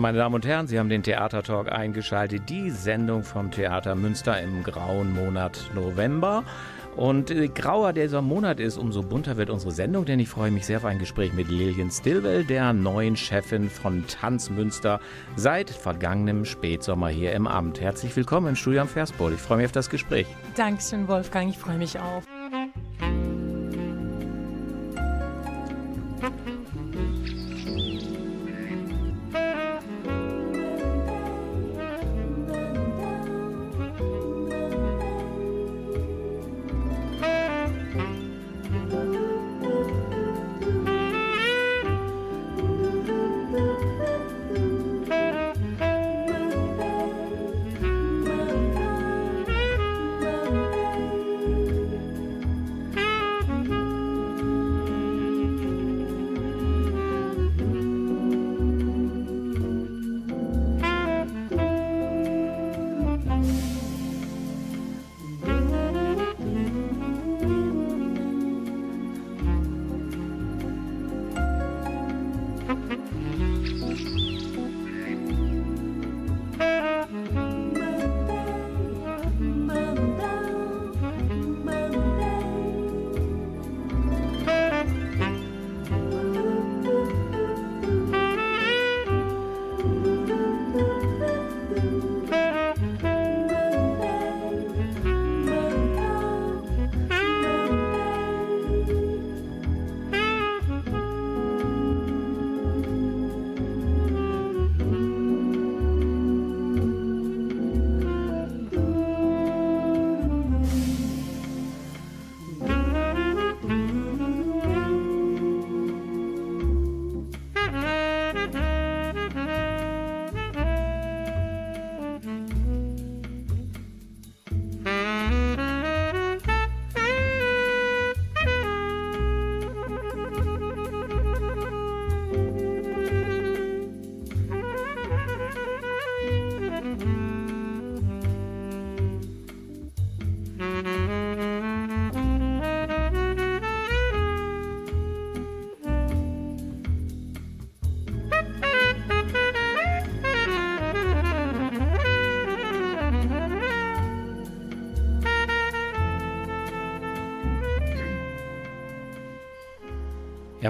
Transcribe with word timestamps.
Meine 0.00 0.18
Damen 0.18 0.34
und 0.34 0.46
Herren. 0.46 0.66
Sie 0.66 0.78
haben 0.78 0.88
den 0.88 1.02
Theatertalk 1.02 1.70
eingeschaltet, 1.70 2.48
die 2.48 2.70
Sendung 2.70 3.22
vom 3.22 3.50
Theater 3.50 3.94
Münster 3.94 4.40
im 4.40 4.62
grauen 4.62 5.12
Monat 5.14 5.70
November. 5.74 6.44
Und 6.96 7.30
äh, 7.30 7.48
grauer 7.48 7.92
dieser 7.92 8.20
Monat 8.20 8.58
ist, 8.58 8.76
umso 8.76 9.02
bunter 9.02 9.36
wird 9.36 9.48
unsere 9.48 9.70
Sendung, 9.70 10.04
denn 10.04 10.18
ich 10.18 10.28
freue 10.28 10.50
mich 10.50 10.66
sehr 10.66 10.78
auf 10.78 10.84
ein 10.84 10.98
Gespräch 10.98 11.32
mit 11.32 11.48
Lilian 11.48 11.90
Stillwell, 11.90 12.44
der 12.44 12.72
neuen 12.72 13.16
Chefin 13.16 13.70
von 13.70 14.04
Tanz 14.06 14.50
Münster, 14.50 15.00
seit 15.36 15.70
vergangenem 15.70 16.44
Spätsommer 16.44 17.08
hier 17.08 17.32
im 17.32 17.46
Amt. 17.46 17.80
Herzlich 17.80 18.14
willkommen 18.16 18.48
im 18.48 18.56
Studio 18.56 18.82
am 18.82 18.88
Verspol. 18.88 19.32
Ich 19.34 19.40
freue 19.40 19.58
mich 19.58 19.66
auf 19.66 19.72
das 19.72 19.88
Gespräch. 19.88 20.26
Dankeschön, 20.56 21.06
Wolfgang. 21.06 21.50
Ich 21.50 21.58
freue 21.58 21.78
mich 21.78 21.98
auch. 21.98 22.22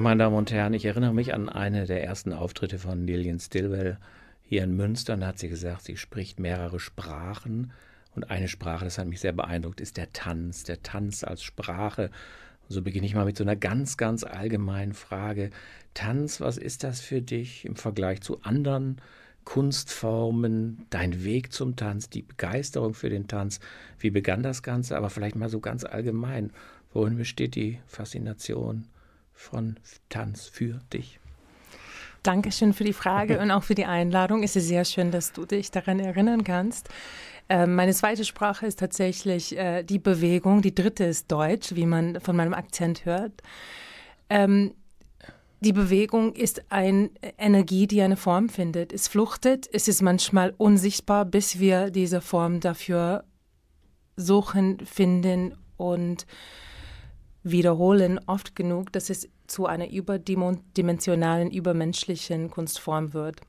Meine 0.00 0.24
Damen 0.24 0.36
und 0.36 0.50
Herren, 0.50 0.72
ich 0.72 0.86
erinnere 0.86 1.12
mich 1.12 1.34
an 1.34 1.50
eine 1.50 1.84
der 1.84 2.02
ersten 2.02 2.32
Auftritte 2.32 2.78
von 2.78 3.06
Lillian 3.06 3.38
Stillwell 3.38 3.98
hier 4.42 4.64
in 4.64 4.74
Münster. 4.74 5.12
Und 5.12 5.20
da 5.20 5.26
hat 5.26 5.38
sie 5.38 5.50
gesagt, 5.50 5.84
sie 5.84 5.98
spricht 5.98 6.40
mehrere 6.40 6.80
Sprachen. 6.80 7.72
Und 8.14 8.30
eine 8.30 8.48
Sprache, 8.48 8.86
das 8.86 8.96
hat 8.96 9.08
mich 9.08 9.20
sehr 9.20 9.34
beeindruckt, 9.34 9.78
ist 9.78 9.98
der 9.98 10.10
Tanz. 10.14 10.64
Der 10.64 10.82
Tanz 10.82 11.22
als 11.22 11.42
Sprache. 11.42 12.04
Und 12.62 12.74
so 12.74 12.80
beginne 12.80 13.04
ich 13.04 13.14
mal 13.14 13.26
mit 13.26 13.36
so 13.36 13.44
einer 13.44 13.56
ganz, 13.56 13.98
ganz 13.98 14.24
allgemeinen 14.24 14.94
Frage. 14.94 15.50
Tanz, 15.92 16.40
was 16.40 16.56
ist 16.56 16.82
das 16.82 17.02
für 17.02 17.20
dich 17.20 17.66
im 17.66 17.76
Vergleich 17.76 18.22
zu 18.22 18.40
anderen 18.40 19.02
Kunstformen, 19.44 20.86
dein 20.88 21.24
Weg 21.24 21.52
zum 21.52 21.76
Tanz, 21.76 22.08
die 22.08 22.22
Begeisterung 22.22 22.94
für 22.94 23.10
den 23.10 23.28
Tanz? 23.28 23.60
Wie 23.98 24.10
begann 24.10 24.42
das 24.42 24.62
Ganze? 24.62 24.96
Aber 24.96 25.10
vielleicht 25.10 25.36
mal 25.36 25.50
so 25.50 25.60
ganz 25.60 25.84
allgemein. 25.84 26.52
Worin 26.94 27.18
besteht 27.18 27.54
die 27.54 27.80
Faszination? 27.86 28.86
Von 29.40 29.76
Tanz 30.10 30.46
für 30.46 30.80
dich? 30.92 31.18
Dankeschön 32.22 32.74
für 32.74 32.84
die 32.84 32.92
Frage 32.92 33.38
und 33.40 33.50
auch 33.50 33.62
für 33.62 33.74
die 33.74 33.86
Einladung. 33.86 34.42
Es 34.42 34.54
ist 34.54 34.68
sehr 34.68 34.84
schön, 34.84 35.10
dass 35.10 35.32
du 35.32 35.46
dich 35.46 35.70
daran 35.70 35.98
erinnern 35.98 36.44
kannst. 36.44 36.88
Ähm, 37.48 37.74
meine 37.74 37.94
zweite 37.94 38.24
Sprache 38.24 38.66
ist 38.66 38.78
tatsächlich 38.78 39.56
äh, 39.56 39.82
die 39.82 39.98
Bewegung. 39.98 40.62
Die 40.62 40.74
dritte 40.74 41.04
ist 41.04 41.32
Deutsch, 41.32 41.74
wie 41.74 41.86
man 41.86 42.20
von 42.20 42.36
meinem 42.36 42.54
Akzent 42.54 43.06
hört. 43.06 43.42
Ähm, 44.28 44.74
die 45.60 45.72
Bewegung 45.72 46.34
ist 46.34 46.70
eine 46.70 47.10
Energie, 47.36 47.86
die 47.86 48.00
eine 48.02 48.16
Form 48.16 48.48
findet. 48.48 48.92
Es 48.92 49.08
fluchtet, 49.08 49.68
es 49.72 49.88
ist 49.88 50.00
manchmal 50.00 50.54
unsichtbar, 50.56 51.24
bis 51.24 51.58
wir 51.58 51.90
diese 51.90 52.20
Form 52.20 52.60
dafür 52.60 53.24
suchen, 54.16 54.78
finden 54.86 55.54
und 55.76 56.26
wiederholen 57.42 58.20
oft 58.26 58.54
genug, 58.54 58.92
dass 58.92 59.10
es 59.10 59.28
zu 59.46 59.66
einer 59.66 59.90
überdimensionalen, 59.90 61.50
übermenschlichen 61.50 62.50
Kunstform 62.50 63.14
wird. 63.14 63.40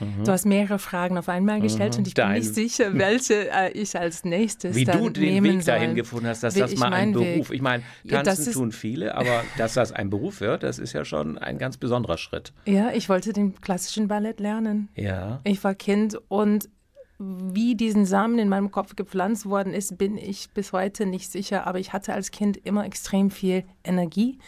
Mhm. 0.00 0.24
Du 0.24 0.32
hast 0.32 0.44
mehrere 0.44 0.78
Fragen 0.78 1.16
auf 1.16 1.28
einmal 1.28 1.60
gestellt 1.60 1.94
mhm. 1.94 2.00
und 2.00 2.08
ich 2.08 2.14
bin 2.14 2.24
Dein. 2.24 2.40
nicht 2.40 2.54
sicher, 2.54 2.92
welche 2.94 3.50
äh, 3.50 3.70
ich 3.72 3.96
als 3.98 4.24
nächstes 4.24 4.76
Wie 4.76 4.84
du 4.84 5.08
den 5.10 5.42
Weg 5.42 5.62
soll. 5.62 5.74
dahin 5.74 5.94
gefunden 5.94 6.26
hast, 6.26 6.42
dass 6.42 6.54
Wie 6.54 6.60
das 6.60 6.76
mal 6.76 6.92
ein 6.92 7.12
Beruf, 7.12 7.50
Weg. 7.50 7.56
ich 7.56 7.62
meine, 7.62 7.82
tanzen 8.08 8.52
tun 8.52 8.72
viele, 8.72 9.14
aber 9.14 9.44
dass 9.58 9.74
das 9.74 9.92
ein 9.92 10.10
Beruf 10.10 10.40
wird, 10.40 10.62
das 10.62 10.78
ist 10.78 10.92
ja 10.92 11.04
schon 11.04 11.38
ein 11.38 11.58
ganz 11.58 11.76
besonderer 11.76 12.18
Schritt. 12.18 12.52
Ja, 12.66 12.90
ich 12.92 13.08
wollte 13.08 13.32
den 13.32 13.60
klassischen 13.60 14.08
Ballett 14.08 14.40
lernen. 14.40 14.88
Ja. 14.94 15.40
Ich 15.44 15.62
war 15.64 15.74
Kind 15.74 16.18
und 16.28 16.68
wie 17.18 17.74
diesen 17.74 18.04
Samen 18.04 18.38
in 18.38 18.48
meinem 18.48 18.70
Kopf 18.70 18.94
gepflanzt 18.94 19.46
worden 19.46 19.72
ist, 19.72 19.96
bin 19.96 20.18
ich 20.18 20.50
bis 20.50 20.72
heute 20.72 21.06
nicht 21.06 21.30
sicher. 21.30 21.66
Aber 21.66 21.78
ich 21.78 21.92
hatte 21.92 22.12
als 22.12 22.30
Kind 22.30 22.56
immer 22.58 22.84
extrem 22.84 23.30
viel 23.30 23.64
Energie, 23.84 24.38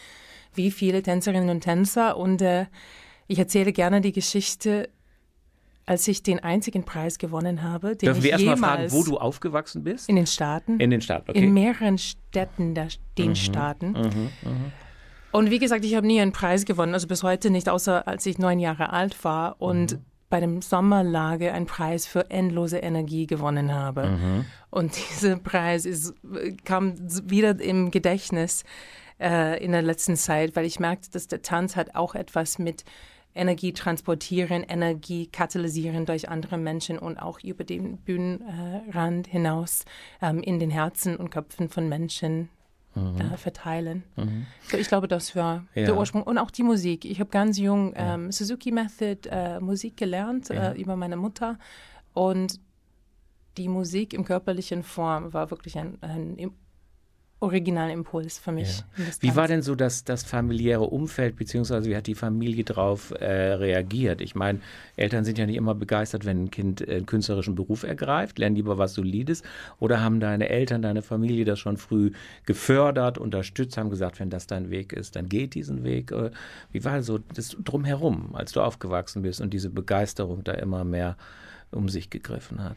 wie 0.54 0.70
viele 0.70 1.02
Tänzerinnen 1.02 1.48
und 1.48 1.62
Tänzer. 1.62 2.16
Und 2.16 2.42
äh, 2.42 2.66
ich 3.26 3.38
erzähle 3.38 3.72
gerne 3.72 4.00
die 4.00 4.12
Geschichte, 4.12 4.90
als 5.86 6.06
ich 6.06 6.22
den 6.22 6.40
einzigen 6.40 6.84
Preis 6.84 7.16
gewonnen 7.16 7.62
habe. 7.62 7.96
Den 7.96 8.08
Dürfen 8.08 8.22
wir 8.22 8.32
erstmal 8.32 8.58
fragen, 8.58 8.92
wo 8.92 9.02
du 9.02 9.16
aufgewachsen 9.16 9.82
bist? 9.82 10.08
In 10.08 10.16
den 10.16 10.26
Staaten. 10.26 10.78
In 10.78 10.90
den 10.90 11.00
Staaten, 11.00 11.30
okay. 11.30 11.38
In 11.38 11.54
mehreren 11.54 11.96
Städten 11.96 12.74
der, 12.74 12.88
den 13.16 13.30
mhm, 13.30 13.34
Staaten. 13.34 13.92
Mhm, 13.92 14.30
mh. 14.42 14.72
Und 15.32 15.50
wie 15.50 15.58
gesagt, 15.58 15.86
ich 15.86 15.94
habe 15.94 16.06
nie 16.06 16.20
einen 16.20 16.32
Preis 16.32 16.66
gewonnen, 16.66 16.92
also 16.92 17.06
bis 17.06 17.22
heute 17.22 17.50
nicht, 17.50 17.68
außer 17.70 18.06
als 18.06 18.26
ich 18.26 18.38
neun 18.38 18.58
Jahre 18.58 18.92
alt 18.92 19.24
war. 19.24 19.56
Und 19.60 19.92
mhm 19.92 20.07
bei 20.30 20.40
dem 20.40 20.62
Sommerlage 20.62 21.52
einen 21.52 21.66
Preis 21.66 22.06
für 22.06 22.30
endlose 22.30 22.78
Energie 22.78 23.26
gewonnen 23.26 23.74
habe. 23.74 24.06
Mhm. 24.10 24.44
Und 24.70 24.96
dieser 25.10 25.36
Preis 25.36 25.84
ist, 25.84 26.14
kam 26.64 26.94
wieder 27.30 27.60
im 27.60 27.90
Gedächtnis 27.90 28.64
äh, 29.20 29.62
in 29.62 29.72
der 29.72 29.82
letzten 29.82 30.16
Zeit, 30.16 30.56
weil 30.56 30.64
ich 30.64 30.80
merkte, 30.80 31.10
dass 31.10 31.28
der 31.28 31.42
Tanz 31.42 31.76
hat 31.76 31.94
auch 31.94 32.14
etwas 32.14 32.58
mit 32.58 32.84
Energie 33.34 33.72
transportieren, 33.72 34.64
Energie 34.64 35.26
katalysieren 35.26 36.06
durch 36.06 36.28
andere 36.28 36.58
Menschen 36.58 36.98
und 36.98 37.18
auch 37.18 37.40
über 37.40 37.62
den 37.62 37.98
Bühnenrand 37.98 39.28
hinaus 39.28 39.84
ähm, 40.20 40.40
in 40.40 40.58
den 40.58 40.70
Herzen 40.70 41.16
und 41.16 41.30
Köpfen 41.30 41.68
von 41.68 41.88
Menschen 41.88 42.48
mhm. 42.98 43.20
äh, 43.20 43.36
verteilen. 43.36 44.02
Mhm. 44.16 44.46
So, 44.68 44.76
ich 44.76 44.88
glaube, 44.88 45.08
das 45.08 45.34
war 45.36 45.64
ja. 45.74 45.86
der 45.86 45.96
Ursprung. 45.96 46.22
Und 46.22 46.38
auch 46.38 46.50
die 46.50 46.62
Musik. 46.62 47.04
Ich 47.04 47.20
habe 47.20 47.30
ganz 47.30 47.58
jung 47.58 47.92
ähm, 47.96 48.26
ja. 48.26 48.32
Suzuki 48.32 48.72
Method 48.72 49.28
äh, 49.30 49.60
Musik 49.60 49.96
gelernt 49.96 50.48
ja. 50.48 50.72
äh, 50.72 50.80
über 50.80 50.96
meine 50.96 51.16
Mutter. 51.16 51.58
Und 52.12 52.60
die 53.56 53.68
Musik 53.68 54.14
im 54.14 54.24
körperlichen 54.24 54.82
Form 54.82 55.32
war 55.32 55.50
wirklich 55.50 55.78
ein, 55.78 55.98
ein 56.00 56.52
originalen 57.40 57.90
Impuls 57.90 58.38
für 58.38 58.50
mich. 58.50 58.84
Ja. 58.96 59.04
Wie 59.20 59.36
war 59.36 59.46
denn 59.46 59.62
so 59.62 59.76
das, 59.76 60.02
das 60.02 60.24
familiäre 60.24 60.84
Umfeld, 60.84 61.36
beziehungsweise 61.36 61.88
wie 61.88 61.96
hat 61.96 62.08
die 62.08 62.16
Familie 62.16 62.64
darauf 62.64 63.12
äh, 63.12 63.52
reagiert? 63.52 64.20
Ich 64.20 64.34
meine, 64.34 64.60
Eltern 64.96 65.24
sind 65.24 65.38
ja 65.38 65.46
nicht 65.46 65.56
immer 65.56 65.76
begeistert, 65.76 66.24
wenn 66.24 66.44
ein 66.44 66.50
Kind 66.50 66.86
einen 66.86 67.06
künstlerischen 67.06 67.54
Beruf 67.54 67.84
ergreift, 67.84 68.38
lernen 68.38 68.56
lieber 68.56 68.76
was 68.76 68.94
Solides. 68.94 69.42
Oder 69.78 70.00
haben 70.00 70.18
deine 70.18 70.48
Eltern, 70.48 70.82
deine 70.82 71.02
Familie 71.02 71.44
das 71.44 71.60
schon 71.60 71.76
früh 71.76 72.10
gefördert, 72.44 73.18
unterstützt, 73.18 73.76
haben 73.76 73.90
gesagt, 73.90 74.18
wenn 74.18 74.30
das 74.30 74.48
dein 74.48 74.70
Weg 74.70 74.92
ist, 74.92 75.14
dann 75.14 75.28
geht 75.28 75.54
diesen 75.54 75.84
Weg? 75.84 76.10
Äh, 76.10 76.32
wie 76.72 76.84
war 76.84 77.02
so 77.02 77.18
das 77.18 77.56
drumherum, 77.62 78.34
als 78.34 78.50
du 78.50 78.60
aufgewachsen 78.60 79.22
bist 79.22 79.40
und 79.40 79.54
diese 79.54 79.70
Begeisterung 79.70 80.42
da 80.42 80.52
immer 80.52 80.84
mehr 80.84 81.16
um 81.70 81.88
sich 81.88 82.10
gegriffen 82.10 82.64
hat? 82.64 82.76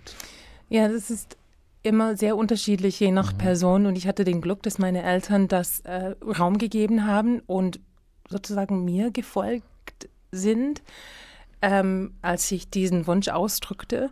Ja, 0.69 0.87
das 0.87 1.09
ist 1.09 1.35
immer 1.83 2.15
sehr 2.15 2.37
unterschiedlich, 2.37 2.99
je 2.99 3.11
nach 3.11 3.33
mhm. 3.33 3.37
Person. 3.37 3.85
Und 3.85 3.97
ich 3.97 4.07
hatte 4.07 4.23
den 4.23 4.41
Glück, 4.41 4.63
dass 4.63 4.79
meine 4.79 5.03
Eltern 5.03 5.47
das 5.47 5.81
äh, 5.81 6.15
Raum 6.23 6.57
gegeben 6.57 7.05
haben 7.05 7.41
und 7.45 7.79
sozusagen 8.29 8.85
mir 8.85 9.11
gefolgt 9.11 9.65
sind, 10.31 10.81
ähm, 11.61 12.13
als 12.21 12.51
ich 12.51 12.69
diesen 12.69 13.07
Wunsch 13.07 13.27
ausdrückte. 13.27 14.09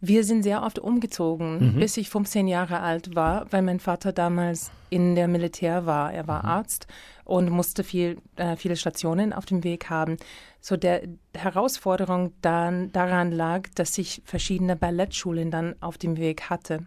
Wir 0.00 0.24
sind 0.24 0.42
sehr 0.42 0.62
oft 0.62 0.78
umgezogen, 0.78 1.74
mhm. 1.74 1.80
bis 1.80 1.96
ich 1.96 2.10
15 2.10 2.46
Jahre 2.46 2.80
alt 2.80 3.14
war, 3.14 3.46
weil 3.50 3.62
mein 3.62 3.80
Vater 3.80 4.12
damals 4.12 4.70
in 4.90 5.14
der 5.14 5.28
Militär 5.28 5.86
war. 5.86 6.12
Er 6.12 6.26
war 6.26 6.42
mhm. 6.42 6.48
Arzt 6.48 6.86
und 7.24 7.50
musste 7.50 7.84
viel, 7.84 8.18
äh, 8.36 8.56
viele 8.56 8.76
Stationen 8.76 9.32
auf 9.32 9.46
dem 9.46 9.64
Weg 9.64 9.90
haben. 9.90 10.16
So 10.60 10.76
der 10.76 11.02
Herausforderung 11.34 12.32
dann 12.40 12.92
daran 12.92 13.32
lag, 13.32 13.68
dass 13.74 13.96
ich 13.98 14.22
verschiedene 14.24 14.76
Ballettschulen 14.76 15.50
dann 15.50 15.74
auf 15.80 15.98
dem 15.98 16.16
Weg 16.16 16.50
hatte. 16.50 16.86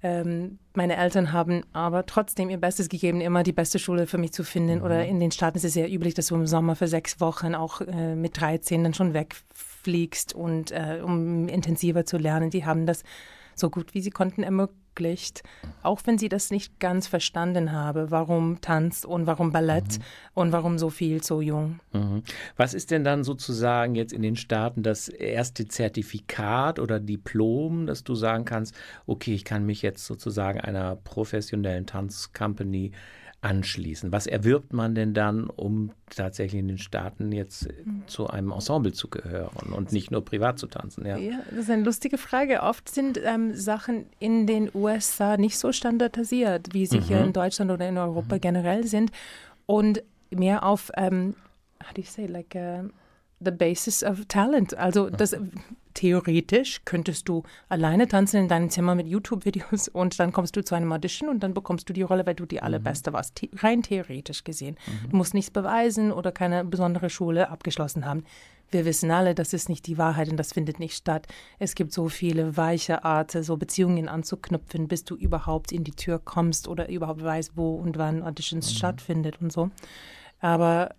Ähm, 0.00 0.60
meine 0.74 0.96
Eltern 0.96 1.32
haben 1.32 1.64
aber 1.72 2.06
trotzdem 2.06 2.50
ihr 2.50 2.58
Bestes 2.58 2.88
gegeben, 2.88 3.20
immer 3.20 3.42
die 3.42 3.52
beste 3.52 3.80
Schule 3.80 4.06
für 4.06 4.18
mich 4.18 4.32
zu 4.32 4.44
finden. 4.44 4.78
Mhm. 4.78 4.84
Oder 4.84 5.04
in 5.06 5.18
den 5.18 5.32
Staaten 5.32 5.56
ist 5.56 5.64
es 5.64 5.74
sehr 5.74 5.90
üblich, 5.92 6.14
dass 6.14 6.28
du 6.28 6.36
im 6.36 6.46
Sommer 6.46 6.76
für 6.76 6.86
sechs 6.86 7.20
Wochen 7.20 7.54
auch 7.56 7.80
äh, 7.80 8.14
mit 8.14 8.40
13 8.40 8.84
dann 8.84 8.94
schon 8.94 9.12
wegfliegst 9.12 10.34
und 10.34 10.70
äh, 10.70 11.00
um 11.02 11.48
intensiver 11.48 12.04
zu 12.04 12.16
lernen. 12.16 12.50
Die 12.50 12.64
haben 12.64 12.86
das 12.86 13.02
so 13.56 13.70
gut 13.70 13.92
wie 13.94 14.00
sie 14.00 14.10
konnten 14.10 14.44
ermöglicht, 14.98 15.42
auch 15.82 16.00
wenn 16.04 16.18
sie 16.18 16.28
das 16.28 16.50
nicht 16.50 16.78
ganz 16.80 17.06
verstanden 17.06 17.72
habe, 17.72 18.10
warum 18.10 18.60
Tanz 18.60 19.04
und 19.04 19.26
warum 19.26 19.52
Ballett 19.52 19.98
mhm. 19.98 20.02
und 20.34 20.52
warum 20.52 20.78
so 20.78 20.90
viel 20.90 21.22
so 21.22 21.40
jung. 21.40 21.80
Mhm. 21.92 22.22
Was 22.56 22.74
ist 22.74 22.90
denn 22.90 23.04
dann 23.04 23.24
sozusagen 23.24 23.94
jetzt 23.94 24.12
in 24.12 24.22
den 24.22 24.36
Staaten 24.36 24.82
das 24.82 25.08
erste 25.08 25.66
Zertifikat 25.68 26.78
oder 26.78 27.00
Diplom, 27.00 27.86
dass 27.86 28.04
du 28.04 28.14
sagen 28.14 28.44
kannst, 28.44 28.74
okay, 29.06 29.34
ich 29.34 29.44
kann 29.44 29.64
mich 29.64 29.82
jetzt 29.82 30.04
sozusagen 30.04 30.60
einer 30.60 30.96
professionellen 30.96 31.86
Tanzcompany 31.86 32.92
anschließen? 33.40 34.10
Was 34.10 34.26
erwirbt 34.26 34.72
man 34.72 34.94
denn 34.94 35.14
dann, 35.14 35.48
um 35.48 35.92
tatsächlich 36.10 36.60
in 36.60 36.68
den 36.68 36.78
Staaten 36.78 37.30
jetzt 37.32 37.68
mhm. 37.84 38.02
zu 38.06 38.26
einem 38.26 38.50
Ensemble 38.50 38.92
zu 38.92 39.08
gehören 39.08 39.72
und 39.72 39.92
nicht 39.92 40.10
nur 40.10 40.24
privat 40.24 40.58
zu 40.58 40.66
tanzen? 40.66 41.06
Ja, 41.06 41.16
ja 41.16 41.38
das 41.50 41.60
ist 41.60 41.70
eine 41.70 41.84
lustige 41.84 42.18
Frage. 42.18 42.62
Oft 42.62 42.88
sind 42.88 43.20
ähm, 43.22 43.54
Sachen 43.54 44.06
in 44.18 44.46
den 44.46 44.70
USA 44.74 45.36
nicht 45.36 45.58
so 45.58 45.72
standardisiert, 45.72 46.72
wie 46.72 46.86
sie 46.86 46.98
mhm. 46.98 47.04
hier 47.04 47.20
in 47.20 47.32
Deutschland 47.32 47.70
oder 47.70 47.88
in 47.88 47.98
Europa 47.98 48.36
mhm. 48.36 48.40
generell 48.40 48.86
sind 48.86 49.12
und 49.66 50.02
mehr 50.30 50.64
auf, 50.64 50.90
ähm, 50.96 51.34
how 51.82 51.92
do 51.94 52.00
you 52.00 52.08
say, 52.08 52.26
like, 52.26 52.54
uh, 52.56 52.88
the 53.40 53.50
basis 53.50 54.02
of 54.02 54.26
talent. 54.26 54.76
Also 54.76 55.10
das 55.10 55.36
theoretisch 55.98 56.82
könntest 56.84 57.28
du 57.28 57.42
alleine 57.68 58.06
tanzen 58.06 58.42
in 58.42 58.48
deinem 58.48 58.70
Zimmer 58.70 58.94
mit 58.94 59.08
YouTube-Videos 59.08 59.88
und 59.92 60.18
dann 60.20 60.32
kommst 60.32 60.54
du 60.54 60.64
zu 60.64 60.76
einem 60.76 60.92
Audition 60.92 61.28
und 61.28 61.42
dann 61.42 61.54
bekommst 61.54 61.88
du 61.88 61.92
die 61.92 62.02
Rolle, 62.02 62.24
weil 62.24 62.36
du 62.36 62.46
die 62.46 62.62
allerbeste 62.62 63.10
mhm. 63.10 63.14
warst. 63.14 63.38
The 63.40 63.50
rein 63.56 63.82
theoretisch 63.82 64.44
gesehen. 64.44 64.76
Mhm. 64.86 65.10
Du 65.10 65.16
musst 65.16 65.34
nichts 65.34 65.50
beweisen 65.50 66.12
oder 66.12 66.30
keine 66.30 66.64
besondere 66.64 67.10
Schule 67.10 67.50
abgeschlossen 67.50 68.06
haben. 68.06 68.24
Wir 68.70 68.84
wissen 68.84 69.10
alle, 69.10 69.34
das 69.34 69.52
ist 69.52 69.68
nicht 69.68 69.86
die 69.86 69.98
Wahrheit 69.98 70.28
und 70.28 70.36
das 70.36 70.52
findet 70.52 70.78
nicht 70.78 70.94
statt. 70.94 71.26
Es 71.58 71.74
gibt 71.74 71.92
so 71.92 72.08
viele 72.08 72.56
weiche 72.56 73.02
Arten, 73.02 73.42
so 73.42 73.56
Beziehungen 73.56 74.08
anzuknüpfen, 74.08 74.86
bis 74.86 75.04
du 75.04 75.16
überhaupt 75.16 75.72
in 75.72 75.82
die 75.82 75.92
Tür 75.92 76.20
kommst 76.20 76.68
oder 76.68 76.88
überhaupt 76.88 77.24
weißt, 77.24 77.52
wo 77.56 77.74
und 77.74 77.98
wann 77.98 78.22
Auditions 78.22 78.70
mhm. 78.70 78.76
stattfindet 78.76 79.40
und 79.40 79.50
so. 79.50 79.70
Aber 80.40 80.94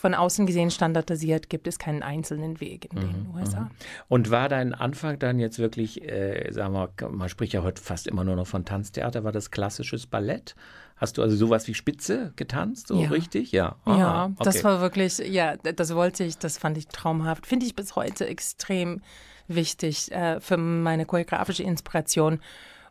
von 0.00 0.14
außen 0.14 0.46
gesehen 0.46 0.70
standardisiert 0.70 1.50
gibt 1.50 1.66
es 1.66 1.78
keinen 1.78 2.02
einzelnen 2.02 2.58
Weg 2.58 2.90
in 2.90 3.00
den 3.00 3.28
mhm, 3.28 3.34
USA. 3.34 3.60
Mhm. 3.60 3.70
Und 4.08 4.30
war 4.30 4.48
dein 4.48 4.72
Anfang 4.72 5.18
dann 5.18 5.38
jetzt 5.38 5.58
wirklich, 5.58 6.02
äh, 6.02 6.50
sagen 6.52 6.72
wir, 6.72 7.10
man 7.10 7.28
spricht 7.28 7.52
ja 7.52 7.62
heute 7.62 7.82
fast 7.82 8.06
immer 8.06 8.24
nur 8.24 8.34
noch 8.34 8.46
von 8.46 8.64
Tanztheater, 8.64 9.24
war 9.24 9.32
das 9.32 9.50
klassisches 9.50 10.06
Ballett? 10.06 10.54
Hast 10.96 11.18
du 11.18 11.22
also 11.22 11.36
sowas 11.36 11.68
wie 11.68 11.74
Spitze 11.74 12.32
getanzt, 12.36 12.88
so 12.88 12.98
ja. 12.98 13.10
richtig? 13.10 13.52
Ja. 13.52 13.76
Aha, 13.84 13.98
ja, 13.98 14.24
okay. 14.24 14.44
das 14.44 14.64
war 14.64 14.80
wirklich, 14.80 15.18
ja, 15.18 15.56
das 15.56 15.94
wollte 15.94 16.24
ich, 16.24 16.38
das 16.38 16.56
fand 16.56 16.78
ich 16.78 16.88
traumhaft. 16.88 17.46
Finde 17.46 17.66
ich 17.66 17.76
bis 17.76 17.94
heute 17.94 18.26
extrem 18.26 19.02
wichtig 19.48 20.10
äh, 20.12 20.40
für 20.40 20.56
meine 20.56 21.04
choreografische 21.04 21.62
Inspiration. 21.62 22.40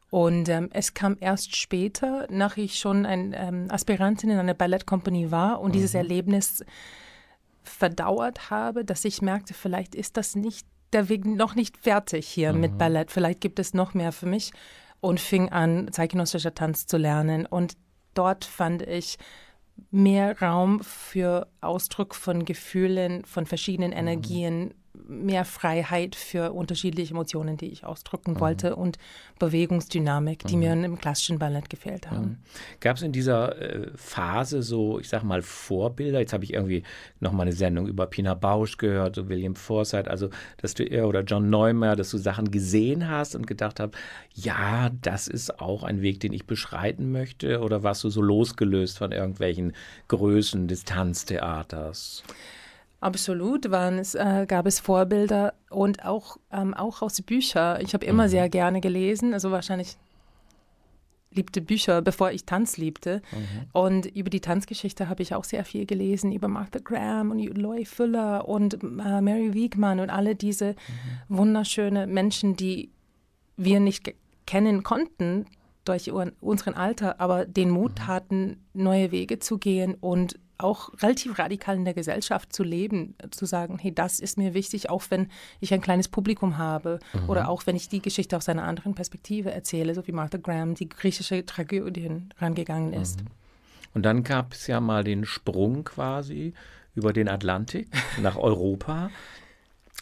Und 0.10 0.50
ähm, 0.50 0.70
es 0.74 0.94
kam 0.94 1.18
erst 1.20 1.56
später, 1.56 2.26
nach 2.30 2.58
ich 2.58 2.80
schon 2.80 3.06
ein 3.06 3.34
ähm, 3.38 3.66
Aspirantin 3.70 4.32
in 4.32 4.40
einer 4.40 4.56
Ballettkompanie 4.56 5.30
war 5.30 5.62
und 5.62 5.70
mhm. 5.70 5.74
dieses 5.74 5.94
Erlebnis 5.94 6.64
verdauert 7.64 8.50
habe, 8.50 8.84
dass 8.84 9.06
ich 9.06 9.22
merkte, 9.22 9.54
vielleicht 9.54 9.94
ist 9.94 10.18
das 10.18 10.36
nicht 10.36 10.66
der 10.94 11.10
Weg 11.10 11.26
noch 11.26 11.54
nicht 11.54 11.78
fertig 11.78 12.28
hier 12.28 12.54
mhm. 12.54 12.62
mit 12.62 12.78
Ballett. 12.78 13.12
Vielleicht 13.12 13.42
gibt 13.42 13.60
es 13.60 13.74
noch 13.74 13.94
mehr 13.94 14.12
für 14.12 14.26
mich 14.26 14.52
und 15.02 15.20
fing 15.20 15.50
an, 15.50 15.92
zeitgenössischer 15.92 16.56
Tanz 16.56 16.88
zu 16.88 16.98
lernen. 16.98 17.46
Und 17.46 17.78
dort 18.16 18.46
fand 18.46 18.82
ich 18.82 19.18
mehr 19.92 20.42
Raum 20.42 20.82
für 20.82 21.48
Ausdruck 21.62 22.16
von 22.16 22.46
Gefühlen, 22.46 23.24
von 23.26 23.46
verschiedenen 23.46 23.92
mhm. 23.92 23.98
Mehr 25.08 25.46
Freiheit 25.46 26.16
für 26.16 26.52
unterschiedliche 26.52 27.14
Emotionen, 27.14 27.58
die 27.58 27.68
ich 27.68 27.86
ausdrücken 27.86 28.34
mhm. 28.34 28.40
wollte 28.40 28.76
und 28.76 28.98
Bewegungsdynamik, 29.40 30.46
die 30.46 30.56
mhm. 30.56 30.60
mir 30.60 30.74
im 30.74 31.00
klassischen 31.00 31.40
Ballett 31.40 31.70
gefehlt 31.70 32.12
haben. 32.12 32.22
Mhm. 32.22 32.38
Gab 32.80 32.98
es 32.98 33.04
in 33.04 33.12
dieser 33.12 33.60
äh, 33.60 33.88
Phase 33.96 34.62
so, 34.62 35.00
ich 35.00 35.10
sag 35.10 35.24
mal, 35.24 35.42
Vorbilder? 35.42 36.20
Jetzt 36.20 36.34
habe 36.34 36.44
ich 36.44 36.54
irgendwie 36.54 36.84
noch 37.20 37.32
mal 37.32 37.44
eine 37.44 37.54
Sendung 37.54 37.88
über 37.88 38.06
Pina 38.08 38.34
Bausch 38.34 38.78
gehört, 38.78 39.16
so 39.16 39.30
William 39.30 39.56
Forsythe, 39.56 40.10
also 40.10 40.30
dass 40.58 40.74
du 40.74 40.84
oder 41.06 41.22
John 41.22 41.50
Neumeyer, 41.50 41.96
dass 41.96 42.12
du 42.12 42.18
Sachen 42.18 42.52
gesehen 42.52 43.10
hast 43.10 43.36
und 43.36 43.48
gedacht 43.48 43.80
hast, 43.80 43.94
ja, 44.34 44.90
das 45.02 45.28
ist 45.28 45.60
auch 45.60 45.84
ein 45.84 46.02
Weg, 46.02 46.20
den 46.20 46.34
ich 46.34 46.46
beschreiten 46.46 47.12
möchte, 47.12 47.62
oder 47.62 47.84
warst 47.84 48.04
du 48.04 48.10
so 48.10 48.22
losgelöst 48.22 48.98
von 48.98 49.12
irgendwelchen 49.12 49.74
Größen 50.08 50.68
des 50.68 50.84
Tanztheaters? 50.86 52.24
Absolut 53.02 53.72
waren 53.72 53.98
es, 53.98 54.14
äh, 54.16 54.46
gab 54.48 54.66
es 54.66 54.80
Vorbilder 54.80 55.54
und 55.70 56.04
auch, 56.04 56.38
ähm, 56.52 56.74
auch 56.74 57.02
aus 57.02 57.22
Büchern. 57.22 57.80
Ich 57.82 57.94
habe 57.94 58.06
immer 58.06 58.26
mhm. 58.26 58.30
sehr 58.30 58.50
gerne 58.50 58.82
gelesen, 58.82 59.34
also 59.34 59.52
wahrscheinlich 59.52 59.98
liebte 61.32 61.62
Bücher, 61.62 62.02
bevor 62.02 62.32
ich 62.32 62.46
Tanz 62.46 62.78
liebte. 62.78 63.22
Mhm. 63.32 63.66
Und 63.72 64.06
über 64.08 64.30
die 64.30 64.42
Tanzgeschichte 64.42 65.08
habe 65.08 65.22
ich 65.22 65.34
auch 65.34 65.44
sehr 65.44 65.64
viel 65.64 65.86
gelesen, 65.86 66.32
über 66.32 66.48
Martha 66.48 66.80
Graham 66.84 67.32
und 67.32 67.40
Loy 67.58 67.86
Fuller 67.86 68.48
und 68.48 68.84
äh, 68.84 69.22
Mary 69.22 69.54
Wiegmann 69.54 70.00
und 70.00 70.10
alle 70.10 70.36
diese 70.36 70.72
mhm. 70.72 71.38
wunderschönen 71.38 72.12
Menschen, 72.12 72.56
die 72.56 72.90
wir 73.56 73.80
nicht 73.80 74.14
kennen 74.46 74.84
konnten 74.84 75.46
durch 75.86 76.12
unseren 76.12 76.74
Alter, 76.74 77.20
aber 77.20 77.46
den 77.46 77.70
Mut 77.70 78.00
mhm. 78.00 78.08
hatten, 78.08 78.58
neue 78.74 79.12
Wege 79.12 79.40
zu 79.40 79.58
gehen 79.58 79.96
und 79.96 80.38
auch 80.60 80.92
relativ 81.02 81.40
radikal 81.40 81.76
in 81.76 81.86
der 81.86 81.94
Gesellschaft 81.94 82.54
zu 82.54 82.64
leben, 82.64 83.16
zu 83.32 83.46
sagen, 83.46 83.80
hey, 83.80 83.94
das 83.94 84.20
ist 84.20 84.38
mir 84.38 84.54
wichtig, 84.54 84.90
auch 84.90 85.04
wenn 85.10 85.30
ich 85.60 85.74
ein 85.74 85.82
kleines 85.82 86.08
Publikum 86.08 86.58
habe 86.58 87.00
mhm. 87.14 87.30
oder 87.30 87.50
auch 87.50 87.66
wenn 87.66 87.76
ich 87.76 87.90
die 87.90 88.02
Geschichte 88.02 88.38
aus 88.38 88.50
einer 88.50 88.64
anderen 88.64 88.94
Perspektive 88.94 89.52
erzähle, 89.52 89.96
so 89.96 90.06
wie 90.06 90.12
Martha 90.12 90.38
Graham 90.38 90.76
die 90.76 90.90
griechische 90.90 91.46
Tragödie 91.46 92.12
rangegangen 92.40 92.94
ist. 92.94 93.22
Mhm. 93.22 93.28
Und 93.94 94.04
dann 94.04 94.24
gab 94.24 94.54
es 94.54 94.68
ja 94.68 94.80
mal 94.80 95.04
den 95.04 95.26
Sprung 95.26 95.84
quasi 95.84 96.54
über 96.94 97.14
den 97.14 97.30
Atlantik 97.30 97.88
nach 98.22 98.36
Europa. 98.36 99.10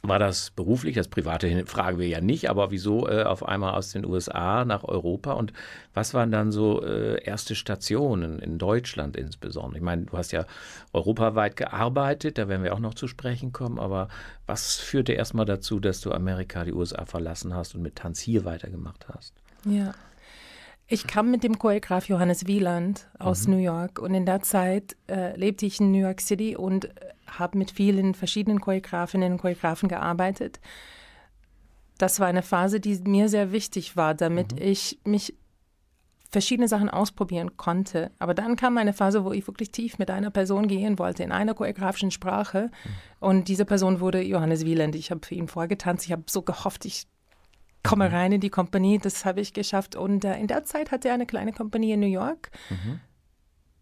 War 0.04 0.20
das 0.20 0.52
beruflich? 0.52 0.96
Das 0.96 1.08
private 1.08 1.66
fragen 1.66 1.98
wir 1.98 2.08
ja 2.08 2.22
nicht, 2.22 2.50
aber 2.50 2.72
wieso 2.72 3.08
äh, 3.08 3.24
auf 3.24 3.46
einmal 3.46 3.74
aus 3.74 3.92
den 3.92 4.06
USA 4.06 4.64
nach 4.64 4.84
Europa? 4.84 5.34
Und 5.34 5.54
was 5.94 6.14
waren 6.14 6.32
dann 6.32 6.52
so 6.52 6.84
äh, 6.84 7.22
erste 7.24 7.56
Stationen 7.56 8.40
in 8.40 8.58
Deutschland 8.58 9.16
insbesondere? 9.18 9.78
Ich 9.78 9.84
meine, 9.84 10.04
du 10.04 10.18
hast 10.18 10.32
ja 10.32 10.46
europaweit 10.94 11.56
gearbeitet, 11.56 12.38
da 12.38 12.48
werden 12.48 12.64
wir 12.64 12.74
auch 12.74 12.80
noch 12.80 12.94
zu 12.94 13.08
sprechen 13.08 13.52
kommen, 13.52 13.80
aber 13.80 14.08
was 14.46 14.76
führte 14.76 15.14
erstmal 15.14 15.46
dazu, 15.46 15.80
dass 15.80 16.02
du 16.02 16.12
Amerika, 16.12 16.64
die 16.64 16.74
USA 16.74 17.06
verlassen 17.06 17.54
hast 17.54 17.76
und 17.76 17.82
mit 17.82 17.96
Tanz 17.96 18.20
hier 18.20 18.46
weitergemacht 18.46 19.08
hast? 19.10 19.34
Ja. 19.66 19.94
Ich 20.90 21.06
kam 21.06 21.32
mit 21.32 21.44
dem 21.44 21.60
Choreograf 21.60 22.08
Johannes 22.08 22.48
Wieland 22.48 23.08
aus 23.20 23.46
mhm. 23.46 23.56
New 23.56 23.60
York 23.60 24.00
und 24.00 24.14
in 24.14 24.26
der 24.26 24.42
Zeit 24.42 24.96
äh, 25.10 25.36
lebte 25.38 25.66
ich 25.66 25.82
in 25.82 25.92
New 25.92 26.00
York 26.00 26.22
City 26.22 26.56
und 26.56 26.86
äh, 26.86 26.92
habe 27.28 27.58
mit 27.58 27.72
vielen 27.72 28.14
verschiedenen 28.14 28.62
Choreografinnen 28.62 29.34
und 29.34 29.38
Choreografen 29.40 29.90
gearbeitet. 29.90 30.62
Das 31.98 32.22
war 32.22 32.28
eine 32.28 32.42
Phase, 32.42 32.80
die 32.80 32.96
mir 33.06 33.28
sehr 33.28 33.52
wichtig 33.52 33.98
war, 33.98 34.14
damit 34.14 34.54
mhm. 34.54 34.62
ich 34.62 35.00
mich 35.04 35.36
verschiedene 36.30 36.70
Sachen 36.70 36.90
ausprobieren 36.90 37.58
konnte. 37.58 38.12
Aber 38.20 38.34
dann 38.34 38.56
kam 38.56 38.78
eine 38.78 38.94
Phase, 38.94 39.26
wo 39.26 39.34
ich 39.34 39.46
wirklich 39.48 39.72
tief 39.72 39.98
mit 39.98 40.10
einer 40.10 40.30
Person 40.30 40.68
gehen 40.68 41.00
wollte, 41.00 41.24
in 41.24 41.34
einer 41.34 41.54
choreografischen 41.54 42.12
Sprache. 42.12 42.70
Mhm. 42.72 42.90
Und 43.20 43.48
diese 43.50 43.66
Person 43.66 44.00
wurde 44.00 44.22
Johannes 44.22 44.64
Wieland. 44.64 44.96
Ich 44.96 45.12
habe 45.12 45.26
für 45.26 45.36
ihn 45.36 45.50
vorgetanzt. 45.50 46.06
Ich 46.06 46.14
habe 46.14 46.24
so 46.28 46.44
gehofft, 46.44 46.86
ich 46.86 47.08
komme 47.88 48.10
mhm. 48.10 48.16
rein 48.16 48.32
in 48.34 48.42
die 48.42 48.50
Kompanie, 48.50 49.00
das 49.00 49.26
habe 49.26 49.42
ich 49.42 49.54
geschafft. 49.54 49.96
Und 49.96 50.26
äh, 50.26 50.38
in 50.38 50.48
der 50.48 50.66
Zeit 50.66 50.92
hatte 50.92 51.08
er 51.08 51.14
eine 51.14 51.26
kleine 51.26 51.54
Kompanie 51.54 51.94
in 51.94 52.00
New 52.00 52.08
York. 52.08 52.52
Mhm. 52.70 53.00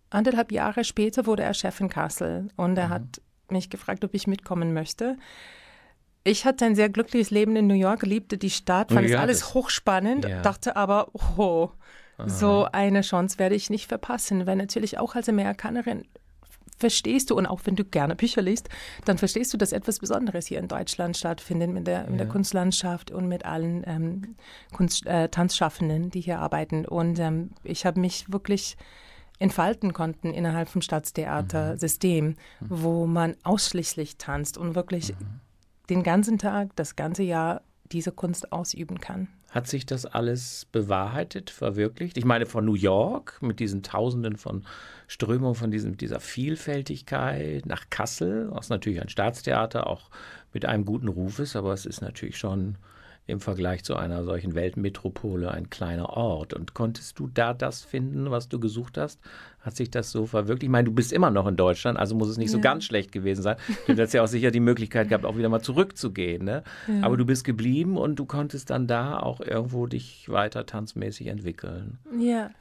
Anderthalb 0.09 0.51
Jahre 0.51 0.83
später 0.83 1.25
wurde 1.25 1.43
er 1.43 1.53
Chef 1.53 1.79
in 1.79 1.89
Kassel 1.89 2.47
und 2.55 2.77
er 2.77 2.87
mhm. 2.87 2.91
hat 2.91 3.21
mich 3.49 3.69
gefragt, 3.69 4.03
ob 4.03 4.13
ich 4.13 4.27
mitkommen 4.27 4.73
möchte. 4.73 5.17
Ich 6.23 6.45
hatte 6.45 6.65
ein 6.65 6.75
sehr 6.75 6.89
glückliches 6.89 7.29
Leben 7.29 7.55
in 7.55 7.67
New 7.67 7.75
York, 7.75 8.03
liebte 8.03 8.37
die 8.37 8.49
Stadt, 8.49 8.91
fand 8.91 9.07
es 9.07 9.15
alles 9.15 9.53
hochspannend, 9.53 10.25
ja. 10.25 10.41
dachte 10.41 10.75
aber, 10.75 11.09
oh, 11.37 11.69
Aha. 12.17 12.27
so 12.27 12.67
eine 12.71 13.01
Chance 13.01 13.37
werde 13.37 13.53
ich 13.53 13.69
nicht 13.69 13.87
verpassen, 13.87 14.47
weil 14.47 14.55
natürlich 14.55 14.97
auch 14.97 15.15
als 15.15 15.29
Amerikanerin 15.29 16.05
verstehst 16.77 17.29
du, 17.29 17.35
und 17.35 17.45
auch 17.45 17.61
wenn 17.65 17.75
du 17.75 17.85
gerne 17.85 18.15
Bücher 18.15 18.41
liest, 18.41 18.69
dann 19.05 19.17
verstehst 19.17 19.53
du, 19.53 19.57
dass 19.57 19.71
etwas 19.71 19.99
Besonderes 19.99 20.47
hier 20.47 20.59
in 20.59 20.67
Deutschland 20.67 21.17
stattfindet 21.17 21.71
mit 21.71 21.87
der, 21.87 22.09
ja. 22.09 22.17
der 22.17 22.27
Kunstlandschaft 22.27 23.11
und 23.11 23.27
mit 23.27 23.45
allen 23.45 23.83
ähm, 23.85 24.35
Kunst, 24.73 25.05
äh, 25.05 25.29
Tanzschaffenden, 25.29 26.09
die 26.09 26.21
hier 26.21 26.39
arbeiten. 26.39 26.85
Und 26.85 27.19
ähm, 27.19 27.51
ich 27.63 27.85
habe 27.85 27.99
mich 27.99 28.31
wirklich 28.31 28.77
entfalten 29.39 29.93
konnten 29.93 30.33
innerhalb 30.33 30.69
vom 30.69 30.81
Staatstheatersystem, 30.81 32.25
mhm. 32.27 32.35
wo 32.69 33.05
man 33.05 33.35
ausschließlich 33.43 34.17
tanzt 34.17 34.57
und 34.57 34.75
wirklich 34.75 35.09
mhm. 35.09 35.39
den 35.89 36.03
ganzen 36.03 36.37
Tag, 36.37 36.75
das 36.75 36.95
ganze 36.95 37.23
Jahr 37.23 37.61
diese 37.91 38.11
Kunst 38.11 38.51
ausüben 38.51 38.99
kann. 38.99 39.27
Hat 39.55 39.67
sich 39.67 39.85
das 39.85 40.05
alles 40.05 40.67
bewahrheitet, 40.73 41.49
verwirklicht? 41.49 42.17
Ich 42.17 42.25
meine, 42.25 42.45
von 42.45 42.65
New 42.65 42.73
York 42.73 43.41
mit 43.41 43.61
diesen 43.61 43.83
Tausenden 43.83 44.35
von 44.35 44.65
Strömungen, 45.07 45.55
von 45.55 45.71
diesem, 45.71 45.95
dieser 45.95 46.19
Vielfältigkeit 46.19 47.65
nach 47.65 47.89
Kassel, 47.89 48.49
was 48.51 48.67
natürlich 48.67 49.01
ein 49.01 49.07
Staatstheater 49.07 49.87
auch 49.87 50.09
mit 50.51 50.65
einem 50.65 50.83
guten 50.83 51.07
Ruf 51.07 51.39
ist, 51.39 51.55
aber 51.55 51.71
es 51.71 51.85
ist 51.85 52.01
natürlich 52.01 52.37
schon 52.37 52.75
im 53.27 53.39
Vergleich 53.39 53.83
zu 53.83 53.95
einer 53.95 54.23
solchen 54.23 54.53
Weltmetropole 54.53 55.49
ein 55.49 55.69
kleiner 55.69 56.11
Ort. 56.11 56.53
Und 56.53 56.73
konntest 56.75 57.17
du 57.17 57.27
da 57.27 57.53
das 57.53 57.81
finden, 57.81 58.29
was 58.29 58.49
du 58.49 58.59
gesucht 58.59 58.97
hast? 58.97 59.19
Hat 59.61 59.75
sich 59.75 59.89
das 59.89 60.11
so 60.11 60.27
verwirklicht? 60.27 60.63
Ich 60.63 60.69
meine, 60.69 60.85
du 60.85 60.91
bist 60.91 61.11
immer 61.11 61.31
noch 61.31 61.47
in 61.47 61.55
Deutschland, 61.55 61.97
also 61.97 62.13
muss 62.15 62.29
es 62.29 62.37
nicht 62.37 62.49
ja. 62.49 62.53
so 62.53 62.61
ganz 62.61 62.85
schlecht 62.85 63.11
gewesen 63.11 63.41
sein. 63.41 63.57
Du 63.87 63.93
hättest 63.93 64.13
ja 64.13 64.23
auch 64.23 64.27
sicher 64.27 64.51
die 64.51 64.59
Möglichkeit 64.59 65.09
gehabt, 65.09 65.25
auch 65.25 65.37
wieder 65.37 65.49
mal 65.49 65.61
zurückzugehen. 65.61 66.45
Ne? 66.45 66.63
Ja. 66.87 67.01
Aber 67.01 67.17
du 67.17 67.25
bist 67.25 67.43
geblieben 67.43 67.97
und 67.97 68.17
du 68.17 68.25
konntest 68.25 68.69
dann 68.69 68.85
da 68.85 69.19
auch 69.19 69.41
irgendwo 69.41 69.87
dich 69.87 70.29
weiter 70.29 70.67
tanzmäßig 70.67 71.27
entwickeln. 71.27 71.97
Ja. 72.19 72.51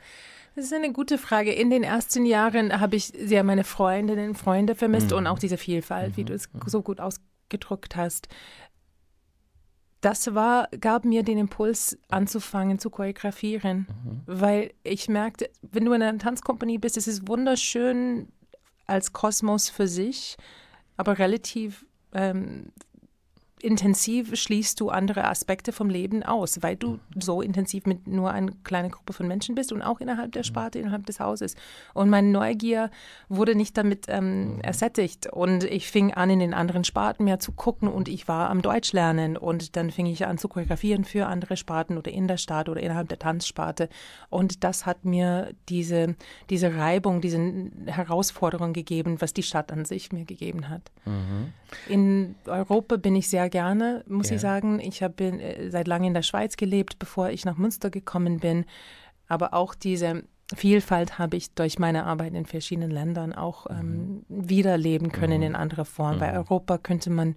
Das 0.57 0.67
ist 0.67 0.73
eine 0.73 0.93
gute 0.93 1.19
Frage. 1.19 1.53
In 1.53 1.69
den 1.69 1.83
ersten 1.83 2.25
Jahren 2.25 2.81
habe 2.81 2.95
ich 2.97 3.07
sehr 3.07 3.43
meine 3.43 3.65
Freundinnen 3.65 4.31
und 4.31 4.35
Freunde 4.37 4.77
vermisst 4.77 5.11
mhm. 5.11 5.19
und 5.19 5.27
auch 5.27 5.39
diese 5.39 5.57
Vielfalt, 5.57 6.13
mhm. 6.13 6.17
wie 6.17 6.25
du 6.25 6.33
es 6.33 6.53
mhm. 6.53 6.61
so 6.67 6.81
gut 6.81 7.01
ausgedrückt 7.01 7.97
hast 7.97 8.29
das 10.05 10.35
war, 10.35 10.69
gab 10.81 11.05
mir 11.05 11.23
den 11.23 11.39
Impuls, 11.39 11.97
anzufangen 12.09 12.79
zu 12.79 12.91
choreografieren, 12.91 13.87
mhm. 14.05 14.23
weil 14.27 14.75
ich 14.83 15.09
merkte, 15.09 15.49
wenn 15.63 15.85
du 15.85 15.93
in 15.93 16.03
einer 16.03 16.19
Tanzkompanie 16.19 16.79
bist, 16.79 16.97
es 16.97 17.09
ist 17.09 17.27
wunderschön 17.27 18.29
als 18.87 19.13
Kosmos 19.13 19.71
für 19.71 19.89
sich, 19.89 20.37
aber 20.99 21.19
relativ 21.19 21.87
ähm, 22.13 22.71
intensiv 23.65 24.37
schließt 24.37 24.79
du 24.79 24.91
andere 24.91 25.25
Aspekte 25.25 25.73
vom 25.73 25.89
Leben 25.89 26.23
aus, 26.23 26.63
weil 26.63 26.77
du 26.77 27.01
so 27.19 27.41
intensiv 27.41 27.87
mit 27.87 28.07
nur 28.07 28.31
einer 28.31 28.53
kleinen 28.63 28.91
Gruppe 28.91 29.15
von 29.15 29.27
Menschen 29.27 29.55
bist 29.55 29.73
und 29.73 29.81
auch 29.81 30.01
innerhalb 30.01 30.33
der 30.33 30.43
Sparte, 30.43 30.79
innerhalb 30.79 31.07
des 31.07 31.19
Hauses. 31.19 31.57
Und 31.95 32.11
meine 32.11 32.29
Neugier 32.29 32.91
wurde 33.29 33.55
nicht 33.55 33.77
damit 33.79 34.05
ähm, 34.09 34.61
ersättigt. 34.63 35.33
Und 35.33 35.65
ich 35.65 35.89
fing 35.91 36.13
an, 36.13 36.29
in 36.29 36.41
den 36.41 36.53
anderen 36.53 36.85
Sparten 36.85 37.25
mehr 37.25 37.41
zu 37.41 37.53
gucken 37.53 37.89
und 37.89 38.09
ich 38.09 38.29
war 38.29 38.51
am 38.51 38.61
Deutsch 38.61 38.93
lernen. 38.93 39.37
Und 39.39 39.77
dann 39.77 39.91
fing 39.91 40.07
ich 40.07 40.27
an 40.27 40.37
zu 40.37 40.49
choreografieren 40.49 41.05
für 41.05 41.27
andere 41.27 41.57
Sparten 41.57 41.97
oder 41.97 42.13
in 42.13 42.29
der 42.29 42.37
Stadt 42.37 42.69
oder 42.69 42.83
innerhalb 42.83 43.09
der 43.09 43.19
Tanzsparte. 43.19 43.89
Und 44.29 44.63
das 44.63 44.85
hat 44.85 45.07
mir 45.07 45.55
diese, 45.71 46.17
diese 46.51 46.77
Reibung, 46.77 47.23
diese 47.23 47.71
Herausforderung 47.87 48.75
gegeben, 48.75 49.23
was 49.23 49.33
die 49.33 49.43
Stadt 49.43 49.73
an 49.73 49.87
sich 49.87 50.13
mir 50.13 50.27
gegeben 50.27 50.69
hat. 50.69 50.93
Mhm. 51.07 51.53
In 51.89 52.35
Europa 52.47 52.97
bin 52.97 53.17
ich 53.17 53.29
sehr 53.29 53.49
gerne, 53.55 54.03
muss 54.09 54.31
ja. 54.31 54.35
ich 54.35 54.41
sagen. 54.41 54.81
Ich 54.81 55.01
habe 55.01 55.23
äh, 55.23 55.71
seit 55.71 55.87
langem 55.87 56.09
in 56.09 56.15
der 56.15 56.23
Schweiz 56.23 56.57
gelebt, 56.57 56.99
bevor 56.99 57.31
ich 57.31 57.45
nach 57.45 57.57
Münster 57.57 57.89
gekommen 57.89 58.41
bin. 58.41 58.65
Aber 59.29 59.55
auch 59.55 59.77
diese 59.77 60.25
Vielfalt 60.53 61.21
habe 61.21 61.37
ich 61.37 61.55
durch 61.55 61.79
meine 61.79 62.05
Arbeit 62.05 62.35
in 62.35 62.47
verschiedenen 62.47 62.91
Ländern 62.91 63.33
auch 63.33 63.67
ähm, 63.71 64.25
mhm. 64.29 64.51
wiederleben 64.51 65.13
können 65.13 65.39
mhm. 65.39 65.47
in 65.47 65.55
anderer 65.55 65.85
Form. 65.85 66.17
Mhm. 66.17 66.21
Bei 66.21 66.35
Europa 66.35 66.79
könnte 66.79 67.11
man 67.11 67.37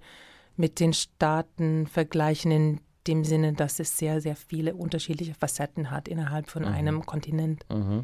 mit 0.56 0.80
den 0.80 0.94
Staaten 0.94 1.86
vergleichen, 1.86 2.52
in 2.52 2.80
dem 3.08 3.24
Sinne, 3.24 3.54
dass 3.54 3.80
es 3.80 3.98
sehr, 3.98 4.22
sehr 4.22 4.36
viele 4.36 4.76
unterschiedliche 4.76 5.34
Facetten 5.34 5.92
hat 5.92 6.08
innerhalb 6.08 6.50
von 6.50 6.64
mhm. 6.64 6.70
einem 6.70 7.06
Kontinent. 7.06 7.66
Mhm. 7.70 8.04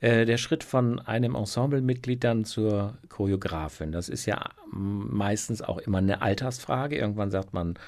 Äh, 0.00 0.24
der 0.24 0.38
Schritt 0.38 0.64
von 0.64 1.00
einem 1.00 1.34
Ensemblemitglied 1.34 2.22
dann 2.24 2.44
zur 2.44 2.98
Choreografin, 3.08 3.92
das 3.92 4.08
ist 4.08 4.26
ja 4.26 4.50
meistens 4.70 5.62
auch 5.62 5.78
immer 5.78 5.98
eine 5.98 6.22
Altersfrage. 6.22 6.96
Irgendwann 6.96 7.30
sagt 7.30 7.52
man, 7.52 7.78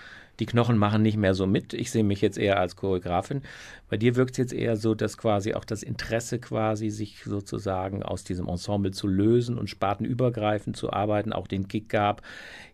die 0.40 0.46
Knochen 0.46 0.78
machen 0.78 1.02
nicht 1.02 1.18
mehr 1.18 1.34
so 1.34 1.46
mit. 1.46 1.74
Ich 1.74 1.90
sehe 1.90 2.02
mich 2.02 2.22
jetzt 2.22 2.38
eher 2.38 2.58
als 2.58 2.74
Choreografin. 2.74 3.42
Bei 3.90 3.98
dir 3.98 4.16
wirkt 4.16 4.32
es 4.32 4.38
jetzt 4.38 4.52
eher 4.54 4.76
so, 4.76 4.94
dass 4.94 5.18
quasi 5.18 5.52
auch 5.52 5.66
das 5.66 5.82
Interesse 5.82 6.38
quasi 6.38 6.88
sich 6.88 7.22
sozusagen 7.24 8.02
aus 8.02 8.24
diesem 8.24 8.48
Ensemble 8.48 8.90
zu 8.90 9.06
lösen 9.06 9.58
und 9.58 9.68
spartenübergreifend 9.68 10.76
zu 10.76 10.92
arbeiten, 10.92 11.34
auch 11.34 11.46
den 11.46 11.68
Kick 11.68 11.90
gab. 11.90 12.22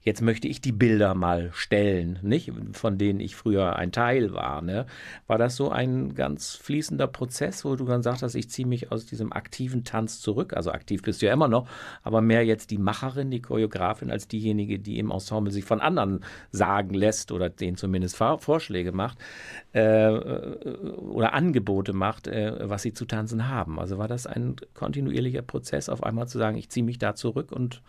Jetzt 0.07 0.23
möchte 0.23 0.47
ich 0.47 0.61
die 0.61 0.71
Bilder 0.71 1.17
mal 1.17 1.51
stellen, 1.53 2.21
nicht? 2.23 2.53
Von 2.75 2.97
denen 2.97 3.19
ich 3.19 3.35
früher 3.35 3.75
ein 3.75 3.91
Teil 3.91 4.33
war. 4.33 4.63
Ne? 4.63 4.87
War 5.27 5.37
das 5.37 5.57
so 5.57 5.71
ein 5.71 6.15
ganz 6.15 6.55
fließender 6.55 7.09
Prozess, 7.09 7.65
wo 7.65 7.75
du 7.75 7.85
dann 7.87 8.05
sagst, 8.05 8.23
ich 8.37 8.49
ziehe 8.49 8.69
mich 8.69 8.93
aus 8.93 9.07
diesem 9.07 9.33
aktiven 9.33 9.83
Tanz 9.83 10.21
zurück? 10.21 10.55
Also 10.55 10.71
aktiv 10.71 11.03
bist 11.03 11.23
du 11.23 11.27
ja 11.27 11.33
immer 11.33 11.49
noch, 11.49 11.69
aber 12.05 12.21
mehr 12.21 12.45
jetzt 12.45 12.71
die 12.71 12.79
Macherin, 12.79 13.33
die 13.33 13.43
Choreografin, 13.43 14.13
als 14.13 14.29
diejenige, 14.29 14.79
die 14.79 15.01
im 15.01 15.11
Ensemble 15.11 15.53
sich 15.53 15.65
von 15.65 15.81
anderen 15.81 16.21
sagen 16.53 16.95
lässt 16.95 17.33
oder 17.33 17.51
denen 17.51 17.77
zumindest 17.77 18.15
Vorschläge 18.17 18.93
macht 18.93 19.19
äh, 19.73 20.09
oder 20.09 21.33
Angebote 21.33 21.93
macht, 21.95 22.29
äh, 22.29 22.53
was 22.61 22.83
sie 22.83 22.93
zu 22.93 23.07
tanzen 23.07 23.49
haben. 23.49 23.81
Also 23.81 23.99
war 23.99 24.07
das 24.07 24.29
ein 24.29 24.55
kontinuierlicher 24.73 25.43
Prozess, 25.43 25.89
auf 25.89 26.05
einmal 26.05 26.29
zu 26.29 26.39
sagen, 26.39 26.59
ich 26.59 26.69
ziehe 26.69 26.87
mich 26.87 27.01
da 27.01 27.17
zurück 27.17 27.51
und 27.51 27.83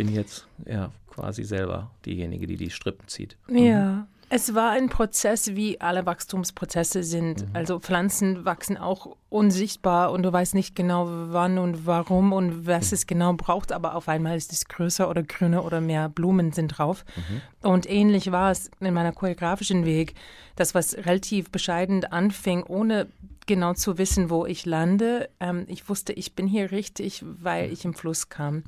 bin 0.00 0.14
jetzt 0.14 0.46
ja 0.64 0.90
quasi 1.10 1.44
selber 1.44 1.90
diejenige, 2.06 2.46
die 2.46 2.56
die 2.56 2.70
Strippen 2.70 3.06
zieht. 3.06 3.36
Mhm. 3.48 3.58
Ja. 3.58 4.06
Es 4.30 4.54
war 4.54 4.70
ein 4.70 4.88
Prozess, 4.88 5.56
wie 5.56 5.78
alle 5.80 6.06
Wachstumsprozesse 6.06 7.02
sind. 7.02 7.42
Mhm. 7.42 7.48
Also 7.52 7.80
Pflanzen 7.80 8.46
wachsen 8.46 8.78
auch 8.78 9.16
unsichtbar 9.28 10.12
und 10.12 10.22
du 10.22 10.32
weißt 10.32 10.54
nicht 10.54 10.74
genau, 10.74 11.06
wann 11.32 11.58
und 11.58 11.84
warum 11.84 12.32
und 12.32 12.66
was 12.66 12.92
mhm. 12.92 12.94
es 12.94 13.06
genau 13.06 13.34
braucht, 13.34 13.72
aber 13.72 13.94
auf 13.94 14.08
einmal 14.08 14.38
ist 14.38 14.52
es 14.52 14.68
größer 14.68 15.10
oder 15.10 15.22
grüner 15.22 15.66
oder 15.66 15.82
mehr 15.82 16.08
Blumen 16.08 16.52
sind 16.52 16.68
drauf. 16.68 17.04
Mhm. 17.16 17.68
Und 17.68 17.90
ähnlich 17.90 18.32
war 18.32 18.52
es 18.52 18.70
in 18.80 18.94
meiner 18.94 19.12
choreografischen 19.12 19.84
Weg, 19.84 20.14
das 20.56 20.74
was 20.74 20.96
relativ 20.96 21.50
bescheiden 21.50 22.04
anfing, 22.04 22.62
ohne 22.62 23.08
genau 23.46 23.74
zu 23.74 23.98
wissen, 23.98 24.30
wo 24.30 24.46
ich 24.46 24.64
lande. 24.64 25.28
Ähm, 25.40 25.64
ich 25.66 25.88
wusste, 25.90 26.12
ich 26.14 26.34
bin 26.34 26.46
hier 26.46 26.70
richtig, 26.70 27.22
weil 27.26 27.66
mhm. 27.66 27.72
ich 27.72 27.84
im 27.84 27.92
Fluss 27.92 28.30
kam. 28.30 28.54
Mhm. 28.54 28.64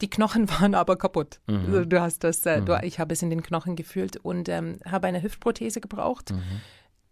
Die 0.00 0.10
Knochen 0.10 0.48
waren 0.60 0.74
aber 0.74 0.96
kaputt. 0.96 1.40
Mhm. 1.46 1.64
Also 1.66 1.84
du 1.84 2.00
hast 2.00 2.24
das, 2.24 2.44
äh, 2.46 2.62
du, 2.62 2.72
mhm. 2.72 2.80
ich 2.82 2.98
habe 2.98 3.12
es 3.12 3.22
in 3.22 3.30
den 3.30 3.42
Knochen 3.42 3.76
gefühlt 3.76 4.16
und 4.16 4.48
ähm, 4.48 4.78
habe 4.84 5.06
eine 5.06 5.22
Hüftprothese 5.22 5.80
gebraucht. 5.80 6.32
Mhm. 6.32 6.42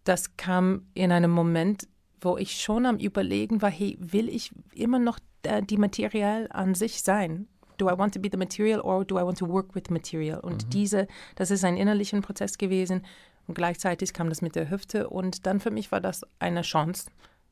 Das 0.04 0.36
kam 0.36 0.86
in 0.94 1.12
einem 1.12 1.30
Moment, 1.30 1.86
wo 2.20 2.36
ich 2.36 2.60
schon 2.60 2.86
am 2.86 2.98
Überlegen 2.98 3.62
war, 3.62 3.70
hey, 3.70 3.96
will 4.00 4.28
ich 4.28 4.52
immer 4.74 4.98
noch 4.98 5.18
äh, 5.42 5.62
die 5.62 5.76
Material 5.76 6.48
an 6.50 6.74
sich 6.74 7.02
sein? 7.02 7.46
do 7.78 7.88
I 7.88 7.96
want 7.96 8.12
to 8.14 8.20
be 8.20 8.28
the 8.28 8.36
material 8.36 8.80
or 8.80 9.04
do 9.04 9.18
I 9.18 9.22
want 9.22 9.38
to 9.38 9.48
work 9.48 9.74
with 9.74 9.88
material? 9.90 10.40
Und 10.40 10.66
mhm. 10.66 10.70
diese, 10.70 11.08
das 11.36 11.50
ist 11.50 11.64
ein 11.64 11.76
innerlicher 11.76 12.20
Prozess 12.20 12.58
gewesen 12.58 13.02
und 13.46 13.54
gleichzeitig 13.54 14.12
kam 14.12 14.28
das 14.28 14.42
mit 14.42 14.56
der 14.56 14.68
Hüfte 14.68 15.08
und 15.08 15.46
dann 15.46 15.60
für 15.60 15.70
mich 15.70 15.90
war 15.90 16.00
das 16.00 16.22
eine 16.38 16.62
Chance. 16.62 17.06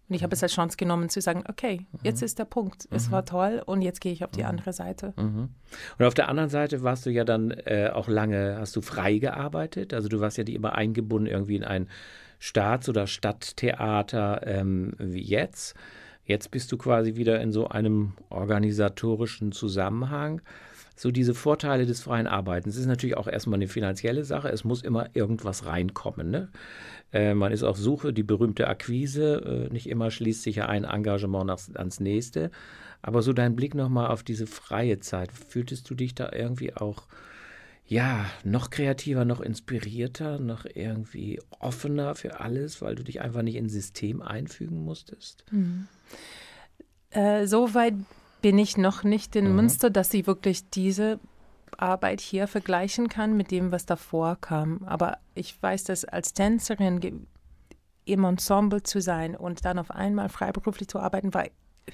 Und 0.08 0.14
ich 0.14 0.22
habe 0.22 0.34
es 0.34 0.42
als 0.42 0.52
Chance 0.52 0.76
genommen 0.76 1.08
zu 1.08 1.20
sagen, 1.20 1.42
okay, 1.48 1.84
jetzt 2.04 2.22
ist 2.22 2.38
der 2.38 2.44
Punkt. 2.44 2.86
Es 2.90 3.10
war 3.10 3.24
toll 3.24 3.60
und 3.66 3.82
jetzt 3.82 4.00
gehe 4.00 4.12
ich 4.12 4.24
auf 4.24 4.30
die 4.30 4.44
andere 4.44 4.72
Seite. 4.72 5.14
Und 5.98 6.04
auf 6.04 6.14
der 6.14 6.28
anderen 6.28 6.48
Seite 6.48 6.82
warst 6.82 7.06
du 7.06 7.10
ja 7.10 7.24
dann 7.24 7.50
äh, 7.50 7.90
auch 7.92 8.06
lange, 8.08 8.56
hast 8.58 8.76
du 8.76 8.82
frei 8.82 9.18
gearbeitet. 9.18 9.92
Also 9.92 10.08
du 10.08 10.20
warst 10.20 10.38
ja 10.38 10.44
immer 10.44 10.76
eingebunden 10.76 11.26
irgendwie 11.26 11.56
in 11.56 11.64
ein 11.64 11.88
Staats- 12.38 12.88
oder 12.88 13.06
Stadttheater 13.06 14.46
ähm, 14.46 14.92
wie 14.98 15.22
jetzt. 15.22 15.74
Jetzt 16.24 16.50
bist 16.50 16.70
du 16.72 16.76
quasi 16.76 17.16
wieder 17.16 17.40
in 17.40 17.52
so 17.52 17.68
einem 17.68 18.12
organisatorischen 18.30 19.52
Zusammenhang. 19.52 20.42
So 20.96 21.10
diese 21.10 21.34
Vorteile 21.34 21.84
des 21.84 22.00
freien 22.00 22.26
Arbeitens. 22.26 22.74
Es 22.74 22.80
ist 22.80 22.86
natürlich 22.86 23.16
auch 23.16 23.28
erstmal 23.28 23.58
eine 23.58 23.68
finanzielle 23.68 24.24
Sache. 24.24 24.48
Es 24.48 24.64
muss 24.64 24.82
immer 24.82 25.10
irgendwas 25.14 25.66
reinkommen. 25.66 26.30
Ne? 26.30 26.48
Äh, 27.12 27.34
man 27.34 27.52
ist 27.52 27.62
auf 27.62 27.76
Suche, 27.76 28.12
die 28.12 28.22
berühmte 28.22 28.68
Akquise. 28.68 29.68
Äh, 29.68 29.72
nicht 29.72 29.88
immer 29.88 30.10
schließt 30.10 30.42
sich 30.42 30.56
ja 30.56 30.66
ein 30.66 30.84
Engagement 30.84 31.46
nach, 31.46 31.60
ans 31.74 32.00
nächste. 32.00 32.50
Aber 33.02 33.22
so 33.22 33.32
dein 33.32 33.56
Blick 33.56 33.74
nochmal 33.74 34.08
auf 34.08 34.22
diese 34.22 34.46
freie 34.46 34.98
Zeit. 35.00 35.30
Fühltest 35.32 35.88
du 35.90 35.94
dich 35.94 36.14
da 36.14 36.30
irgendwie 36.32 36.74
auch 36.74 37.06
ja, 37.88 38.26
noch 38.42 38.70
kreativer, 38.70 39.24
noch 39.24 39.40
inspirierter, 39.40 40.40
noch 40.40 40.64
irgendwie 40.64 41.40
offener 41.60 42.16
für 42.16 42.40
alles, 42.40 42.82
weil 42.82 42.96
du 42.96 43.04
dich 43.04 43.20
einfach 43.20 43.42
nicht 43.42 43.54
ins 43.54 43.72
System 43.72 44.22
einfügen 44.22 44.84
musstest? 44.84 45.44
Mhm. 45.52 45.86
Äh, 47.10 47.46
so 47.46 47.74
weit 47.74 47.94
bin 48.42 48.58
ich 48.58 48.76
noch 48.76 49.04
nicht 49.04 49.36
in 49.36 49.48
mhm. 49.48 49.56
Münster, 49.56 49.90
dass 49.90 50.12
ich 50.14 50.26
wirklich 50.26 50.68
diese 50.70 51.20
Arbeit 51.78 52.20
hier 52.20 52.46
vergleichen 52.46 53.08
kann 53.08 53.36
mit 53.36 53.50
dem, 53.50 53.72
was 53.72 53.86
davor 53.86 54.36
kam. 54.40 54.82
Aber 54.84 55.18
ich 55.34 55.60
weiß, 55.60 55.84
dass 55.84 56.04
als 56.04 56.32
Tänzerin 56.32 57.26
im 58.04 58.24
Ensemble 58.24 58.82
zu 58.82 59.00
sein 59.00 59.36
und 59.36 59.64
dann 59.64 59.78
auf 59.78 59.90
einmal 59.90 60.28
freiberuflich 60.28 60.88
zu 60.88 60.98
arbeiten, 60.98 61.34
war 61.34 61.44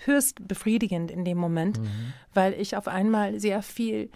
höchst 0.05 0.47
befriedigend 0.47 1.11
in 1.11 1.25
dem 1.25 1.39
Moment, 1.39 1.81
mhm. 1.81 2.13
weil 2.35 2.55
ich 2.55 2.77
auf 2.77 2.89
einmal 2.89 3.41
sehr 3.41 3.63
viel 3.63 4.11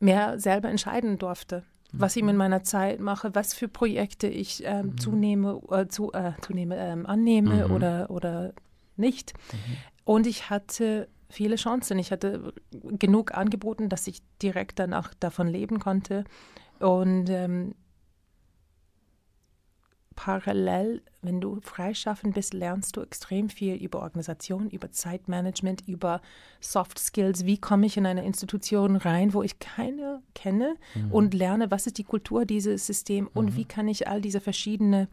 mehr 0.00 0.38
selber 0.38 0.68
entscheiden 0.68 1.18
durfte, 1.18 1.62
was 1.92 2.16
ich 2.16 2.22
mit 2.22 2.34
mhm. 2.34 2.38
meiner 2.38 2.62
Zeit 2.62 3.00
mache, 3.00 3.34
was 3.34 3.54
für 3.54 3.68
Projekte 3.68 4.26
ich 4.26 4.64
ähm, 4.64 4.86
mhm. 4.86 4.98
zunehme, 4.98 5.60
äh, 5.70 5.86
zu, 5.88 6.12
äh, 6.12 6.32
zunehme 6.40 6.76
ähm, 6.76 7.06
annehme 7.06 7.66
mhm. 7.66 7.74
oder, 7.74 8.10
oder 8.10 8.52
nicht. 8.96 9.34
Mhm. 9.52 9.76
Und 10.04 10.26
ich 10.26 10.50
hatte 10.50 11.08
viele 11.34 11.56
Chancen. 11.56 11.98
Ich 11.98 12.12
hatte 12.12 12.54
genug 12.70 13.34
angeboten, 13.34 13.88
dass 13.88 14.06
ich 14.06 14.22
direkt 14.40 14.78
danach 14.78 15.14
davon 15.14 15.48
leben 15.48 15.78
konnte. 15.80 16.24
Und 16.78 17.28
ähm, 17.28 17.74
parallel, 20.16 21.02
wenn 21.24 21.40
du 21.40 21.60
freischaffen 21.62 22.32
bist, 22.32 22.54
lernst 22.54 22.96
du 22.96 23.02
extrem 23.02 23.48
viel 23.48 23.74
über 23.74 24.00
Organisation, 24.02 24.70
über 24.70 24.90
Zeitmanagement, 24.90 25.86
über 25.88 26.20
Soft 26.60 26.98
Skills. 26.98 27.44
Wie 27.46 27.58
komme 27.58 27.86
ich 27.86 27.96
in 27.96 28.06
eine 28.06 28.24
Institution 28.24 28.96
rein, 28.96 29.34
wo 29.34 29.42
ich 29.42 29.58
keine 29.58 30.22
kenne 30.34 30.76
mhm. 30.94 31.12
und 31.12 31.34
lerne, 31.34 31.70
was 31.70 31.86
ist 31.86 31.98
die 31.98 32.04
Kultur 32.04 32.44
dieses 32.44 32.86
Systems 32.86 33.30
und 33.34 33.52
mhm. 33.52 33.56
wie 33.56 33.64
kann 33.64 33.88
ich 33.88 34.08
all 34.08 34.20
diese 34.20 34.40
verschiedenen 34.40 35.08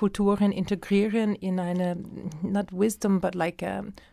Kulturen 0.00 0.50
integrieren 0.50 1.34
in 1.34 1.60
eine, 1.60 1.94
not 2.42 2.72
wisdom, 2.72 3.20
but 3.20 3.34
like 3.34 3.62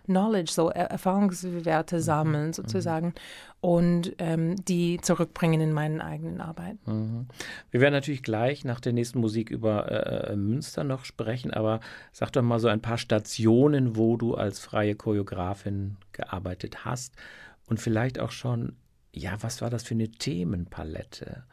knowledge, 0.06 0.52
so 0.52 0.70
Erfahrungswerte 0.70 1.96
mhm. 1.96 2.02
sammeln 2.02 2.54
sozusagen 2.54 3.08
mhm. 3.08 3.14
und 3.62 4.16
ähm, 4.18 4.58
die 4.66 5.00
zurückbringen 5.02 5.62
in 5.62 5.72
meinen 5.72 6.02
eigenen 6.02 6.42
Arbeit. 6.42 6.76
Mhm. 6.88 7.28
Wir 7.72 7.80
werden 7.80 7.94
natürlich 7.94 8.22
gleich 8.22 8.66
nach 8.66 8.82
der 8.82 8.92
nächsten 8.92 9.22
Musik 9.22 9.50
über 9.50 9.90
äh, 9.90 10.34
äh, 10.34 10.36
Münster 10.36 10.84
noch 10.84 11.06
sprechen, 11.06 11.27
aber 11.52 11.80
sag 12.12 12.32
doch 12.32 12.42
mal 12.42 12.60
so 12.60 12.68
ein 12.68 12.82
paar 12.82 12.98
Stationen, 12.98 13.96
wo 13.96 14.18
du 14.18 14.36
als 14.36 14.60
freie 14.60 14.96
Choreografin 14.96 15.98
gearbeitet 16.12 16.86
hast 16.86 17.16
und 17.68 17.80
vielleicht 17.80 18.20
auch 18.20 18.32
schon, 18.32 18.76
ja, 19.12 19.38
was 19.42 19.62
war 19.62 19.70
das 19.70 19.84
für 19.84 19.94
eine 19.94 20.10
Themenpalette? 20.10 21.44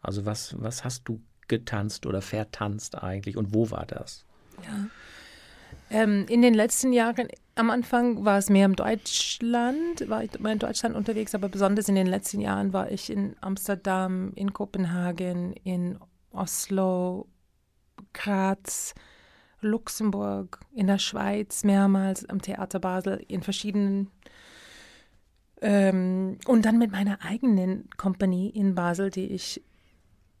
Also 0.00 0.24
was, 0.26 0.54
was 0.60 0.84
hast 0.84 1.08
du 1.08 1.20
getanzt 1.48 2.06
oder 2.06 2.22
vertanzt 2.22 3.02
eigentlich 3.02 3.36
und 3.36 3.54
wo 3.54 3.70
war 3.70 3.86
das? 3.86 4.24
Ja. 4.64 4.86
Ähm, 5.90 6.26
in 6.28 6.42
den 6.42 6.54
letzten 6.54 6.92
Jahren, 6.92 7.28
am 7.54 7.70
Anfang 7.70 8.24
war 8.24 8.38
es 8.38 8.48
mehr 8.48 8.66
in 8.66 8.74
Deutschland, 8.74 10.08
war 10.08 10.24
ich 10.24 10.38
mehr 10.40 10.52
in 10.52 10.58
Deutschland 10.58 10.96
unterwegs, 10.96 11.34
aber 11.34 11.48
besonders 11.48 11.88
in 11.88 11.94
den 11.94 12.06
letzten 12.06 12.40
Jahren 12.40 12.72
war 12.72 12.90
ich 12.90 13.10
in 13.10 13.36
Amsterdam, 13.40 14.32
in 14.34 14.52
Kopenhagen, 14.52 15.52
in 15.64 15.98
Oslo, 16.32 17.28
Graz, 18.14 18.94
Luxemburg, 19.62 20.60
in 20.74 20.86
der 20.86 20.98
Schweiz 20.98 21.64
mehrmals 21.64 22.28
am 22.28 22.42
Theater 22.42 22.80
Basel, 22.80 23.24
in 23.28 23.42
verschiedenen 23.42 24.10
ähm, 25.62 26.38
und 26.46 26.64
dann 26.64 26.78
mit 26.78 26.90
meiner 26.90 27.22
eigenen 27.22 27.88
Kompanie 27.96 28.50
in 28.50 28.74
Basel, 28.74 29.10
die 29.10 29.26
ich 29.26 29.62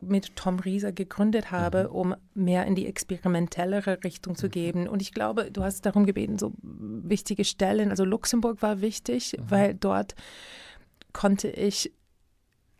mit 0.00 0.34
Tom 0.34 0.58
Rieser 0.58 0.90
gegründet 0.90 1.52
habe, 1.52 1.84
mhm. 1.84 1.94
um 1.94 2.14
mehr 2.34 2.66
in 2.66 2.74
die 2.74 2.86
experimentellere 2.86 4.02
Richtung 4.02 4.34
zu 4.34 4.46
mhm. 4.46 4.50
geben. 4.50 4.88
Und 4.88 5.00
ich 5.00 5.12
glaube, 5.12 5.50
du 5.50 5.62
hast 5.62 5.86
darum 5.86 6.06
gebeten, 6.06 6.38
so 6.38 6.52
wichtige 6.60 7.44
Stellen. 7.44 7.90
Also 7.90 8.04
Luxemburg 8.04 8.62
war 8.62 8.80
wichtig, 8.80 9.36
mhm. 9.38 9.50
weil 9.50 9.74
dort 9.74 10.16
konnte 11.12 11.48
ich, 11.48 11.92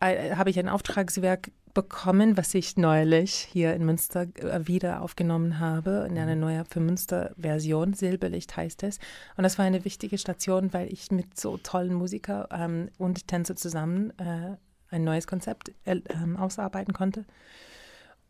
äh, 0.00 0.34
habe 0.34 0.50
ich 0.50 0.58
ein 0.58 0.68
Auftragswerk 0.68 1.52
bekommen, 1.74 2.36
was 2.36 2.54
ich 2.54 2.76
neulich 2.76 3.32
hier 3.34 3.74
in 3.74 3.84
Münster 3.84 4.26
äh, 4.36 4.66
wieder 4.66 5.02
aufgenommen 5.02 5.58
habe, 5.58 6.06
in 6.08 6.18
einer 6.18 6.34
mhm. 6.34 6.40
neuen 6.40 6.64
für 6.64 6.80
Münster 6.80 7.32
Version, 7.36 7.94
Silberlicht 7.94 8.56
heißt 8.56 8.82
es. 8.82 8.98
Und 9.36 9.44
das 9.44 9.58
war 9.58 9.64
eine 9.64 9.84
wichtige 9.84 10.18
Station, 10.18 10.72
weil 10.72 10.92
ich 10.92 11.10
mit 11.10 11.38
so 11.38 11.56
tollen 11.56 11.94
Musikern 11.94 12.46
ähm, 12.50 12.88
und 12.98 13.26
Tänzer 13.26 13.56
zusammen 13.56 14.12
äh, 14.18 14.56
ein 14.90 15.04
neues 15.04 15.26
Konzept 15.26 15.72
äh, 15.84 16.00
ausarbeiten 16.38 16.92
konnte. 16.92 17.24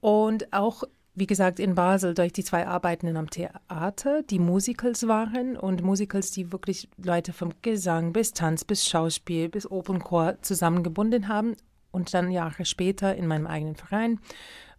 Und 0.01 0.53
auch, 0.53 0.85
wie 1.15 1.27
gesagt, 1.27 1.61
in 1.61 1.75
Basel 1.75 2.15
durch 2.15 2.33
die 2.33 2.45
zwei 2.45 2.67
Arbeiten 2.67 3.07
einem 3.07 3.31
Theater, 3.31 4.23
die 4.23 4.39
Musicals 4.39 5.07
waren 5.07 5.57
und 5.57 5.83
Musicals, 5.83 6.31
die 6.31 6.53
wirklich 6.53 6.89
Leute 6.97 7.33
vom 7.33 7.51
Gesang 7.63 8.13
bis 8.13 8.33
Tanz 8.33 8.65
bis 8.65 8.87
Schauspiel 8.87 9.49
bis 9.49 9.71
Opernchor 9.71 10.41
zusammengebunden 10.43 11.29
haben. 11.29 11.57
Und 11.93 12.13
dann 12.15 12.31
Jahre 12.31 12.65
später 12.65 13.15
in 13.15 13.27
meinem 13.27 13.47
eigenen 13.47 13.77
Verein, 13.77 14.19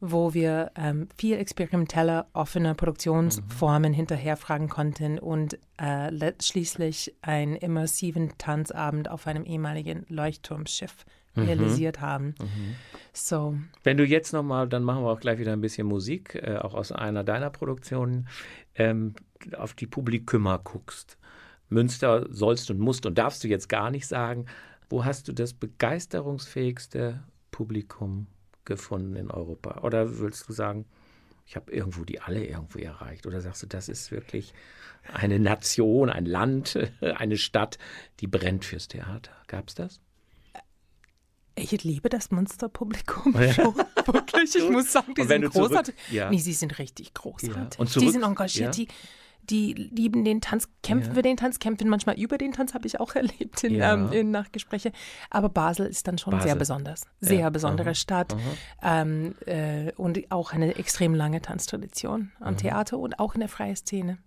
wo 0.02 0.34
wir 0.34 0.71
ähm, 0.76 1.08
viel 1.17 1.38
experimenteller, 1.38 2.28
offener 2.34 2.73
Produktionsformen 2.73 3.93
mhm. 3.93 3.95
hinterherfragen 3.95 4.67
konnten 4.67 5.19
und 5.19 5.58
äh, 5.78 6.34
schließlich 6.41 7.15
einen 7.21 7.56
immersiven 7.56 8.34
Tanzabend 8.38 9.10
auf 9.10 9.28
einem 9.28 9.45
ehemaligen 9.45 10.06
Leuchtturmschiff 10.10 11.06
Mhm. 11.36 11.43
realisiert 11.43 12.02
haben. 12.02 12.36
Mhm. 12.39 12.76
So. 13.12 13.58
Wenn 13.84 13.97
du 13.97 14.06
jetzt 14.06 14.34
nochmal, 14.34 14.67
dann 14.67 14.84
machen 14.84 15.04
wir 15.04 15.10
auch 15.10 15.19
gleich 15.19 15.39
wieder 15.39 15.54
ein 15.54 15.62
bisschen 15.62 15.88
Musik, 15.88 16.36
äh, 16.36 16.58
auch 16.58 16.73
aus 16.73 16.91
einer 16.91 17.23
deiner 17.23 17.49
Produktionen, 17.49 18.28
ähm, 18.76 19.15
auf 19.58 19.73
die 19.73 19.88
Publikümer 19.88 20.60
guckst. 20.60 21.17
Münster 21.69 22.28
sollst 22.30 22.69
und 22.69 22.80
musst 22.80 23.06
und 23.06 23.17
darfst 23.17 23.43
du 23.43 23.47
jetzt 23.47 23.67
gar 23.67 23.89
nicht 23.89 24.08
sagen. 24.08 24.45
Wo 24.93 25.03
hast 25.03 25.27
du 25.27 25.34
das 25.34 25.56
begeisterungsfähigste 25.56 27.23
Publikum 27.49 28.27
gefunden 28.63 29.15
in 29.15 29.32
Europa? 29.32 29.79
Oder 29.82 30.19
willst 30.19 30.47
du 30.47 30.53
sagen, 30.53 30.86
ich 31.47 31.56
habe 31.56 31.71
irgendwo 31.71 32.03
die 32.03 32.19
alle 32.19 32.45
irgendwo 32.45 32.77
erreicht? 32.77 33.25
Oder 33.25 33.41
sagst 33.41 33.63
du, 33.63 33.65
das 33.65 33.89
ist 33.89 34.12
wirklich 34.12 34.53
eine 35.12 35.39
Nation, 35.39 36.12
ein 36.12 36.27
Land, 36.27 36.77
eine 37.01 37.38
Stadt, 37.38 37.79
die 38.19 38.27
brennt 38.27 38.65
fürs 38.65 38.88
Theater? 38.88 39.32
Gab 39.47 39.69
es 39.69 39.73
das? 39.73 39.99
Ich 41.56 41.84
liebe 41.84 42.10
das 42.10 42.29
Monsterpublikum 42.29 43.34
ja. 43.34 43.51
schon, 43.51 43.75
wirklich. 44.06 44.56
Ich 44.56 44.69
muss 44.69 44.91
sagen, 44.91 45.15
die 45.15 45.23
sind 45.23 45.49
großartig. 45.49 45.95
Zurück, 45.95 46.12
ja. 46.12 46.29
Nee, 46.29 46.38
sie 46.38 46.53
sind 46.53 46.77
richtig 46.77 47.15
großartig. 47.15 47.56
Ja. 47.56 47.79
Und 47.79 47.89
zurück, 47.89 48.06
die 48.06 48.12
sind 48.12 48.21
engagiert, 48.21 48.77
die, 48.77 48.88
die 49.49 49.73
lieben 49.73 50.23
den 50.23 50.41
Tanz, 50.41 50.69
kämpfen 50.82 51.10
ja. 51.10 51.15
für 51.15 51.21
den 51.21 51.38
Tanz, 51.38 51.60
kämpfen 51.60 51.89
manchmal 51.89 52.19
über 52.19 52.38
den 52.38 52.51
Tanz, 52.51 52.73
habe 52.73 52.88
ich 52.88 52.99
auch 52.99 53.15
erlebt 53.15 53.63
in, 53.63 53.75
ja. 53.75 53.93
ähm, 53.93 54.12
in 54.12 54.32
Nachgespräche. 54.32 54.91
Aber 55.29 55.49
Basel 55.49 55.88
ist 55.88 56.08
dann 56.08 56.17
schon 56.17 56.32
Basel. 56.32 56.47
sehr 56.47 56.56
besonders. 56.56 57.06
Sehr 57.19 57.39
ja. 57.39 57.49
besondere 57.49 57.89
Aha. 57.89 57.95
Stadt. 57.95 58.34
Aha. 58.34 59.01
Ähm, 59.01 59.36
äh, 59.45 59.91
und 59.93 60.19
auch 60.32 60.53
eine 60.53 60.75
extrem 60.75 61.13
lange 61.15 61.41
Tanztradition 61.41 62.32
am 62.39 62.53
mhm. 62.53 62.58
Theater 62.58 62.97
und 62.97 63.19
auch 63.19 63.34
in 63.36 63.41
der 63.41 63.49
freien 63.49 63.75
Szene. 63.75 64.17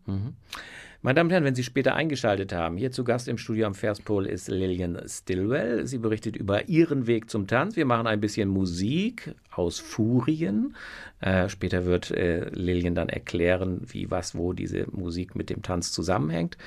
Meine 1.07 1.19
Damen 1.19 1.29
und 1.29 1.35
Herren, 1.35 1.45
wenn 1.45 1.55
Sie 1.55 1.62
später 1.62 1.95
eingeschaltet 1.95 2.53
haben, 2.53 2.77
hier 2.77 2.90
zu 2.90 3.05
Gast 3.05 3.29
im 3.29 3.38
Studio 3.38 3.69
am 3.69 3.77
Verspol 3.77 4.27
ist 4.27 4.49
Lillian 4.49 5.01
Stillwell. 5.07 5.87
Sie 5.87 5.99
berichtet 5.99 6.35
über 6.35 6.69
ihren 6.69 7.07
Weg 7.07 7.31
zum 7.31 7.47
Tanz. 7.47 7.77
Wir 7.77 7.87
machen 7.87 8.09
ein 8.09 8.19
bisschen 8.19 8.49
Musik 8.49 9.37
aus 9.53 9.79
Furien. 9.79 10.75
Äh, 11.21 11.49
später 11.49 11.87
wird 11.87 12.11
äh, 12.11 12.49
Lillian 12.49 12.97
dann 12.97 13.09
erklären, 13.09 13.83
wie, 13.85 14.11
was, 14.11 14.35
wo 14.35 14.53
diese 14.53 14.87
Musik 14.90 15.37
mit 15.37 15.49
dem 15.49 15.62
Tanz 15.62 15.92
zusammenhängt. 15.92 16.59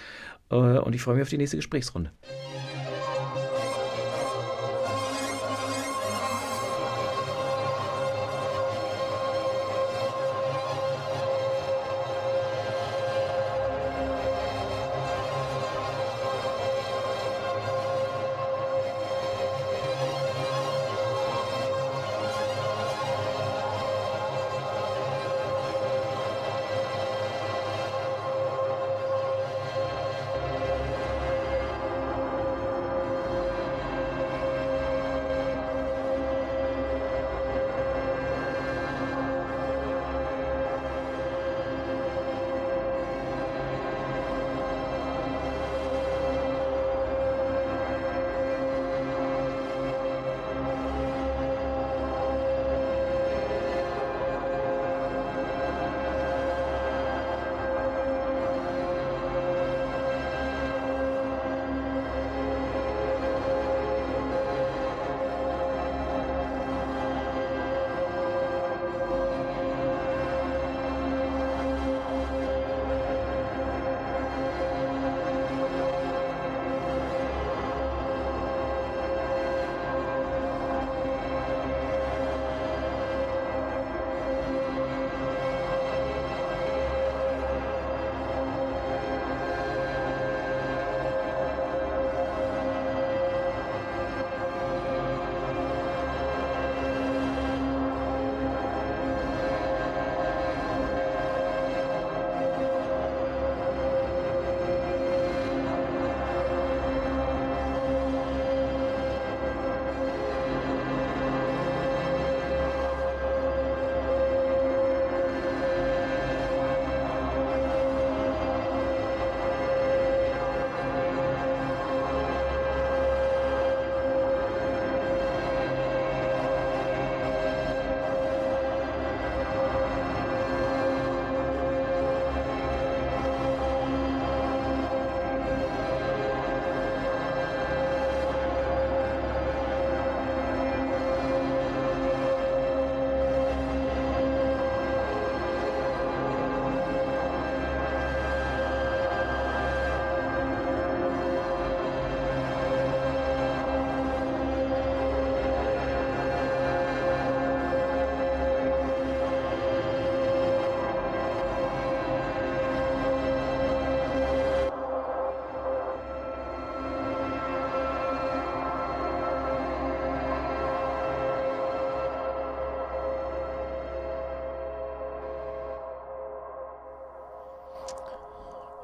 Äh, 0.50 0.56
und 0.56 0.96
ich 0.96 1.02
freue 1.02 1.16
mich 1.16 1.24
auf 1.24 1.30
die 1.30 1.38
nächste 1.38 1.58
Gesprächsrunde. 1.58 2.14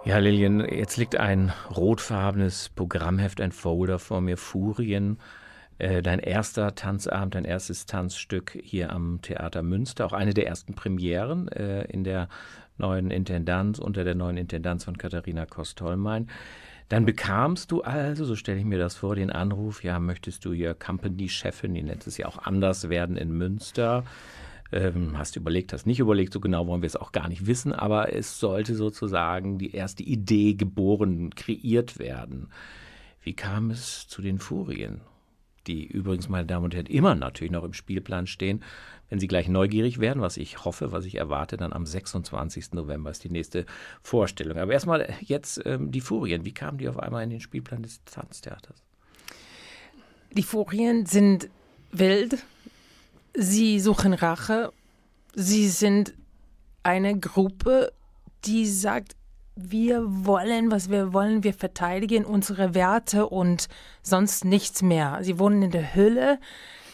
Ja, 0.06 0.20
Lilian, 0.20 0.60
jetzt 0.60 0.98
liegt 0.98 1.16
ein 1.16 1.52
rotfarbenes 1.76 2.70
Programmheft, 2.70 3.42
ein 3.42 3.52
Folder 3.52 3.98
vor 3.98 4.22
mir, 4.22 4.38
Furien. 4.38 5.18
Äh, 5.80 6.04
dein 6.04 6.20
erster 6.20 6.76
Tanzabend, 6.76 7.34
dein 7.34 7.44
erstes 7.44 7.88
Tanzstück 7.88 8.56
hier 8.64 8.92
am 8.92 9.20
Theater 9.24 9.64
Münster, 9.64 10.06
auch 10.06 10.14
eine 10.14 10.36
der 10.36 10.46
ersten 10.46 10.76
Premieren 10.76 11.48
äh, 11.48 11.86
in 11.86 12.04
der 12.04 12.30
neuen 12.78 13.10
Intendanz, 13.10 13.80
unter 13.80 14.04
der 14.04 14.14
neuen 14.14 14.38
Intendanz 14.38 14.84
von 14.84 14.96
Katharina 14.96 15.48
Kostolmein. 15.48 16.28
Dann 16.88 17.06
bekamst 17.06 17.72
du 17.72 17.82
also, 17.82 18.26
so 18.26 18.36
stelle 18.36 18.60
ich 18.60 18.66
mir 18.66 18.78
das 18.78 18.96
vor, 18.96 19.16
den 19.16 19.32
Anruf, 19.32 19.84
ja, 19.84 19.98
möchtest 19.98 20.46
du 20.46 20.54
hier 20.54 20.76
Company-Chefin, 20.76 21.74
die 21.74 21.82
nennt 21.82 22.06
es 22.06 22.18
ja 22.18 22.28
auch 22.28 22.38
anders 22.38 22.90
werden 22.90 23.18
in 23.18 23.32
Münster. 23.32 24.04
Ähm, 24.76 25.18
hast 25.18 25.38
du 25.38 25.40
überlegt, 25.40 25.72
hast 25.72 25.86
nicht 25.86 26.00
überlegt, 26.00 26.34
so 26.34 26.42
genau 26.42 26.68
wollen 26.68 26.82
wir 26.82 26.88
es 26.88 26.98
auch 26.98 27.14
gar 27.14 27.30
nicht 27.30 27.48
wissen, 27.48 27.72
aber 27.72 28.14
es 28.14 28.42
sollte 28.42 28.76
sozusagen 28.76 29.58
die 29.58 29.74
erste 29.74 30.04
Idee 30.04 30.56
geboren, 30.56 31.30
kreiert 31.34 31.98
werden. 31.98 32.50
Wie 33.22 33.32
kam 33.32 33.72
es 33.72 34.06
zu 34.10 34.22
den 34.22 34.38
Furien? 34.38 35.00
Die 35.68 35.86
übrigens, 35.86 36.28
meine 36.28 36.46
Damen 36.46 36.66
und 36.66 36.76
Herren, 36.76 36.88
immer 36.88 37.16
natürlich 37.16 37.54
noch 37.54 37.64
im 37.64 37.72
Spielplan 37.72 38.28
stehen. 38.28 38.66
Wenn 39.10 39.20
Sie 39.20 39.28
gleich 39.28 39.48
neugierig 39.48 40.00
werden, 40.00 40.22
was 40.22 40.36
ich 40.36 40.66
hoffe, 40.66 40.92
was 40.92 41.06
ich 41.06 41.16
erwarte, 41.16 41.56
dann 41.56 41.72
am 41.72 41.86
26. 41.86 42.74
November 42.74 43.12
ist 43.12 43.24
die 43.24 43.30
nächste 43.30 43.66
Vorstellung. 44.02 44.58
Aber 44.58 44.74
erstmal 44.74 45.08
jetzt 45.22 45.62
ähm, 45.66 45.92
die 45.92 46.02
Furien. 46.02 46.44
Wie 46.44 46.54
kamen 46.54 46.80
die 46.80 46.90
auf 46.90 47.00
einmal 47.00 47.24
in 47.24 47.30
den 47.30 47.40
Spielplan 47.40 47.82
des 47.82 48.04
Tanztheaters? 48.04 48.84
Die 50.34 50.44
Furien 50.44 51.06
sind 51.06 51.50
wild, 51.94 52.44
Sie 53.38 53.80
suchen 53.80 54.14
Rache. 54.14 54.72
Sie 55.34 55.68
sind 55.68 56.14
eine 56.84 57.20
Gruppe, 57.20 57.92
die 58.46 58.66
sagt, 58.66 59.16
wir 59.56 60.04
wollen, 60.26 60.72
was 60.72 60.90
wir 60.90 61.14
wollen, 61.14 61.44
wir 61.44 61.54
verteidigen 61.54 62.26
unsere 62.26 62.74
Werte 62.74 63.28
und 63.28 63.68
sonst 64.04 64.46
nichts 64.46 64.82
mehr. 64.82 65.20
Sie 65.22 65.40
wohnen 65.40 65.64
in 65.64 65.72
der 65.72 65.96
Hülle, 65.96 66.40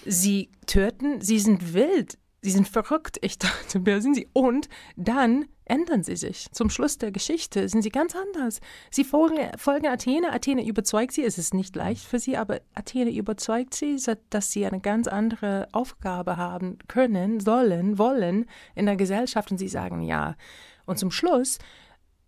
sie 0.06 0.49
töten, 0.67 1.21
sie 1.21 1.39
sind 1.39 1.73
wild, 1.73 2.17
sie 2.41 2.51
sind 2.51 2.67
verrückt. 2.67 3.17
Ich 3.21 3.38
dachte, 3.38 3.82
wer 3.86 4.01
sind 4.01 4.15
sie? 4.15 4.27
Und 4.34 4.67
dann 4.95 5.45
ändern 5.65 6.04
sie 6.04 6.15
sich. 6.15 6.51
Zum 6.51 6.69
Schluss 6.69 6.97
der 6.97 7.12
Geschichte 7.12 7.69
sind 7.69 7.82
sie 7.82 7.89
ganz 7.89 8.15
anders. 8.15 8.60
Sie 8.89 9.04
folgen, 9.04 9.38
folgen 9.58 9.88
Athene. 9.88 10.34
Athene 10.34 10.65
überzeugt 10.65 11.13
sie. 11.13 11.23
Es 11.23 11.38
ist 11.38 11.54
nicht 11.54 11.75
leicht 11.75 12.04
für 12.04 12.19
sie, 12.19 12.38
aber 12.38 12.62
Athene 12.73 13.12
überzeugt 13.12 13.73
sie, 13.73 13.97
dass 14.30 14.51
sie 14.51 14.65
eine 14.65 14.82
ganz 14.82 15.08
andere 15.08 15.67
Aufgabe 15.71 16.38
haben 16.38 16.77
können, 16.88 17.39
sollen, 17.39 17.97
wollen 17.97 18.45
in 18.75 18.86
der 18.86 18.95
Gesellschaft. 18.95 19.51
Und 19.51 19.58
sie 19.58 19.69
sagen 19.69 20.01
ja. 20.01 20.36
Und 20.86 20.97
zum 20.97 21.12
Schluss 21.12 21.60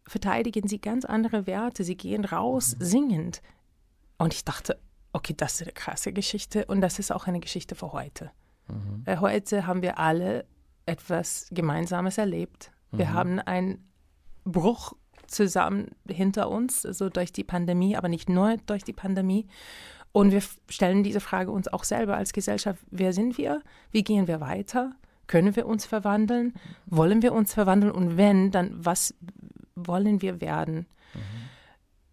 verteidigen 0.08 0.68
sie 0.68 0.80
ganz 0.80 1.06
andere 1.06 1.48
Werte. 1.48 1.84
Sie 1.84 1.98
gehen 1.98 2.24
raus 2.24 2.76
singend. 2.80 3.42
Und 4.18 4.34
ich 4.34 4.46
dachte, 4.46 4.80
okay, 5.12 5.34
das 5.36 5.56
ist 5.56 5.64
eine 5.64 5.72
krasse 5.72 6.14
Geschichte 6.14 6.66
und 6.66 6.82
das 6.82 7.00
ist 7.00 7.12
auch 7.12 7.28
eine 7.28 7.40
Geschichte 7.40 7.76
für 7.76 7.94
heute. 7.94 8.32
Mhm. 8.68 9.04
Äh, 9.06 9.18
heute 9.18 9.68
haben 9.68 9.82
wir 9.82 10.00
alle 10.00 10.46
etwas 10.86 11.48
Gemeinsames 11.52 12.18
erlebt. 12.18 12.72
Wir 12.92 13.08
mhm. 13.08 13.14
haben 13.14 13.40
einen 13.40 13.90
Bruch 14.44 14.94
zusammen 15.28 15.92
hinter 16.08 16.50
uns, 16.50 16.86
also 16.86 17.10
durch 17.10 17.32
die 17.32 17.44
Pandemie, 17.44 17.96
aber 17.96 18.10
nicht 18.10 18.30
nur 18.30 18.58
durch 18.66 18.84
die 18.84 18.94
Pandemie. 18.94 19.48
Und 20.12 20.32
wir 20.32 20.44
stellen 20.70 21.04
diese 21.04 21.20
Frage 21.20 21.52
uns 21.52 21.68
auch 21.68 21.84
selber 21.84 22.16
als 22.16 22.34
Gesellschaft, 22.34 22.80
wer 22.92 23.14
sind 23.14 23.38
wir? 23.38 23.62
Wie 23.92 24.04
gehen 24.04 24.28
wir 24.28 24.42
weiter? 24.42 24.92
Können 25.26 25.56
wir 25.56 25.66
uns 25.66 25.86
verwandeln? 25.86 26.54
Wollen 26.86 27.22
wir 27.22 27.34
uns 27.34 27.54
verwandeln? 27.54 27.92
Und 27.92 28.18
wenn, 28.18 28.52
dann 28.52 28.72
was 28.74 29.16
wollen 29.76 30.22
wir 30.22 30.40
werden? 30.40 30.86
Mhm. 31.14 31.20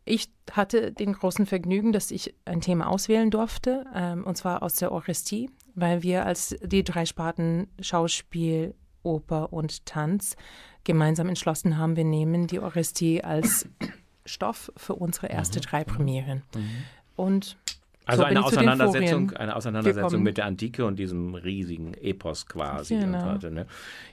Ich 0.07 0.33
hatte 0.51 0.93
den 0.93 1.13
großen 1.13 1.47
Vergnügen, 1.47 1.93
dass 1.93 2.11
ich 2.11 2.35
ein 2.45 2.61
Thema 2.63 2.89
auswählen 2.89 3.31
durfte, 3.31 3.85
ähm, 3.95 4.25
und 4.25 4.37
zwar 4.37 4.63
aus 4.63 4.77
der 4.77 4.93
Orestie, 4.93 5.51
weil 5.75 6.03
wir 6.03 6.27
als 6.27 6.57
die 6.63 6.85
drei 6.85 7.07
Sparten 7.07 7.69
Schauspiel, 7.81 8.75
Oper 9.03 9.53
und 9.53 9.87
Tanz 9.87 10.37
gemeinsam 10.85 11.29
entschlossen 11.29 11.79
haben, 11.79 11.97
wir 11.97 12.05
nehmen 12.05 12.47
die 12.47 12.61
Orestie 12.61 13.23
als 13.23 13.69
Stoff 14.27 14.73
für 14.77 14.95
unsere 14.95 15.29
erste 15.29 15.59
mhm. 15.59 15.63
drei 15.63 15.85
Premieren. 15.85 16.43
Mhm. 16.55 16.71
Und 17.17 17.57
also 18.07 18.23
so 18.23 18.27
eine, 18.27 18.45
Auseinandersetzung, 18.45 19.31
eine 19.33 19.55
Auseinandersetzung 19.55 20.23
mit 20.23 20.37
der 20.37 20.47
Antike 20.47 20.85
und 20.85 20.99
diesem 20.99 21.35
riesigen 21.35 21.95
Epos 21.95 22.47
quasi. 22.47 22.97
Genau. 22.97 23.25
Heute, 23.25 23.51
ne? 23.51 23.67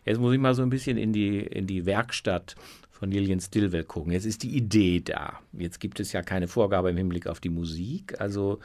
Jetzt 0.06 0.20
muss 0.20 0.34
ich 0.34 0.40
mal 0.40 0.54
so 0.54 0.62
ein 0.62 0.70
bisschen 0.70 0.98
in 0.98 1.14
die, 1.14 1.40
in 1.40 1.68
die 1.68 1.86
Werkstatt 1.86 2.56
von 2.92 3.12
Lillian 3.12 3.40
Stillwell 3.40 3.84
gucken. 3.84 4.12
Jetzt 4.12 4.26
ist 4.26 4.44
die 4.44 4.56
Idee 4.56 5.02
da. 5.02 5.40
Jetzt 5.54 5.80
gibt 5.80 6.00
es 6.00 6.12
ja 6.12 6.22
keine 6.22 6.48
Vorgabe 6.48 6.90
im 6.90 6.98
Hinblick 6.98 7.28
auf 7.28 7.40
die 7.40 7.50
Musik. 7.50 8.20
Also 8.20 8.60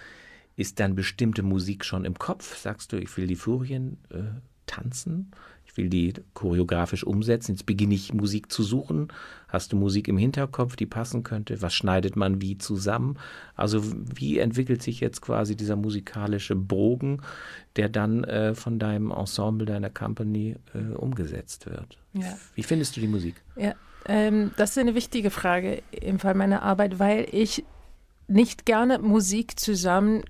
ist 0.57 0.81
dann 0.81 0.95
bestimmte 0.95 1.43
Musik 1.43 1.85
schon 1.85 2.05
im 2.05 2.19
Kopf? 2.19 2.57
Sagst 2.57 2.93
du, 2.93 2.97
ich 2.97 3.17
will 3.17 3.27
die 3.27 3.37
Furien 3.37 3.99
äh, 4.11 4.23
tanzen? 4.67 5.33
ich 5.73 5.77
will 5.79 5.89
die 5.89 6.13
choreografisch 6.35 7.03
umsetzen. 7.05 7.53
Jetzt 7.53 7.65
beginne 7.65 7.95
ich 7.95 8.13
Musik 8.13 8.53
zu 8.53 8.63
suchen. 8.63 9.09
Hast 9.49 9.73
du 9.73 9.77
Musik 9.77 10.07
im 10.07 10.19
Hinterkopf, 10.19 10.77
die 10.77 10.87
passen 10.87 11.23
könnte? 11.23 11.63
Was 11.63 11.73
schneidet 11.73 12.15
man 12.15 12.43
wie 12.43 12.59
zusammen? 12.59 13.19
Also 13.55 13.83
wie 13.83 14.39
entwickelt 14.39 14.83
sich 14.83 15.01
jetzt 15.01 15.23
quasi 15.23 15.57
dieser 15.57 15.77
musikalische 15.77 16.57
Bogen, 16.57 17.23
der 17.77 17.89
dann 17.89 18.25
äh, 18.25 18.55
von 18.55 18.79
deinem 18.79 19.11
Ensemble, 19.11 19.67
deiner 19.67 19.89
Company 19.89 20.57
äh, 20.75 20.95
umgesetzt 20.95 21.65
wird? 21.67 21.99
Ja. 22.13 22.37
Wie 22.55 22.63
findest 22.63 22.97
du 22.97 23.01
die 23.01 23.09
Musik? 23.09 23.37
Ja, 23.57 23.75
ähm, 24.05 24.51
das 24.59 24.73
ist 24.73 24.79
eine 24.79 24.95
wichtige 24.95 25.31
Frage 25.31 25.83
im 25.91 26.19
Fall 26.19 26.35
meiner 26.35 26.63
Arbeit, 26.63 26.99
weil 26.99 27.27
ich 27.33 27.65
nicht 28.29 28.67
gerne 28.67 28.99
Musik 28.99 29.59
zusammen 29.59 30.23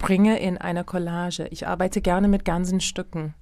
bringe 0.00 0.40
in 0.40 0.58
einer 0.58 0.82
Collage. 0.82 1.46
Ich 1.50 1.68
arbeite 1.68 2.00
gerne 2.00 2.26
mit 2.26 2.44
ganzen 2.44 2.80
Stücken. 2.80 3.34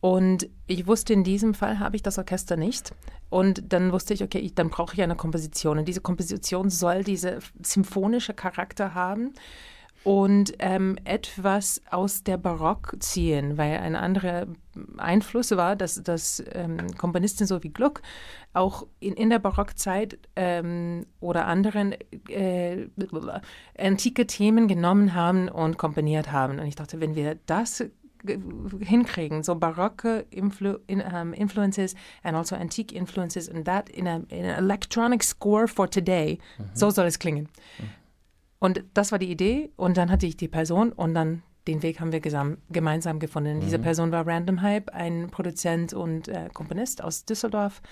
Und 0.00 0.48
ich 0.66 0.86
wusste, 0.86 1.12
in 1.12 1.24
diesem 1.24 1.52
Fall 1.54 1.80
habe 1.80 1.96
ich 1.96 2.02
das 2.02 2.18
Orchester 2.18 2.56
nicht. 2.56 2.94
Und 3.28 3.72
dann 3.72 3.92
wusste 3.92 4.14
ich, 4.14 4.22
okay, 4.22 4.38
ich, 4.38 4.54
dann 4.54 4.70
brauche 4.70 4.94
ich 4.94 5.02
eine 5.02 5.16
Komposition. 5.16 5.78
Und 5.78 5.86
diese 5.86 6.00
Komposition 6.00 6.70
soll 6.70 7.04
diese 7.04 7.40
symphonische 7.60 8.32
Charakter 8.32 8.94
haben 8.94 9.34
und 10.04 10.54
ähm, 10.58 10.96
etwas 11.04 11.82
aus 11.90 12.22
der 12.22 12.36
Barock 12.36 12.96
ziehen, 13.00 13.58
weil 13.58 13.78
ein 13.78 13.96
anderer 13.96 14.46
Einfluss 14.96 15.50
war, 15.52 15.76
dass, 15.76 16.02
dass 16.02 16.42
ähm, 16.52 16.94
Komponisten 16.96 17.46
so 17.46 17.62
wie 17.62 17.70
Gluck 17.70 18.02
auch 18.52 18.86
in, 19.00 19.14
in 19.14 19.30
der 19.30 19.38
Barockzeit 19.38 20.18
ähm, 20.36 21.06
oder 21.20 21.46
anderen 21.46 21.94
äh, 22.28 22.86
antike 23.76 24.26
Themen 24.26 24.68
genommen 24.68 25.14
haben 25.14 25.48
und 25.48 25.78
komponiert 25.78 26.32
haben. 26.32 26.58
Und 26.58 26.66
ich 26.66 26.76
dachte, 26.76 27.00
wenn 27.00 27.14
wir 27.14 27.36
das 27.46 27.84
hinkriegen, 28.80 29.42
so 29.42 29.54
barocke 29.54 30.26
influ 30.30 30.78
in, 30.86 31.00
um, 31.00 31.32
influences 31.32 31.94
and 32.22 32.36
also 32.36 32.56
antique 32.56 32.92
influences 32.92 33.48
and 33.48 33.64
that 33.64 33.88
in, 33.90 34.08
a, 34.08 34.16
in 34.28 34.44
an 34.44 34.64
electronic 34.64 35.22
score 35.22 35.68
for 35.68 35.88
today. 35.88 36.38
Mhm. 36.58 36.64
So 36.74 36.90
soll 36.90 37.06
es 37.06 37.18
klingen. 37.18 37.48
Mhm. 37.78 37.90
Und 38.58 38.84
das 38.94 39.12
war 39.12 39.18
die 39.18 39.30
Idee 39.30 39.70
und 39.76 39.96
dann 39.96 40.10
hatte 40.10 40.26
ich 40.26 40.36
die 40.36 40.48
Person 40.48 40.92
und 40.92 41.14
dann 41.14 41.42
den 41.68 41.82
Weg 41.82 42.00
haben 42.00 42.12
wir 42.12 42.20
gemeinsam 42.70 43.18
gefunden. 43.18 43.56
Mhm. 43.56 43.60
Diese 43.60 43.78
Person 43.78 44.10
war 44.10 44.26
Random 44.26 44.62
Hype, 44.62 44.90
ein 44.90 45.28
Produzent 45.30 45.92
und 45.92 46.28
äh, 46.28 46.48
Komponist 46.52 47.04
aus 47.04 47.24
Düsseldorf. 47.24 47.82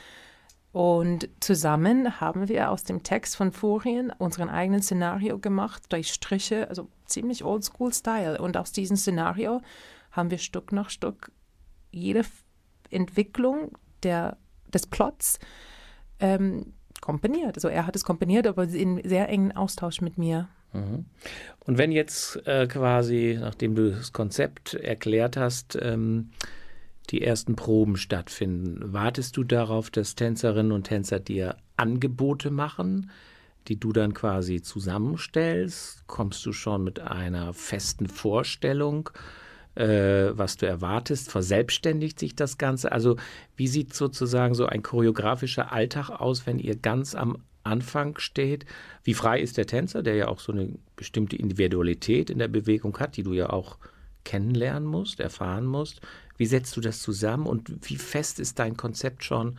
Und 0.72 1.28
zusammen 1.40 2.20
haben 2.20 2.48
wir 2.48 2.70
aus 2.70 2.84
dem 2.84 3.02
Text 3.02 3.36
von 3.36 3.52
Furien 3.52 4.12
unseren 4.18 4.50
eigenen 4.50 4.82
Szenario 4.82 5.38
gemacht, 5.38 5.84
durch 5.90 6.12
Striche, 6.12 6.68
also 6.68 6.88
ziemlich 7.06 7.44
oldschool-Style. 7.44 8.40
Und 8.40 8.56
aus 8.56 8.72
diesem 8.72 8.96
Szenario 8.96 9.62
haben 10.10 10.30
wir 10.30 10.38
Stück 10.38 10.72
nach 10.72 10.90
Stück 10.90 11.30
jede 11.92 12.24
Entwicklung 12.90 13.72
der, 14.02 14.36
des 14.72 14.86
Plots 14.86 15.38
ähm, 16.18 16.74
komponiert. 17.00 17.56
Also 17.56 17.68
er 17.68 17.86
hat 17.86 17.96
es 17.96 18.04
komponiert, 18.04 18.46
aber 18.46 18.64
in 18.64 19.00
sehr 19.08 19.28
engen 19.28 19.52
Austausch 19.52 20.00
mit 20.00 20.18
mir. 20.18 20.48
Mhm. 20.72 21.06
Und 21.64 21.78
wenn 21.78 21.92
jetzt 21.92 22.46
äh, 22.46 22.66
quasi, 22.66 23.38
nachdem 23.40 23.74
du 23.74 23.90
das 23.90 24.12
Konzept 24.12 24.74
erklärt 24.74 25.36
hast, 25.36 25.78
ähm, 25.80 26.30
die 27.10 27.22
ersten 27.22 27.54
Proben 27.54 27.96
stattfinden, 27.96 28.92
wartest 28.92 29.36
du 29.36 29.44
darauf, 29.44 29.90
dass 29.90 30.16
Tänzerinnen 30.16 30.72
und 30.72 30.84
Tänzer 30.84 31.20
dir 31.20 31.56
Angebote 31.76 32.50
machen, 32.50 33.10
die 33.68 33.78
du 33.78 33.92
dann 33.92 34.14
quasi 34.14 34.62
zusammenstellst? 34.62 36.06
Kommst 36.06 36.44
du 36.46 36.52
schon 36.52 36.84
mit 36.84 37.00
einer 37.00 37.52
festen 37.52 38.08
Vorstellung? 38.08 39.10
Äh, 39.76 40.36
was 40.36 40.56
du 40.56 40.66
erwartest? 40.66 41.30
Verselbstständigt 41.30 42.18
sich 42.18 42.34
das 42.34 42.58
Ganze? 42.58 42.92
Also 42.92 43.16
wie 43.56 43.68
sieht 43.68 43.94
sozusagen 43.94 44.54
so 44.54 44.66
ein 44.66 44.82
choreografischer 44.82 45.72
Alltag 45.72 46.10
aus, 46.10 46.46
wenn 46.46 46.58
ihr 46.58 46.76
ganz 46.76 47.14
am 47.14 47.38
Anfang 47.62 48.18
steht? 48.18 48.64
Wie 49.04 49.14
frei 49.14 49.40
ist 49.40 49.56
der 49.56 49.66
Tänzer, 49.66 50.02
der 50.02 50.14
ja 50.14 50.28
auch 50.28 50.40
so 50.40 50.52
eine 50.52 50.70
bestimmte 50.96 51.36
Individualität 51.36 52.30
in 52.30 52.38
der 52.38 52.48
Bewegung 52.48 52.98
hat, 52.98 53.16
die 53.16 53.22
du 53.22 53.34
ja 53.34 53.50
auch 53.50 53.78
kennenlernen 54.24 54.88
musst, 54.88 55.20
erfahren 55.20 55.66
musst? 55.66 56.00
Wie 56.38 56.46
setzt 56.46 56.76
du 56.76 56.80
das 56.80 57.00
zusammen 57.00 57.46
und 57.46 57.88
wie 57.88 57.96
fest 57.96 58.40
ist 58.40 58.58
dein 58.58 58.76
Konzept 58.76 59.24
schon, 59.24 59.58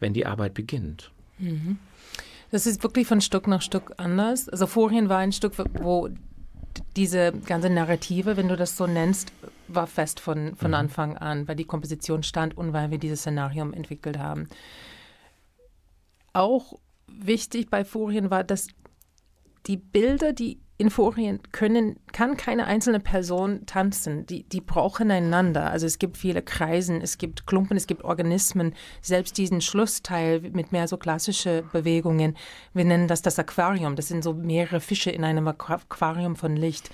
wenn 0.00 0.14
die 0.14 0.26
Arbeit 0.26 0.54
beginnt? 0.54 1.10
Mhm. 1.38 1.78
Das 2.50 2.66
ist 2.66 2.82
wirklich 2.82 3.06
von 3.06 3.20
Stück 3.20 3.46
nach 3.46 3.62
Stück 3.62 3.92
anders. 3.96 4.48
Also 4.48 4.66
vorhin 4.66 5.08
war 5.08 5.18
ein 5.18 5.32
Stück, 5.32 5.52
wo 5.74 6.08
diese 6.96 7.32
ganze 7.32 7.70
Narrative, 7.70 8.36
wenn 8.36 8.48
du 8.48 8.56
das 8.56 8.76
so 8.76 8.86
nennst, 8.86 9.32
war 9.68 9.86
fest 9.86 10.20
von, 10.20 10.56
von 10.56 10.70
mhm. 10.70 10.74
Anfang 10.74 11.16
an, 11.16 11.46
weil 11.48 11.56
die 11.56 11.64
Komposition 11.64 12.22
stand 12.22 12.56
und 12.56 12.72
weil 12.72 12.90
wir 12.90 12.98
dieses 12.98 13.20
Szenarium 13.20 13.72
entwickelt 13.72 14.18
haben. 14.18 14.48
Auch 16.32 16.78
wichtig 17.06 17.70
bei 17.70 17.84
Furien 17.84 18.30
war, 18.30 18.44
dass 18.44 18.68
die 19.66 19.76
Bilder, 19.76 20.32
die 20.32 20.60
in 20.80 20.88
Furien 20.88 21.40
können, 21.52 21.96
kann 22.12 22.38
keine 22.38 22.64
einzelne 22.64 23.00
Person 23.00 23.66
tanzen. 23.66 24.24
Die, 24.24 24.44
die 24.44 24.62
brauchen 24.62 25.10
einander. 25.10 25.70
Also 25.70 25.84
es 25.84 25.98
gibt 25.98 26.16
viele 26.16 26.40
Kreisen, 26.40 27.02
es 27.02 27.18
gibt 27.18 27.46
Klumpen, 27.46 27.76
es 27.76 27.86
gibt 27.86 28.02
Organismen. 28.02 28.74
Selbst 29.02 29.36
diesen 29.36 29.60
Schlussteil 29.60 30.40
mit 30.40 30.72
mehr 30.72 30.88
so 30.88 30.96
klassische 30.96 31.64
Bewegungen. 31.70 32.34
Wir 32.72 32.86
nennen 32.86 33.08
das 33.08 33.20
das 33.20 33.38
Aquarium. 33.38 33.94
Das 33.94 34.08
sind 34.08 34.24
so 34.24 34.32
mehrere 34.32 34.80
Fische 34.80 35.10
in 35.10 35.22
einem 35.22 35.48
Aquarium 35.48 36.34
von 36.34 36.56
Licht. 36.56 36.88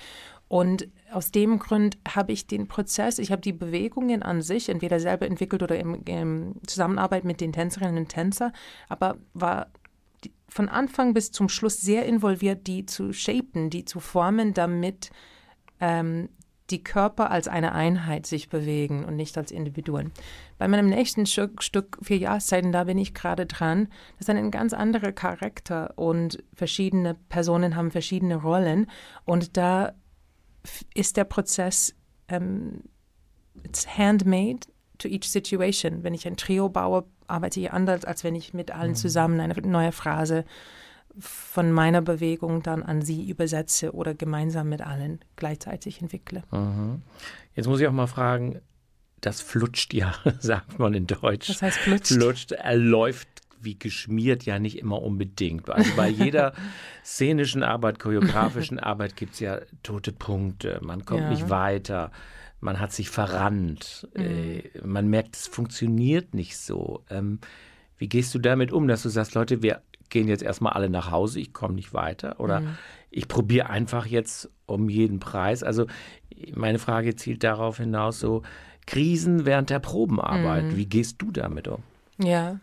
Und 0.49 0.89
aus 1.13 1.31
dem 1.31 1.61
Grund 1.61 1.97
habe 2.09 2.33
ich 2.33 2.49
den 2.49 2.67
Prozess, 2.67 3.21
ich 3.21 3.31
habe 3.31 3.43
die 3.43 3.53
Bewegungen 3.53 4.25
an 4.25 4.43
sich 4.43 4.69
entweder 4.69 4.99
selber 4.99 5.27
entwickelt 5.27 5.63
oder 5.63 5.79
in, 5.79 6.03
in 6.03 6.55
Zusammenarbeit 6.67 7.25
mit 7.25 7.41
den 7.41 7.53
Tänzerinnen 7.53 7.99
und 7.99 8.09
Tänzern, 8.09 8.53
aber 8.89 9.17
war 9.33 9.69
von 10.49 10.69
Anfang 10.69 11.15
bis 11.15 11.33
zum 11.33 11.49
Schluss 11.49 11.81
sehr 11.81 12.07
involviert, 12.07 12.67
die 12.67 12.87
zu 12.87 13.13
shapen, 13.13 13.71
die 13.71 13.85
zu 13.85 14.01
formen, 14.01 14.55
damit 14.55 15.11
ähm, 15.81 16.29
die 16.71 16.83
Körper 16.83 17.31
als 17.31 17.47
eine 17.47 17.73
Einheit 17.73 18.27
sich 18.27 18.49
bewegen 18.49 19.05
und 19.05 19.17
nicht 19.17 19.39
als 19.39 19.53
Individuen. 19.53 20.13
Bei 20.59 20.67
meinem 20.67 20.89
nächsten 20.89 21.27
Stück, 21.27 21.63
Stück 21.63 21.99
Vier 22.03 22.19
Jahreszeiten, 22.19 22.73
da 22.73 22.85
bin 22.85 22.99
ich 22.99 23.15
gerade 23.15 23.47
dran. 23.47 23.89
Das 24.19 24.29
ist 24.29 24.35
ein 24.35 24.51
ganz 24.51 24.73
anderer 24.73 25.13
Charakter 25.13 25.93
und 25.97 26.43
verschiedene 26.55 27.15
Personen 27.29 27.77
haben 27.77 27.91
verschiedene 27.91 28.37
Rollen 28.37 28.91
und 29.25 29.57
da 29.57 29.93
ist 30.95 31.17
der 31.17 31.25
Prozess 31.25 31.95
ähm, 32.29 32.83
it's 33.63 33.87
handmade 33.87 34.67
to 34.99 35.09
each 35.09 35.29
situation. 35.29 36.03
Wenn 36.03 36.15
ich 36.15 36.27
ein 36.27 36.37
Trio 36.37 36.69
baue, 36.69 37.05
arbeite 37.29 37.61
ich 37.61 37.73
anders, 37.73 38.05
als 38.05 38.25
wenn 38.25 38.35
ich 38.35 38.55
mit 38.55 38.71
allen 38.71 38.91
mhm. 38.91 38.97
zusammen 38.97 39.41
eine 39.41 39.55
neue 39.63 39.93
Phrase 39.93 40.45
von 41.19 41.73
meiner 41.73 42.03
Bewegung 42.03 42.63
dann 42.63 42.83
an 42.83 43.01
sie 43.03 43.29
übersetze 43.29 43.93
oder 43.95 44.15
gemeinsam 44.15 44.69
mit 44.69 44.83
allen 44.83 45.21
gleichzeitig 45.37 46.03
entwickle. 46.03 46.43
Mhm. 46.51 47.03
Jetzt 47.55 47.69
muss 47.69 47.81
ich 47.81 47.87
auch 47.87 47.93
mal 47.93 48.07
fragen, 48.07 48.61
das 49.21 49.41
flutscht 49.41 49.95
ja, 49.95 50.15
sagt 50.41 50.79
man 50.79 50.95
in 50.95 51.07
Deutsch. 51.07 51.49
Das 51.49 51.63
heißt 51.63 51.79
flutscht. 51.79 52.13
Flutscht, 52.13 52.53
er 52.53 52.77
läuft 52.77 53.29
wie 53.59 53.79
geschmiert 53.79 54.45
ja 54.45 54.59
nicht 54.59 54.79
immer 54.79 55.03
unbedingt. 55.03 55.69
Also 55.71 55.91
bei 55.97 56.09
jeder 56.25 56.53
szenischen 57.05 57.63
Arbeit, 57.63 57.99
choreografischen 57.99 58.79
Arbeit 58.79 59.17
gibt 59.17 59.35
es 59.35 59.41
ja 59.41 59.61
tote 59.83 60.13
Punkte. 60.13 60.79
Man 60.83 61.05
kommt 61.05 61.23
ja. 61.23 61.31
nicht 61.31 61.51
weiter 61.51 62.13
man 62.61 62.81
hat 62.81 62.93
sich 62.93 63.11
verrannt, 63.11 64.09
mhm. 64.15 64.23
äh, 64.23 64.63
man 64.85 65.09
merkt, 65.09 65.37
es 65.37 65.47
funktioniert 65.47 66.35
nicht 66.35 66.59
so. 66.59 67.03
Ähm, 67.11 67.41
wie 67.99 68.09
gehst 68.09 68.35
du 68.35 68.39
damit 68.39 68.73
um, 68.73 68.89
dass 68.89 69.03
du 69.03 69.09
sagst, 69.09 69.35
Leute, 69.35 69.63
wir 69.63 69.81
gehen 70.09 70.29
jetzt 70.29 70.43
erstmal 70.43 70.73
alle 70.75 70.91
nach 70.91 71.11
Hause, 71.11 71.41
ich 71.41 71.53
komme 71.53 71.75
nicht 71.75 71.93
weiter 71.93 72.41
oder 72.41 72.61
mhm. 72.61 72.77
ich 73.11 73.29
probiere 73.29 73.71
einfach 73.71 74.07
jetzt 74.07 74.51
um 74.67 74.89
jeden 74.89 75.19
Preis. 75.19 75.63
Also 75.63 75.87
meine 76.55 76.79
Frage 76.79 77.17
zielt 77.17 77.43
darauf 77.45 77.79
hinaus, 77.79 78.21
so 78.21 78.43
Krisen 78.87 79.47
während 79.47 79.71
der 79.71 79.81
Probenarbeit, 79.81 80.65
mhm. 80.65 80.77
wie 80.77 80.87
gehst 80.87 81.21
du 81.21 81.33
damit 81.33 81.69
um? 81.69 81.83
Ja, 82.19 82.61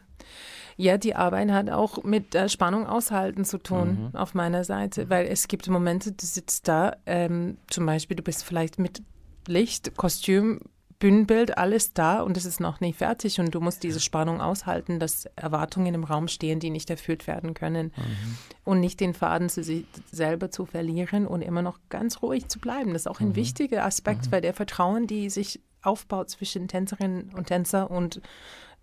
ja, 0.76 0.98
die 0.98 1.16
Arbeit 1.16 1.52
hat 1.52 1.70
auch 1.70 2.04
mit 2.04 2.34
äh, 2.34 2.50
Spannung 2.50 2.88
aushalten 2.88 3.46
zu 3.46 3.58
tun 3.58 4.10
mhm. 4.12 4.16
auf 4.18 4.34
meiner 4.34 4.64
Seite, 4.64 5.10
weil 5.10 5.28
es 5.28 5.48
gibt 5.48 5.68
Momente, 5.70 6.12
du 6.12 6.26
sitzt 6.26 6.68
da, 6.68 6.96
ähm, 7.06 7.58
zum 7.70 7.86
Beispiel, 7.86 8.18
du 8.18 8.24
bist 8.24 8.44
vielleicht 8.44 8.80
mit 8.80 9.04
Licht, 9.48 9.96
Kostüm, 9.96 10.60
Bühnenbild, 11.04 11.58
alles 11.58 11.94
da 11.94 12.22
und 12.22 12.38
es 12.38 12.46
ist 12.46 12.62
noch 12.62 12.80
nicht 12.80 12.98
fertig 12.98 13.38
und 13.42 13.54
du 13.54 13.60
musst 13.60 13.84
diese 13.84 14.00
Spannung 14.00 14.40
aushalten, 14.40 15.02
dass 15.02 15.26
Erwartungen 15.36 15.94
im 15.94 16.06
Raum 16.06 16.30
stehen, 16.30 16.62
die 16.62 16.70
nicht 16.70 16.90
erfüllt 16.90 17.28
werden 17.28 17.54
können 17.54 17.92
mhm. 17.98 18.38
und 18.64 18.80
nicht 18.80 19.02
den 19.02 19.14
Faden 19.14 19.50
zu 19.50 19.64
sich 19.64 19.86
selber 20.10 20.50
zu 20.50 20.66
verlieren 20.66 21.28
und 21.28 21.42
immer 21.42 21.62
noch 21.62 21.78
ganz 21.90 22.22
ruhig 22.22 22.48
zu 22.48 22.58
bleiben. 22.58 22.94
Das 22.94 23.02
ist 23.02 23.08
auch 23.08 23.20
ein 23.20 23.30
mhm. 23.30 23.36
wichtiger 23.36 23.84
Aspekt, 23.84 24.28
mhm. 24.28 24.32
weil 24.32 24.40
der 24.40 24.54
Vertrauen, 24.54 25.06
die 25.06 25.30
sich 25.30 25.60
aufbaut 25.82 26.30
zwischen 26.30 26.70
Tänzerinnen 26.70 27.34
und 27.36 27.48
Tänzer 27.48 27.92
und 27.92 28.22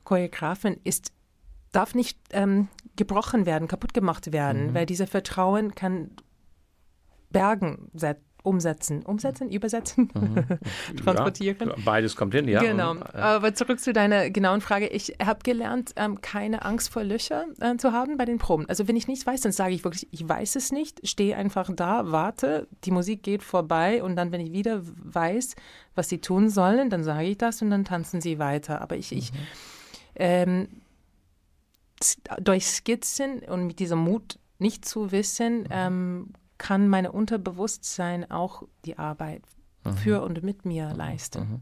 Choreografen, 0.05 0.77
ist 0.85 1.13
darf 1.73 1.95
nicht 1.95 2.19
ähm, 2.33 2.69
gebrochen 2.97 3.47
werden, 3.47 3.67
kaputt 3.67 3.95
gemacht 3.95 4.31
werden, 4.31 4.69
mhm. 4.69 4.75
weil 4.75 4.85
dieser 4.85 5.07
Vertrauen 5.07 5.75
kann 5.75 6.11
Bergen 7.31 7.89
setzen 7.95 8.30
umsetzen. 8.43 9.03
Umsetzen, 9.03 9.51
übersetzen, 9.51 10.11
mhm. 10.15 10.45
transportieren. 11.05 11.69
Ja, 11.69 11.75
beides 11.85 12.17
kommt 12.17 12.35
hin, 12.35 12.49
ja. 12.49 12.61
Genau. 12.61 12.95
Mhm. 12.95 13.03
Aber 13.13 13.55
zurück 13.55 13.81
zu 13.81 13.93
deiner 13.93 14.31
genauen 14.31 14.61
Frage. 14.61 14.89
Ich 14.89 15.17
habe 15.25 15.41
gelernt, 15.43 15.93
ähm, 15.97 16.21
keine 16.21 16.65
Angst 16.65 16.91
vor 16.93 17.05
Löcher 17.05 17.47
äh, 17.61 17.77
zu 17.77 17.93
haben 17.93 18.17
bei 18.17 18.25
den 18.25 18.39
Proben. 18.39 18.69
Also 18.69 18.89
wenn 18.89 18.97
ich 18.97 19.09
nichts 19.09 19.27
weiß, 19.27 19.41
dann 19.43 19.53
sage 19.53 19.75
ich 19.75 19.85
wirklich, 19.85 20.09
ich 20.11 20.29
weiß 20.29 20.57
es 20.57 20.73
nicht, 20.73 21.07
stehe 21.09 21.37
einfach 21.37 21.71
da, 21.75 22.11
warte, 22.11 22.69
die 22.85 22.91
Musik 22.91 23.23
geht 23.23 23.43
vorbei 23.43 24.03
und 24.03 24.17
dann, 24.17 24.33
wenn 24.33 24.41
ich 24.41 24.53
wieder 24.53 24.83
weiß, 24.83 25.55
was 25.95 26.09
sie 26.09 26.19
tun 26.19 26.49
sollen, 26.49 26.91
dann 26.91 27.05
sage 27.05 27.25
ich 27.25 27.39
das 27.39 27.63
und 27.63 27.71
dann 27.71 27.85
tanzen 27.85 28.21
sie 28.21 28.39
weiter. 28.39 28.81
Aber 28.81 28.97
ich, 28.97 29.13
mhm. 29.13 29.19
ich 29.19 29.33
ähm, 30.17 30.69
durch 32.41 32.67
Skizzen 32.67 33.41
und 33.41 33.67
mit 33.67 33.79
diesem 33.79 33.99
Mut, 33.99 34.39
nicht 34.59 34.85
zu 34.85 35.11
wissen, 35.11 35.61
mhm. 35.61 35.67
ähm, 35.71 36.33
kann 36.61 36.89
mein 36.89 37.07
Unterbewusstsein 37.07 38.31
auch 38.31 38.65
die 38.85 38.99
Arbeit 38.99 39.43
mhm. 39.83 39.95
für 39.95 40.23
und 40.23 40.43
mit 40.43 40.67
mir 40.67 40.93
leisten. 40.95 41.41
Mhm. 41.41 41.61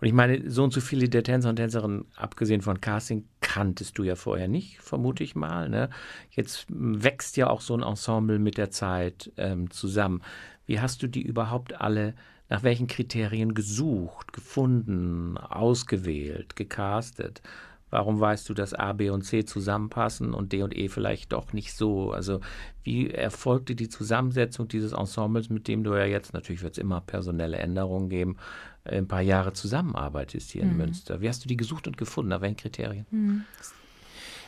Und 0.00 0.06
ich 0.06 0.14
meine, 0.14 0.50
so 0.50 0.64
und 0.64 0.72
so 0.72 0.80
viele 0.80 1.10
der 1.10 1.22
Tänzer 1.22 1.50
und 1.50 1.56
Tänzerinnen, 1.56 2.06
abgesehen 2.16 2.62
von 2.62 2.80
Casting, 2.80 3.28
kanntest 3.42 3.98
du 3.98 4.04
ja 4.04 4.16
vorher 4.16 4.48
nicht, 4.48 4.80
vermute 4.80 5.22
ich 5.22 5.36
mal. 5.36 5.68
Ne? 5.68 5.90
Jetzt 6.30 6.64
wächst 6.70 7.36
ja 7.36 7.50
auch 7.50 7.60
so 7.60 7.74
ein 7.74 7.82
Ensemble 7.82 8.38
mit 8.38 8.56
der 8.56 8.70
Zeit 8.70 9.30
ähm, 9.36 9.70
zusammen. 9.70 10.22
Wie 10.64 10.80
hast 10.80 11.02
du 11.02 11.08
die 11.08 11.22
überhaupt 11.22 11.78
alle, 11.78 12.14
nach 12.48 12.62
welchen 12.62 12.86
Kriterien 12.86 13.52
gesucht, 13.52 14.32
gefunden, 14.32 15.36
ausgewählt, 15.36 16.56
gecastet? 16.56 17.42
Warum 17.90 18.20
weißt 18.20 18.48
du, 18.48 18.54
dass 18.54 18.74
A, 18.74 18.92
B 18.92 19.10
und 19.10 19.22
C 19.22 19.44
zusammenpassen 19.44 20.34
und 20.34 20.52
D 20.52 20.62
und 20.62 20.76
E 20.76 20.88
vielleicht 20.88 21.32
doch 21.32 21.52
nicht 21.52 21.72
so? 21.72 22.12
Also 22.12 22.40
wie 22.82 23.10
erfolgte 23.10 23.74
die 23.74 23.88
Zusammensetzung 23.88 24.68
dieses 24.68 24.92
Ensembles, 24.92 25.48
mit 25.48 25.68
dem 25.68 25.84
du 25.84 25.94
ja 25.94 26.04
jetzt, 26.04 26.34
natürlich 26.34 26.62
wird 26.62 26.72
es 26.72 26.78
immer 26.78 27.00
personelle 27.00 27.56
Änderungen 27.56 28.08
geben, 28.08 28.36
ein 28.84 29.08
paar 29.08 29.22
Jahre 29.22 29.52
zusammenarbeitest 29.52 30.50
hier 30.50 30.64
mhm. 30.64 30.70
in 30.70 30.76
Münster? 30.76 31.20
Wie 31.20 31.28
hast 31.28 31.44
du 31.44 31.48
die 31.48 31.56
gesucht 31.56 31.86
und 31.86 31.96
gefunden? 31.96 32.30
Nach 32.30 32.40
welchen 32.40 32.56
Kriterien? 32.56 33.06
Mhm. 33.10 33.44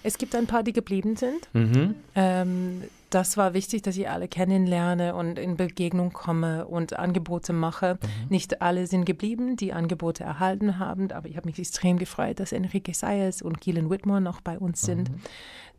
Es 0.03 0.17
gibt 0.17 0.35
ein 0.35 0.47
paar, 0.47 0.63
die 0.63 0.73
geblieben 0.73 1.17
sind. 1.17 1.49
Mhm. 1.53 1.95
Ähm, 2.15 2.83
das 3.11 3.37
war 3.37 3.55
wichtig, 3.55 3.83
dass 3.83 3.97
ich 3.97 4.09
alle 4.09 4.29
kennenlerne 4.29 5.15
und 5.15 5.39
in 5.39 5.57
Begegnung 5.57 6.13
komme 6.13 6.67
und 6.67 6.99
Angebote 6.99 7.53
mache. 7.53 7.99
Mhm. 8.01 8.29
Nicht 8.29 8.63
alle 8.63 8.87
sind 8.87 9.05
geblieben, 9.05 9.57
die 9.57 9.73
Angebote 9.73 10.25
erhalten 10.25 10.79
haben, 10.79 11.11
aber 11.13 11.29
ich 11.29 11.37
habe 11.37 11.49
mich 11.49 11.59
extrem 11.59 11.99
gefreut, 11.99 12.41
dass 12.41 12.53
Enrique 12.53 12.95
Sayers 12.95 13.43
und 13.43 13.61
Keelan 13.61 13.91
Whitmore 13.91 14.21
noch 14.21 14.41
bei 14.41 14.59
uns 14.59 14.81
sind. 14.83 15.11
Mhm. 15.11 15.21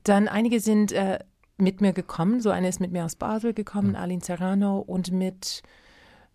Dann 0.03 0.27
einige 0.27 0.59
sind 0.59 0.91
äh, 0.91 1.19
mit 1.57 1.79
mir 1.79 1.93
gekommen. 1.93 2.41
So 2.41 2.49
eine 2.49 2.67
ist 2.67 2.81
mit 2.81 2.91
mir 2.91 3.05
aus 3.05 3.15
Basel 3.15 3.53
gekommen, 3.53 3.89
mhm. 3.89 3.95
Aline 3.95 4.23
Serrano, 4.23 4.79
und 4.79 5.11
mit 5.11 5.63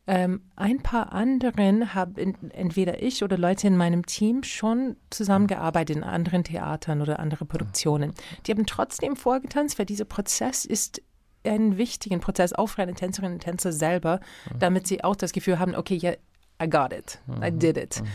ähm, 0.06 0.42
ein 0.54 0.82
paar 0.82 1.12
anderen 1.12 1.94
haben 1.94 2.50
entweder 2.50 3.02
ich 3.02 3.24
oder 3.24 3.36
Leute 3.36 3.66
in 3.66 3.76
meinem 3.76 4.06
Team 4.06 4.44
schon 4.44 4.96
zusammengearbeitet 5.10 5.96
in 5.96 6.04
anderen 6.04 6.44
Theatern 6.44 7.02
oder 7.02 7.18
anderen 7.18 7.48
Produktionen. 7.48 8.14
Die 8.46 8.52
haben 8.52 8.66
trotzdem 8.66 9.16
vorgetanzt, 9.16 9.78
weil 9.78 9.86
dieser 9.86 10.04
Prozess 10.04 10.64
ist 10.64 11.02
ein 11.44 11.76
wichtiger 11.76 12.18
Prozess, 12.18 12.52
auch 12.52 12.68
für 12.68 12.82
eine 12.82 12.94
Tänzerin 12.94 13.34
und 13.34 13.40
Tänzer 13.40 13.72
selber, 13.72 14.20
damit 14.58 14.86
sie 14.86 15.02
auch 15.02 15.16
das 15.16 15.32
Gefühl 15.32 15.58
haben, 15.58 15.74
okay, 15.74 15.98
yeah, 16.00 16.16
I 16.62 16.68
got 16.68 16.92
it, 16.92 17.20
I 17.28 17.50
mhm. 17.50 17.58
did 17.58 17.76
it. 17.76 18.00
Mhm. 18.00 18.06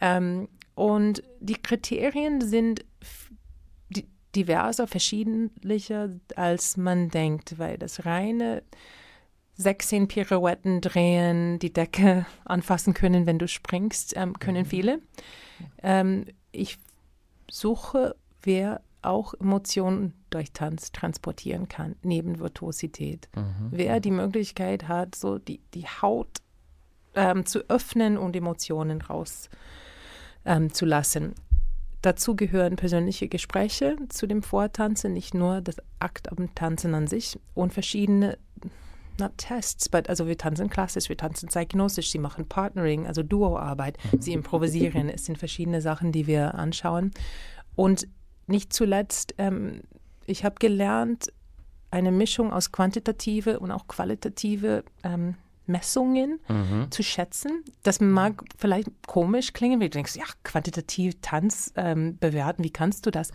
Ähm, 0.00 0.48
und 0.74 1.22
die 1.40 1.54
Kriterien 1.54 2.40
sind 2.40 2.84
diverser, 4.34 4.86
verschiedentlicher, 4.86 6.10
als 6.36 6.76
man 6.76 7.08
denkt, 7.08 7.58
weil 7.58 7.78
das 7.78 8.04
reine 8.04 8.62
16 9.56 10.08
Pirouetten 10.08 10.80
drehen, 10.80 11.58
die 11.58 11.70
Decke 11.72 12.26
anfassen 12.44 12.94
können, 12.94 13.26
wenn 13.26 13.38
du 13.38 13.46
springst, 13.48 14.14
ähm, 14.16 14.38
können 14.38 14.62
mhm. 14.64 14.66
viele. 14.66 15.00
Ähm, 15.82 16.26
ich 16.52 16.78
suche, 17.50 18.14
wer 18.42 18.80
auch 19.02 19.34
Emotionen 19.34 20.14
durch 20.30 20.52
Tanz 20.52 20.92
transportieren 20.92 21.68
kann, 21.68 21.96
neben 22.02 22.38
Virtuosität. 22.38 23.28
Mhm. 23.34 23.68
Wer 23.70 24.00
die 24.00 24.10
Möglichkeit 24.10 24.88
hat, 24.88 25.14
so 25.14 25.38
die, 25.38 25.60
die 25.74 25.86
Haut 25.86 26.38
ähm, 27.14 27.44
zu 27.46 27.60
öffnen 27.70 28.18
und 28.18 28.36
Emotionen 28.36 29.00
rauszulassen. 29.00 31.24
Ähm, 31.24 31.34
dazu 32.02 32.36
gehören 32.36 32.76
persönliche 32.76 33.28
Gespräche 33.28 33.96
zu 34.08 34.26
dem 34.26 34.42
Vortanzen, 34.42 35.14
nicht 35.14 35.32
nur 35.34 35.62
das 35.62 35.76
Akt 35.98 36.30
am 36.30 36.54
Tanzen 36.54 36.94
an 36.94 37.06
sich 37.06 37.38
und 37.54 37.72
verschiedene 37.72 38.36
not 39.18 39.38
Tests, 39.38 39.88
but 39.88 40.08
also 40.08 40.26
wir 40.26 40.38
tanzen 40.38 40.70
klassisch, 40.70 41.08
wir 41.08 41.16
tanzen 41.16 41.48
zeitgenössisch, 41.48 42.10
sie 42.10 42.18
machen 42.18 42.48
Partnering, 42.48 43.06
also 43.06 43.22
Duoarbeit, 43.22 43.98
sie 44.18 44.32
improvisieren. 44.32 45.08
es 45.08 45.24
sind 45.24 45.38
verschiedene 45.38 45.80
Sachen, 45.80 46.12
die 46.12 46.26
wir 46.26 46.54
anschauen. 46.54 47.12
Und 47.74 48.08
nicht 48.46 48.72
zuletzt, 48.72 49.34
ähm, 49.38 49.82
ich 50.26 50.44
habe 50.44 50.56
gelernt, 50.58 51.32
eine 51.90 52.10
Mischung 52.10 52.52
aus 52.52 52.72
quantitative 52.72 53.60
und 53.60 53.70
auch 53.70 53.86
qualitative 53.86 54.84
ähm, 55.02 55.36
Messungen 55.66 56.40
mhm. 56.48 56.90
zu 56.90 57.02
schätzen. 57.02 57.64
Das 57.82 58.00
mag 58.00 58.42
vielleicht 58.58 58.88
komisch 59.06 59.52
klingen, 59.52 59.80
weil 59.80 59.88
du 59.88 59.98
denkst, 59.98 60.16
ja, 60.16 60.24
quantitativ 60.44 61.14
Tanz 61.22 61.72
ähm, 61.76 62.16
bewerten, 62.18 62.64
wie 62.64 62.70
kannst 62.70 63.06
du 63.06 63.10
das? 63.10 63.30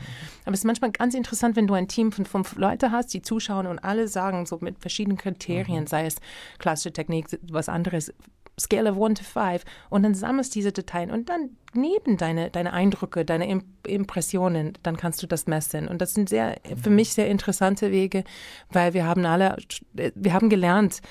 Aber 0.45 0.53
es 0.53 0.61
ist 0.61 0.65
manchmal 0.65 0.91
ganz 0.91 1.13
interessant, 1.13 1.55
wenn 1.55 1.67
du 1.67 1.73
ein 1.73 1.87
Team 1.87 2.11
von 2.11 2.25
fünf 2.25 2.55
Leuten 2.55 2.91
hast, 2.91 3.13
die 3.13 3.21
zuschauen 3.21 3.67
und 3.67 3.79
alle 3.79 4.07
sagen, 4.07 4.45
so 4.45 4.57
mit 4.61 4.79
verschiedenen 4.79 5.17
Kriterien, 5.17 5.81
mhm. 5.81 5.87
sei 5.87 6.05
es 6.05 6.15
klassische 6.59 6.93
Technik, 6.93 7.39
was 7.49 7.69
anderes, 7.69 8.13
Scale 8.59 8.91
of 8.91 9.01
1 9.01 9.19
to 9.19 9.25
5 9.25 9.63
und 9.89 10.03
dann 10.03 10.13
sammelst 10.13 10.53
diese 10.55 10.71
Dateien 10.71 11.11
und 11.11 11.29
dann 11.29 11.51
neben 11.73 12.17
deine, 12.17 12.49
deine 12.49 12.73
Eindrücke, 12.73 13.25
deine 13.25 13.63
Impressionen, 13.87 14.77
dann 14.83 14.97
kannst 14.97 15.23
du 15.23 15.27
das 15.27 15.47
messen. 15.47 15.87
Und 15.87 16.01
das 16.01 16.13
sind 16.13 16.29
sehr, 16.29 16.59
für 16.81 16.89
mhm. 16.89 16.97
mich 16.97 17.13
sehr 17.13 17.27
interessante 17.27 17.91
Wege, 17.91 18.23
weil 18.69 18.93
wir 18.93 19.05
haben 19.05 19.25
alle, 19.25 19.57
wir 19.93 20.33
haben 20.33 20.49
gelernt, 20.49 21.01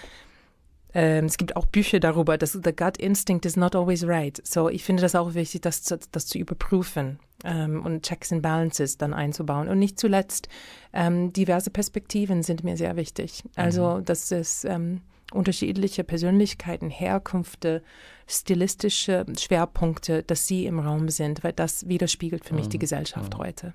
ähm, 0.94 1.26
es 1.26 1.37
gibt 1.37 1.57
auch 1.57 1.66
Bücher 1.66 2.00
darüber, 2.00 2.37
dass 2.38 2.53
the 2.53 2.74
gut 2.74 2.96
instinct 2.96 3.46
is 3.46 3.57
not 3.57 3.74
always 3.76 4.07
right. 4.07 4.40
So 4.46 4.68
ich 4.68 4.85
finde 4.85 5.03
das 5.03 5.14
auch 5.14 5.35
wichtig, 5.35 5.62
das, 5.62 5.83
das, 5.83 6.11
das 6.11 6.26
zu 6.26 6.38
überprüfen 6.38 7.18
ähm, 7.44 7.85
und 7.85 8.03
Checks 8.03 8.33
and 8.33 8.42
Balances 8.42 8.98
dann 8.98 9.14
einzubauen. 9.14 9.68
Und 9.68 9.79
nicht 9.79 9.98
zuletzt, 9.98 10.48
ähm, 10.92 11.33
diverse 11.33 11.70
Perspektiven 11.70 12.42
sind 12.42 12.64
mir 12.64 12.76
sehr 12.76 12.96
wichtig. 12.96 13.44
Also, 13.56 13.98
mhm. 13.98 14.04
dass 14.04 14.31
es 14.31 14.65
ähm, 14.65 15.02
unterschiedliche 15.33 16.04
Persönlichkeiten, 16.04 16.90
Herkünfte, 16.90 17.83
stilistische 18.27 19.27
Schwerpunkte, 19.38 20.23
dass 20.23 20.46
sie 20.46 20.67
im 20.67 20.79
Raum 20.79 21.08
sind, 21.08 21.44
weil 21.44 21.52
das 21.52 21.88
widerspiegelt 21.88 22.44
für 22.44 22.54
mich 22.54 22.69
die 22.69 22.79
mhm. 22.79 22.81
Gesellschaft 22.81 23.35
mhm. 23.35 23.38
heute. 23.38 23.75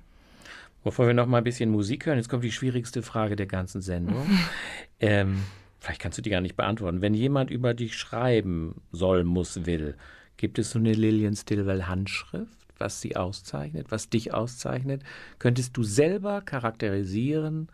Bevor 0.84 1.06
wir 1.06 1.14
noch 1.14 1.26
mal 1.26 1.38
ein 1.38 1.44
bisschen 1.44 1.70
Musik 1.70 2.06
hören, 2.06 2.18
jetzt 2.18 2.28
kommt 2.28 2.44
die 2.44 2.52
schwierigste 2.52 3.02
Frage 3.02 3.34
der 3.34 3.46
ganzen 3.46 3.80
Sendung. 3.80 4.24
ähm, 5.00 5.42
vielleicht 5.78 6.00
kannst 6.00 6.18
du 6.18 6.22
die 6.22 6.30
gar 6.30 6.40
nicht 6.40 6.56
beantworten. 6.56 7.02
Wenn 7.02 7.14
jemand 7.14 7.50
über 7.50 7.74
dich 7.74 7.96
schreiben 7.96 8.80
soll, 8.92 9.24
muss, 9.24 9.66
will, 9.66 9.96
gibt 10.36 10.58
es 10.58 10.70
so 10.70 10.78
eine 10.78 10.92
Lillian 10.92 11.36
Stillwell 11.36 11.84
Handschrift, 11.84 12.58
was 12.78 13.00
sie 13.00 13.16
auszeichnet, 13.16 13.90
was 13.90 14.10
dich 14.10 14.34
auszeichnet? 14.34 15.02
Könntest 15.38 15.76
du 15.76 15.82
selber 15.82 16.42
charakterisieren, 16.42 17.68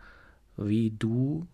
wie 0.57 0.91
du 0.91 1.47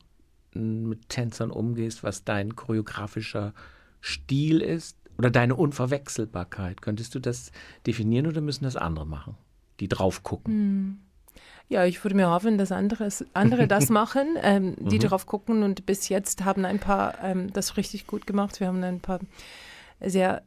mit 0.53 1.09
Tänzern 1.09 1.51
umgehst, 1.51 2.03
was 2.03 2.23
dein 2.23 2.55
choreografischer 2.55 3.53
Stil 4.01 4.61
ist 4.61 4.97
oder 5.17 5.29
deine 5.29 5.55
Unverwechselbarkeit? 5.55 6.81
Könntest 6.81 7.15
du 7.15 7.19
das 7.19 7.51
definieren 7.85 8.27
oder 8.27 8.41
müssen 8.41 8.63
das 8.63 8.75
andere 8.75 9.05
machen, 9.05 9.35
die 9.79 9.87
drauf 9.87 10.23
gucken? 10.23 10.53
Hm. 10.53 10.99
Ja, 11.69 11.85
ich 11.85 12.03
würde 12.03 12.15
mir 12.15 12.29
hoffen, 12.29 12.57
dass 12.57 12.71
anderes, 12.71 13.23
andere 13.33 13.67
das 13.67 13.89
machen, 14.01 14.37
ähm, 14.41 14.75
die 14.79 14.95
mhm. 14.95 15.01
darauf 15.01 15.27
gucken. 15.27 15.61
Und 15.61 15.85
bis 15.85 16.09
jetzt 16.09 16.43
haben 16.43 16.65
ein 16.65 16.79
paar 16.79 17.23
ähm, 17.23 17.53
das 17.53 17.77
richtig 17.77 18.07
gut 18.07 18.25
gemacht. 18.25 18.59
Wir 18.59 18.67
haben 18.67 18.83
ein 18.83 18.99
paar 18.99 19.19
sehr 20.01 20.41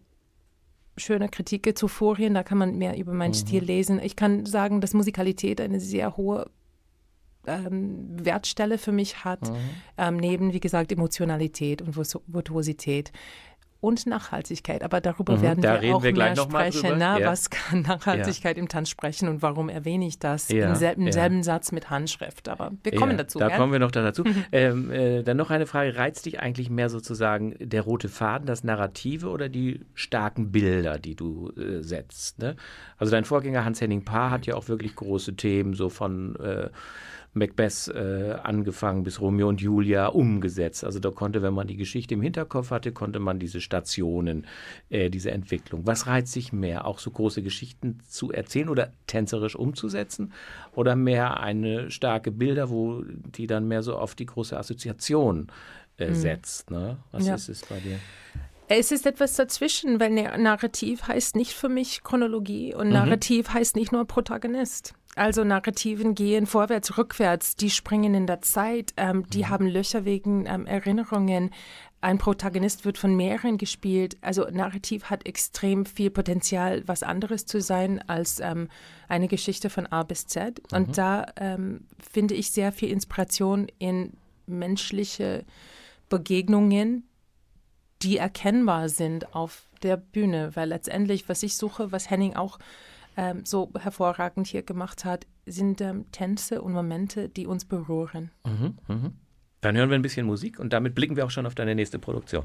schöne 0.96 1.28
Kritiken 1.28 1.76
zu 1.76 1.86
Furien. 1.86 2.34
Da 2.34 2.42
kann 2.42 2.58
man 2.58 2.76
mehr 2.76 2.98
über 2.98 3.12
meinen 3.12 3.30
mhm. 3.30 3.34
Stil 3.34 3.62
lesen. 3.62 4.00
Ich 4.02 4.16
kann 4.16 4.46
sagen, 4.46 4.80
dass 4.80 4.94
Musikalität 4.94 5.60
eine 5.60 5.78
sehr 5.78 6.16
hohe 6.16 6.50
ähm, 7.46 8.24
Wertstelle 8.24 8.76
für 8.78 8.92
mich 8.92 9.24
hat, 9.24 9.48
mhm. 9.48 9.56
ähm, 9.98 10.16
neben, 10.16 10.52
wie 10.52 10.60
gesagt, 10.60 10.90
Emotionalität 10.90 11.82
und 11.82 11.96
Virtuosität 11.96 13.12
und 13.82 14.06
Nachhaltigkeit. 14.06 14.84
Aber 14.84 15.00
darüber 15.00 15.36
mhm, 15.36 15.42
werden 15.42 15.60
da 15.60 15.82
wir 15.82 15.96
auch 15.96 16.02
wir 16.04 16.12
mehr 16.12 16.36
sprechen. 16.36 16.98
Ne? 16.98 17.16
Ja. 17.20 17.26
Was 17.26 17.50
kann 17.50 17.82
Nachhaltigkeit 17.82 18.56
ja. 18.56 18.62
im 18.62 18.68
Tanz 18.68 18.88
sprechen 18.88 19.28
und 19.28 19.42
warum 19.42 19.68
erwähne 19.68 20.06
ich 20.06 20.20
das 20.20 20.48
ja. 20.48 20.68
im 20.68 20.76
selben, 20.76 21.10
selben, 21.10 21.42
Satz 21.42 21.72
mit 21.72 21.90
Handschrift? 21.90 22.48
Aber 22.48 22.70
wir 22.84 22.94
kommen 22.94 23.18
dazu. 23.18 23.40
Da 23.40 23.48
gell? 23.48 23.58
kommen 23.58 23.72
wir 23.72 23.80
noch 23.80 23.90
dazu. 23.90 24.22
Mhm. 24.22 24.44
ähm, 24.52 24.90
äh, 24.92 25.22
dann 25.24 25.36
noch 25.36 25.50
eine 25.50 25.66
Frage. 25.66 25.96
Reizt 25.96 26.26
dich 26.26 26.38
eigentlich 26.38 26.70
mehr 26.70 26.88
sozusagen 26.88 27.56
der 27.58 27.82
rote 27.82 28.08
Faden, 28.08 28.46
das 28.46 28.62
Narrative 28.62 29.28
oder 29.28 29.48
die 29.48 29.80
starken 29.94 30.52
Bilder, 30.52 31.00
die 31.00 31.16
du 31.16 31.50
äh, 31.56 31.82
setzt? 31.82 32.38
Ne? 32.38 32.54
Also 32.98 33.10
dein 33.10 33.24
Vorgänger 33.24 33.64
Hans-Henning 33.64 34.04
Paar 34.04 34.30
hat 34.30 34.46
ja 34.46 34.54
auch 34.54 34.68
wirklich 34.68 34.94
große 34.94 35.34
Themen, 35.34 35.74
so 35.74 35.88
von 35.88 36.36
äh, 36.36 36.70
Macbeth 37.34 37.88
äh, 37.88 38.32
angefangen 38.42 39.04
bis 39.04 39.20
Romeo 39.20 39.48
und 39.48 39.60
Julia 39.60 40.08
umgesetzt. 40.08 40.84
Also 40.84 40.98
da 40.98 41.10
konnte, 41.10 41.40
wenn 41.42 41.54
man 41.54 41.66
die 41.66 41.76
Geschichte 41.76 42.14
im 42.14 42.20
Hinterkopf 42.20 42.70
hatte, 42.70 42.92
konnte 42.92 43.20
man 43.20 43.38
diese 43.38 43.60
Stationen, 43.60 44.46
äh, 44.90 45.08
diese 45.08 45.30
Entwicklung. 45.30 45.86
Was 45.86 46.06
reizt 46.06 46.32
sich 46.32 46.52
mehr, 46.52 46.86
auch 46.86 46.98
so 46.98 47.10
große 47.10 47.42
Geschichten 47.42 48.00
zu 48.06 48.32
erzählen 48.32 48.68
oder 48.68 48.92
tänzerisch 49.06 49.56
umzusetzen 49.56 50.32
oder 50.74 50.94
mehr 50.94 51.40
eine 51.40 51.90
starke 51.90 52.30
Bilder, 52.30 52.68
wo 52.68 53.02
die 53.02 53.46
dann 53.46 53.66
mehr 53.66 53.82
so 53.82 53.96
auf 53.96 54.14
die 54.14 54.26
große 54.26 54.58
Assoziation 54.58 55.48
äh, 55.96 56.10
mhm. 56.10 56.14
setzt? 56.14 56.70
Ne? 56.70 56.98
Was 57.12 57.26
ja. 57.26 57.34
ist 57.34 57.48
es 57.48 57.64
bei 57.64 57.80
dir? 57.80 57.98
Es 58.68 58.90
ist 58.90 59.06
etwas 59.06 59.36
dazwischen, 59.36 60.00
weil 60.00 60.10
Narrativ 60.10 61.06
heißt 61.06 61.36
nicht 61.36 61.52
für 61.52 61.68
mich 61.68 62.02
Chronologie 62.02 62.74
und 62.74 62.86
mhm. 62.86 62.94
Narrativ 62.94 63.50
heißt 63.50 63.76
nicht 63.76 63.92
nur 63.92 64.06
Protagonist. 64.06 64.94
Also 65.14 65.44
Narrativen 65.44 66.14
gehen 66.14 66.46
vorwärts, 66.46 66.96
rückwärts, 66.96 67.54
die 67.56 67.70
springen 67.70 68.14
in 68.14 68.26
der 68.26 68.40
Zeit, 68.40 68.94
ähm, 68.96 69.28
die 69.28 69.40
mhm. 69.44 69.48
haben 69.50 69.66
Löcher 69.66 70.04
wegen 70.04 70.46
ähm, 70.46 70.66
Erinnerungen. 70.66 71.50
Ein 72.00 72.18
Protagonist 72.18 72.84
wird 72.84 72.98
von 72.98 73.14
mehreren 73.14 73.58
gespielt. 73.58 74.16
Also 74.22 74.48
Narrativ 74.50 75.04
hat 75.04 75.26
extrem 75.26 75.84
viel 75.84 76.10
Potenzial, 76.10 76.82
was 76.88 77.02
anderes 77.02 77.44
zu 77.46 77.60
sein 77.60 78.02
als 78.08 78.40
ähm, 78.40 78.68
eine 79.06 79.28
Geschichte 79.28 79.70
von 79.70 79.86
A 79.86 80.02
bis 80.02 80.26
Z. 80.26 80.62
Mhm. 80.72 80.76
Und 80.76 80.98
da 80.98 81.26
ähm, 81.36 81.86
finde 81.98 82.34
ich 82.34 82.50
sehr 82.50 82.72
viel 82.72 82.90
Inspiration 82.90 83.68
in 83.78 84.14
menschliche 84.46 85.44
Begegnungen, 86.08 87.06
die 88.00 88.16
erkennbar 88.16 88.88
sind 88.88 89.34
auf 89.34 89.68
der 89.82 89.98
Bühne. 89.98 90.56
Weil 90.56 90.70
letztendlich, 90.70 91.28
was 91.28 91.42
ich 91.42 91.56
suche, 91.56 91.92
was 91.92 92.08
Henning 92.08 92.34
auch 92.34 92.58
ähm, 93.16 93.44
so 93.44 93.70
hervorragend 93.78 94.46
hier 94.46 94.62
gemacht 94.62 95.04
hat, 95.04 95.26
sind 95.46 95.80
ähm, 95.80 96.06
Tänze 96.12 96.62
und 96.62 96.72
Momente, 96.72 97.28
die 97.28 97.46
uns 97.46 97.64
berühren. 97.64 98.30
Mhm, 98.46 98.76
mh. 98.88 99.12
Dann 99.60 99.76
hören 99.76 99.90
wir 99.90 99.94
ein 99.96 100.02
bisschen 100.02 100.26
Musik 100.26 100.58
und 100.58 100.72
damit 100.72 100.94
blicken 100.94 101.16
wir 101.16 101.24
auch 101.24 101.30
schon 101.30 101.46
auf 101.46 101.54
deine 101.54 101.74
nächste 101.74 101.98
Produktion. 101.98 102.44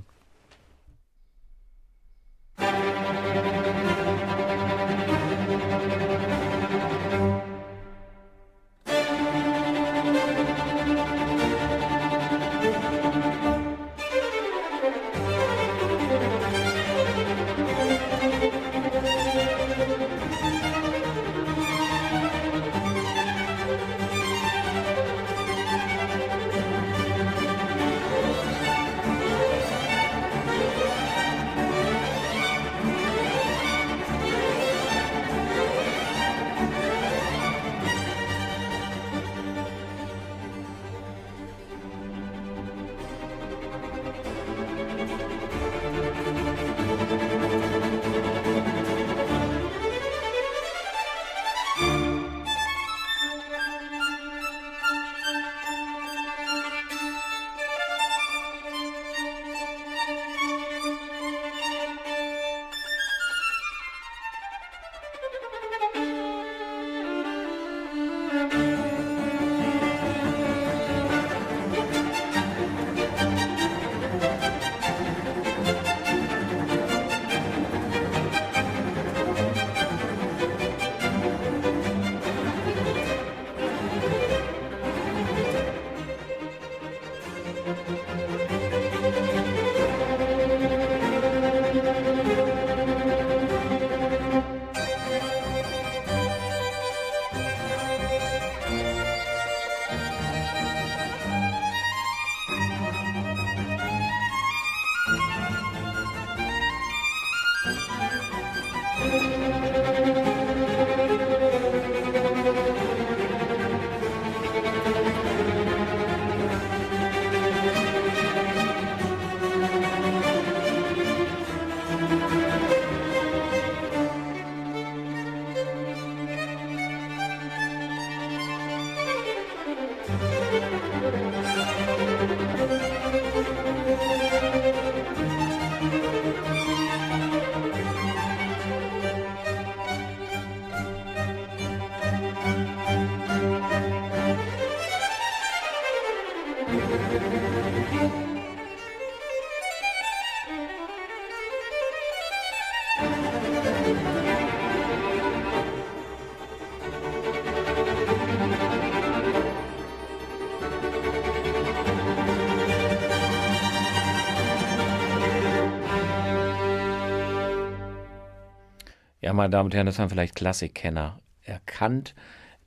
Ja, 169.27 169.33
meine 169.33 169.49
Damen 169.49 169.65
und 169.65 169.75
Herren, 169.75 169.87
das 169.87 169.99
haben 169.99 170.09
vielleicht 170.09 170.35
Klassikkenner 170.35 171.19
erkannt. 171.43 172.15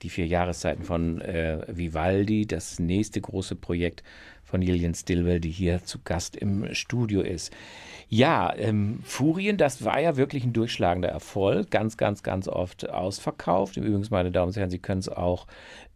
Die 0.02 0.10
vier 0.10 0.26
Jahreszeiten 0.26 0.84
von 0.84 1.22
äh, 1.22 1.64
Vivaldi, 1.68 2.46
das 2.46 2.78
nächste 2.78 3.18
große 3.18 3.56
Projekt 3.56 4.02
von 4.44 4.60
Lillian 4.60 4.92
Stillwell, 4.92 5.40
die 5.40 5.48
hier 5.50 5.82
zu 5.84 6.00
Gast 6.04 6.36
im 6.36 6.74
Studio 6.74 7.22
ist. 7.22 7.50
Ja, 8.10 8.54
ähm, 8.54 9.00
Furien, 9.04 9.56
das 9.56 9.86
war 9.86 10.00
ja 10.00 10.18
wirklich 10.18 10.44
ein 10.44 10.52
durchschlagender 10.52 11.08
Erfolg. 11.08 11.70
Ganz, 11.70 11.96
ganz, 11.96 12.22
ganz 12.22 12.46
oft 12.46 12.90
ausverkauft. 12.90 13.78
Übrigens, 13.78 14.10
meine 14.10 14.30
Damen 14.30 14.48
und 14.48 14.56
Herren, 14.58 14.68
Sie 14.68 14.80
können 14.80 15.00
es 15.00 15.08
auch 15.08 15.46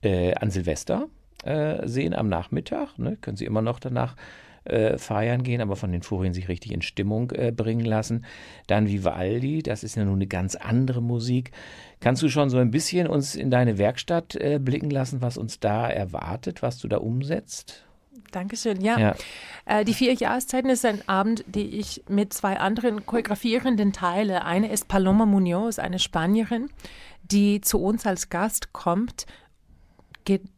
äh, 0.00 0.32
an 0.32 0.50
Silvester 0.50 1.08
äh, 1.44 1.86
sehen 1.86 2.14
am 2.14 2.30
Nachmittag. 2.30 2.98
Ne? 2.98 3.18
Können 3.20 3.36
Sie 3.36 3.44
immer 3.44 3.60
noch 3.60 3.80
danach 3.80 4.16
äh, 4.64 4.98
feiern 4.98 5.42
gehen, 5.42 5.60
aber 5.60 5.76
von 5.76 5.92
den 5.92 6.02
Furien 6.02 6.34
sich 6.34 6.48
richtig 6.48 6.72
in 6.72 6.82
Stimmung 6.82 7.30
äh, 7.32 7.52
bringen 7.52 7.84
lassen. 7.84 8.24
Dann 8.66 8.88
Vivaldi, 8.88 9.62
das 9.62 9.84
ist 9.84 9.96
ja 9.96 10.04
nun 10.04 10.16
eine 10.16 10.26
ganz 10.26 10.54
andere 10.54 11.02
Musik. 11.02 11.52
Kannst 12.00 12.22
du 12.22 12.28
schon 12.28 12.50
so 12.50 12.58
ein 12.58 12.70
bisschen 12.70 13.06
uns 13.06 13.34
in 13.34 13.50
deine 13.50 13.78
Werkstatt 13.78 14.34
äh, 14.36 14.58
blicken 14.58 14.90
lassen, 14.90 15.22
was 15.22 15.36
uns 15.36 15.60
da 15.60 15.88
erwartet, 15.88 16.62
was 16.62 16.78
du 16.78 16.88
da 16.88 16.98
umsetzt? 16.98 17.84
Dankeschön, 18.32 18.80
ja. 18.80 18.98
ja. 18.98 19.14
Äh, 19.64 19.84
die 19.84 19.94
vier 19.94 20.12
Jahreszeiten 20.12 20.68
ist 20.68 20.84
ein 20.84 21.06
Abend, 21.08 21.44
die 21.46 21.78
ich 21.78 22.02
mit 22.08 22.32
zwei 22.32 22.58
anderen 22.58 23.06
choreografierenden 23.06 23.92
teile. 23.92 24.44
Eine 24.44 24.72
ist 24.72 24.88
Paloma 24.88 25.24
Munoz, 25.24 25.78
eine 25.78 25.98
Spanierin, 25.98 26.68
die 27.22 27.60
zu 27.60 27.80
uns 27.80 28.06
als 28.06 28.30
Gast 28.30 28.72
kommt 28.72 29.26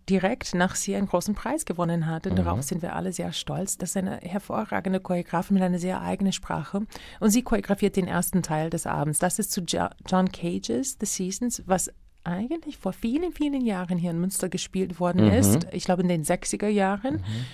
direkt 0.09 0.55
nach 0.55 0.77
sie 0.77 0.95
einen 0.95 1.09
großen 1.09 1.35
Preis 1.35 1.65
gewonnen 1.65 2.07
hat. 2.07 2.27
Und 2.27 2.35
mhm. 2.35 2.45
darauf 2.45 2.63
sind 2.63 2.83
wir 2.83 2.95
alle 2.95 3.13
sehr 3.13 3.33
stolz. 3.33 3.79
Das 3.79 3.91
ist 3.91 3.97
eine 3.97 4.19
hervorragende 4.19 5.01
Choreografin 5.01 5.55
mit 5.55 5.63
einer 5.63 5.79
sehr 5.79 6.01
eigenen 6.01 6.33
Sprache. 6.33 6.87
Und 7.21 7.31
sie 7.31 7.43
choreografiert 7.43 7.97
den 7.97 8.07
ersten 8.07 8.43
Teil 8.43 8.71
des 8.71 8.87
Abends. 8.87 9.19
Das 9.19 9.39
ist 9.39 9.51
zu 9.51 9.63
John 9.63 10.31
Cages, 10.31 10.97
The 11.01 11.07
Seasons, 11.07 11.63
was 11.67 11.91
eigentlich 12.25 12.77
vor 12.79 12.93
vielen, 12.93 13.33
vielen 13.33 13.65
Jahren 13.65 13.99
hier 13.99 14.11
in 14.11 14.21
Münster 14.21 14.49
gespielt 14.49 15.01
worden 15.01 15.27
mhm. 15.27 15.33
ist. 15.33 15.67
Ich 15.73 15.85
glaube 15.85 16.03
in 16.03 16.09
den 16.09 16.25
60er 16.25 16.69
Jahren. 16.69 17.17
Mhm. 17.17 17.47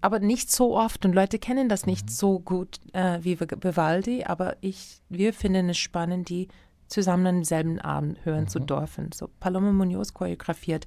Aber 0.00 0.18
nicht 0.18 0.50
so 0.50 0.76
oft 0.76 1.04
und 1.04 1.14
Leute 1.14 1.38
kennen 1.38 1.68
das 1.68 1.86
nicht 1.86 2.06
mhm. 2.06 2.10
so 2.10 2.40
gut 2.40 2.80
äh, 2.92 3.18
wie 3.22 3.38
Vivaldi, 3.40 4.24
aber 4.24 4.56
ich, 4.60 5.00
wir 5.08 5.32
finden 5.32 5.68
es 5.68 5.78
spannend, 5.78 6.28
die 6.28 6.48
zusammen 6.88 7.26
am 7.26 7.44
selben 7.44 7.80
Abend 7.80 8.24
hören 8.24 8.48
zu 8.48 8.60
mhm. 8.60 8.66
dürfen. 8.66 9.10
So 9.12 9.30
Paloma 9.40 9.72
Munoz 9.72 10.12
choreografiert 10.12 10.86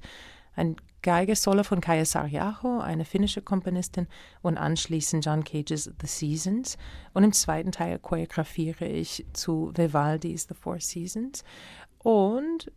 ein 0.56 0.76
Geigesolo 1.02 1.62
von 1.62 1.80
Kaya 1.80 2.04
Sarjaho, 2.04 2.80
eine 2.80 3.04
finnische 3.04 3.40
Komponistin, 3.40 4.08
und 4.42 4.58
anschließend 4.58 5.24
John 5.24 5.44
Cage's 5.44 5.84
The 6.00 6.06
Seasons. 6.06 6.76
Und 7.14 7.22
im 7.22 7.32
zweiten 7.32 7.70
Teil 7.70 8.00
choreografiere 8.00 8.86
ich 8.86 9.24
zu 9.32 9.70
Vivaldis 9.76 10.46
The 10.48 10.54
Four 10.54 10.80
Seasons. 10.80 11.44
Und 11.98 12.72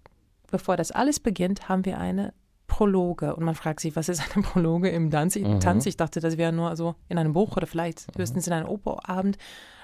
bevor 0.52 0.78
das 0.78 0.92
alles 0.92 1.20
beginnt, 1.20 1.70
haben 1.70 1.86
wir 1.86 1.98
eine 1.98 2.34
Prologe. 2.68 3.36
Und 3.36 3.44
man 3.46 3.56
fragt 3.56 3.80
sich, 3.80 3.96
was 3.96 4.10
ist 4.10 4.22
eine 4.36 4.44
Prologe 4.44 4.90
im 4.90 5.10
Tanz? 5.10 5.36
Mhm. 5.36 5.82
Ich 5.86 5.98
dachte, 5.98 6.20
das 6.20 6.38
wäre 6.38 6.54
nur 6.54 6.76
so 6.76 6.96
in 7.08 7.18
einem 7.18 7.34
Buch 7.34 7.58
oder 7.58 7.66
vielleicht 7.66 8.08
mhm. 8.08 8.22
höchstens 8.22 8.46
in 8.46 8.54
einem 8.54 8.70
Operabend. 8.70 9.38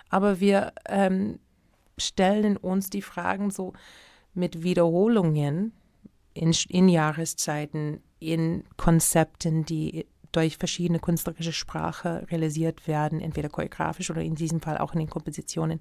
Aber 0.10 0.40
wir 0.40 0.74
ähm, 0.88 1.40
stellen 1.98 2.58
uns 2.58 2.90
die 2.90 3.02
Fragen 3.02 3.50
so 3.50 3.74
mit 4.34 4.62
Wiederholungen 4.64 5.74
in, 6.36 6.54
in 6.70 6.90
Jahreszeiten, 6.90 8.02
in 8.20 8.64
Konzepten, 8.78 9.66
die 9.66 10.06
durch 10.32 10.58
verschiedene 10.58 11.00
künstlerische 11.00 11.54
Sprache 11.54 12.28
realisiert 12.30 12.88
werden, 12.88 13.22
entweder 13.22 13.50
choreografisch 13.50 14.12
oder 14.12 14.22
in 14.22 14.36
diesem 14.36 14.60
Fall 14.60 14.78
auch 14.78 14.94
in 14.94 15.00
den 15.00 15.10
Kompositionen. 15.10 15.80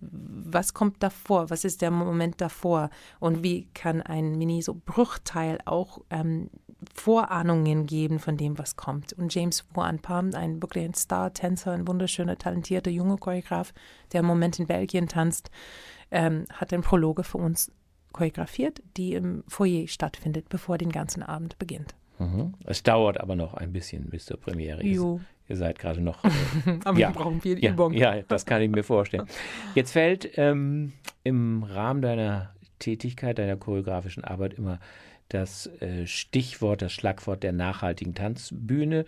Was 0.00 0.74
kommt 0.74 1.02
davor? 1.02 1.50
Was 1.50 1.64
ist 1.64 1.82
der 1.82 1.90
Moment 1.90 2.40
davor? 2.40 2.90
Und 3.20 3.44
wie 3.44 3.66
kann 3.74 4.00
ein 4.00 4.36
Mini 4.38 4.62
so 4.62 4.74
Bruchteil 4.74 5.58
auch 5.66 6.00
ähm, 6.10 6.48
Vorahnungen 6.94 7.86
geben 7.86 8.18
von 8.18 8.36
dem, 8.36 8.58
was 8.58 8.76
kommt? 8.76 9.12
Und 9.12 9.32
James 9.32 9.64
Wan 9.74 10.00
Palm, 10.00 10.30
ein 10.34 10.60
wirklich 10.60 10.86
ein 10.86 10.94
Star-Tänzer, 10.94 11.72
ein 11.72 11.86
wunderschöner, 11.86 12.38
talentierter 12.38 12.90
junger 12.90 13.18
Choreograf, 13.18 13.72
der 14.12 14.20
im 14.20 14.26
Moment 14.26 14.58
in 14.58 14.66
Belgien 14.66 15.06
tanzt, 15.06 15.50
ähm, 16.10 16.46
hat 16.50 16.72
den 16.72 16.80
Prologe 16.80 17.22
für 17.24 17.38
uns 17.38 17.70
choreografiert, 18.12 18.82
die 18.96 19.14
im 19.14 19.44
Foyer 19.48 19.88
stattfindet, 19.88 20.48
bevor 20.48 20.78
den 20.78 20.90
ganzen 20.90 21.22
Abend 21.22 21.58
beginnt. 21.58 21.94
Mhm. 22.18 22.54
Es 22.64 22.82
dauert 22.82 23.20
aber 23.20 23.36
noch 23.36 23.54
ein 23.54 23.72
bisschen 23.72 24.08
bis 24.08 24.26
zur 24.26 24.38
Premiere. 24.38 24.84
Jo. 24.84 25.20
Ihr 25.48 25.56
seid 25.56 25.78
gerade 25.78 26.00
noch. 26.00 26.22
Äh, 26.64 26.78
aber 26.84 26.98
ja, 26.98 27.08
wir 27.08 27.14
brauchen 27.14 27.40
viel 27.40 27.62
ja, 27.62 27.72
Übung. 27.72 27.92
Ja, 27.92 28.22
das 28.22 28.46
kann 28.46 28.62
ich 28.62 28.70
mir 28.70 28.84
vorstellen. 28.84 29.26
Jetzt 29.74 29.92
fällt 29.92 30.38
ähm, 30.38 30.92
im 31.24 31.64
Rahmen 31.64 32.02
deiner 32.02 32.54
Tätigkeit, 32.78 33.38
deiner 33.38 33.56
choreografischen 33.56 34.24
Arbeit 34.24 34.54
immer 34.54 34.78
das 35.28 35.66
äh, 35.80 36.06
Stichwort, 36.06 36.82
das 36.82 36.92
Schlagwort 36.92 37.42
der 37.42 37.52
nachhaltigen 37.52 38.14
Tanzbühne. 38.14 39.04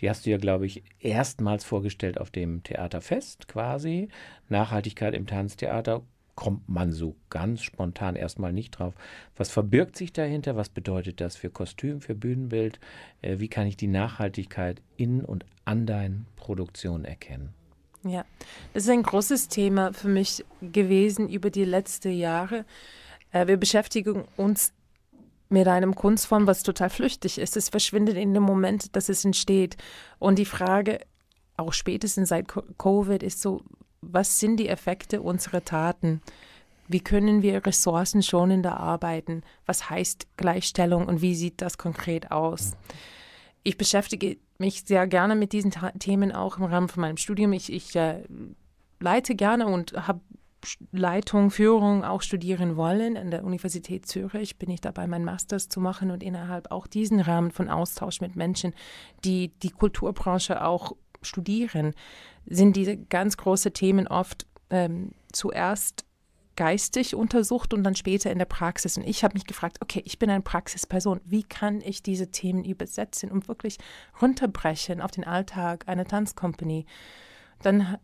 Die 0.00 0.08
hast 0.08 0.26
du 0.26 0.30
ja, 0.30 0.38
glaube 0.38 0.66
ich, 0.66 0.82
erstmals 0.98 1.64
vorgestellt 1.64 2.18
auf 2.18 2.30
dem 2.30 2.62
Theaterfest 2.62 3.46
quasi. 3.46 4.08
Nachhaltigkeit 4.48 5.14
im 5.14 5.26
Tanztheater 5.26 6.02
kommt 6.36 6.68
man 6.68 6.92
so 6.92 7.16
ganz 7.30 7.62
spontan 7.62 8.14
erstmal 8.14 8.52
nicht 8.52 8.78
drauf. 8.78 8.94
Was 9.34 9.50
verbirgt 9.50 9.96
sich 9.96 10.12
dahinter? 10.12 10.54
Was 10.54 10.68
bedeutet 10.68 11.20
das 11.20 11.34
für 11.34 11.50
Kostüm, 11.50 12.00
für 12.00 12.14
Bühnenbild? 12.14 12.78
Äh, 13.22 13.40
wie 13.40 13.48
kann 13.48 13.66
ich 13.66 13.76
die 13.76 13.88
Nachhaltigkeit 13.88 14.80
in 14.96 15.24
und 15.24 15.44
an 15.64 15.86
deinen 15.86 16.26
Produktionen 16.36 17.04
erkennen? 17.04 17.54
Ja, 18.04 18.24
das 18.72 18.84
ist 18.84 18.90
ein 18.90 19.02
großes 19.02 19.48
Thema 19.48 19.92
für 19.92 20.08
mich 20.08 20.44
gewesen 20.60 21.28
über 21.28 21.50
die 21.50 21.64
letzten 21.64 22.12
Jahre. 22.12 22.64
Äh, 23.32 23.48
wir 23.48 23.56
beschäftigen 23.56 24.24
uns 24.36 24.72
mit 25.48 25.66
einem 25.68 25.94
Kunstform, 25.94 26.46
was 26.46 26.62
total 26.62 26.90
flüchtig 26.90 27.38
ist. 27.38 27.56
Es 27.56 27.70
verschwindet 27.70 28.16
in 28.16 28.34
dem 28.34 28.42
Moment, 28.42 28.94
dass 28.94 29.08
es 29.08 29.24
entsteht. 29.24 29.76
Und 30.18 30.38
die 30.38 30.44
Frage, 30.44 31.00
auch 31.56 31.72
spätestens 31.72 32.28
seit 32.28 32.46
Covid, 32.48 33.22
ist 33.22 33.40
so, 33.40 33.62
was 34.12 34.40
sind 34.40 34.58
die 34.58 34.68
Effekte 34.68 35.22
unserer 35.22 35.64
Taten? 35.64 36.20
Wie 36.88 37.00
können 37.00 37.42
wir 37.42 37.66
Ressourcen 37.66 38.22
schonender 38.22 38.78
arbeiten? 38.78 39.42
Was 39.66 39.90
heißt 39.90 40.28
Gleichstellung 40.36 41.06
und 41.06 41.20
wie 41.20 41.34
sieht 41.34 41.60
das 41.60 41.78
konkret 41.78 42.30
aus? 42.30 42.76
Ich 43.62 43.76
beschäftige 43.76 44.38
mich 44.58 44.84
sehr 44.84 45.06
gerne 45.06 45.34
mit 45.34 45.52
diesen 45.52 45.72
Themen 45.98 46.32
auch 46.32 46.58
im 46.58 46.64
Rahmen 46.64 46.88
von 46.88 47.00
meinem 47.00 47.16
Studium. 47.16 47.52
Ich, 47.52 47.72
ich 47.72 47.96
äh, 47.96 48.22
leite 49.00 49.34
gerne 49.34 49.66
und 49.66 49.92
habe 50.06 50.20
Leitung, 50.92 51.50
Führung 51.50 52.04
auch 52.04 52.22
studieren 52.22 52.76
wollen. 52.76 53.16
An 53.16 53.30
der 53.30 53.44
Universität 53.44 54.06
Zürich 54.06 54.58
bin 54.58 54.70
ich 54.70 54.80
dabei, 54.80 55.06
meinen 55.06 55.24
Masters 55.24 55.68
zu 55.68 55.80
machen 55.80 56.10
und 56.10 56.22
innerhalb 56.22 56.70
auch 56.70 56.86
diesen 56.86 57.20
Rahmen 57.20 57.50
von 57.50 57.68
Austausch 57.68 58.20
mit 58.20 58.36
Menschen, 58.36 58.72
die 59.24 59.48
die 59.62 59.70
Kulturbranche 59.70 60.64
auch 60.64 60.92
studieren, 61.22 61.94
sind 62.46 62.76
diese 62.76 62.96
ganz 62.96 63.36
großen 63.36 63.72
Themen 63.72 64.06
oft 64.06 64.46
ähm, 64.70 65.12
zuerst 65.32 66.04
geistig 66.56 67.14
untersucht 67.14 67.74
und 67.74 67.84
dann 67.84 67.94
später 67.94 68.30
in 68.30 68.38
der 68.38 68.46
Praxis. 68.46 68.96
Und 68.96 69.06
ich 69.06 69.22
habe 69.22 69.34
mich 69.34 69.44
gefragt, 69.44 69.76
okay, 69.80 70.02
ich 70.04 70.18
bin 70.18 70.30
eine 70.30 70.42
Praxisperson, 70.42 71.20
wie 71.24 71.42
kann 71.42 71.80
ich 71.82 72.02
diese 72.02 72.30
Themen 72.30 72.64
übersetzen 72.64 73.30
und 73.30 73.46
wirklich 73.46 73.78
runterbrechen 74.20 75.00
auf 75.00 75.10
den 75.10 75.24
Alltag 75.24 75.86
einer 75.86 76.06
Tanzcompany? 76.06 76.86
Dann 77.62 77.98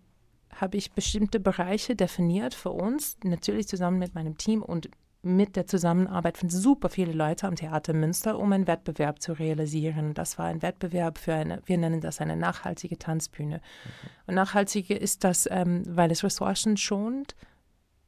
habe 0.55 0.76
ich 0.76 0.93
bestimmte 0.93 1.40
Bereiche 1.40 1.97
definiert 1.97 2.55
für 2.55 2.70
uns, 2.70 3.16
natürlich 3.24 3.68
zusammen 3.68 3.99
mit 3.99 4.14
meinem 4.14 4.36
Team 4.36 4.62
und 4.62 4.90
mit 5.23 5.55
der 5.55 5.66
Zusammenarbeit 5.66 6.37
von 6.37 6.51
super 6.51 6.89
vielen 6.89 7.16
Leuten 7.16 7.47
am 7.47 7.55
Theater 7.55 7.93
Münster, 7.93 8.39
um 8.39 8.53
einen 8.53 8.66
Wettbewerb 8.66 9.23
zu 9.23 9.33
realisieren. 9.33 10.14
Das 10.14 10.37
war 10.37 10.47
ein 10.47 10.62
Wettbewerb 10.62 11.18
für 11.18 11.35
eine, 11.35 11.62
wir 11.64 11.79
nennen 11.79 12.01
das 12.01 12.20
eine 12.20 12.37
nachhaltige 12.37 12.99
Tanzbühne. 12.99 13.57
Okay. 13.57 14.11
Und 14.27 14.35
nachhaltige 14.35 14.95
ist 14.95 15.23
das, 15.23 15.49
ähm, 15.51 15.85
weil 15.87 16.11
es 16.11 16.25
Ressourcen 16.25 16.77
schont, 16.77 17.37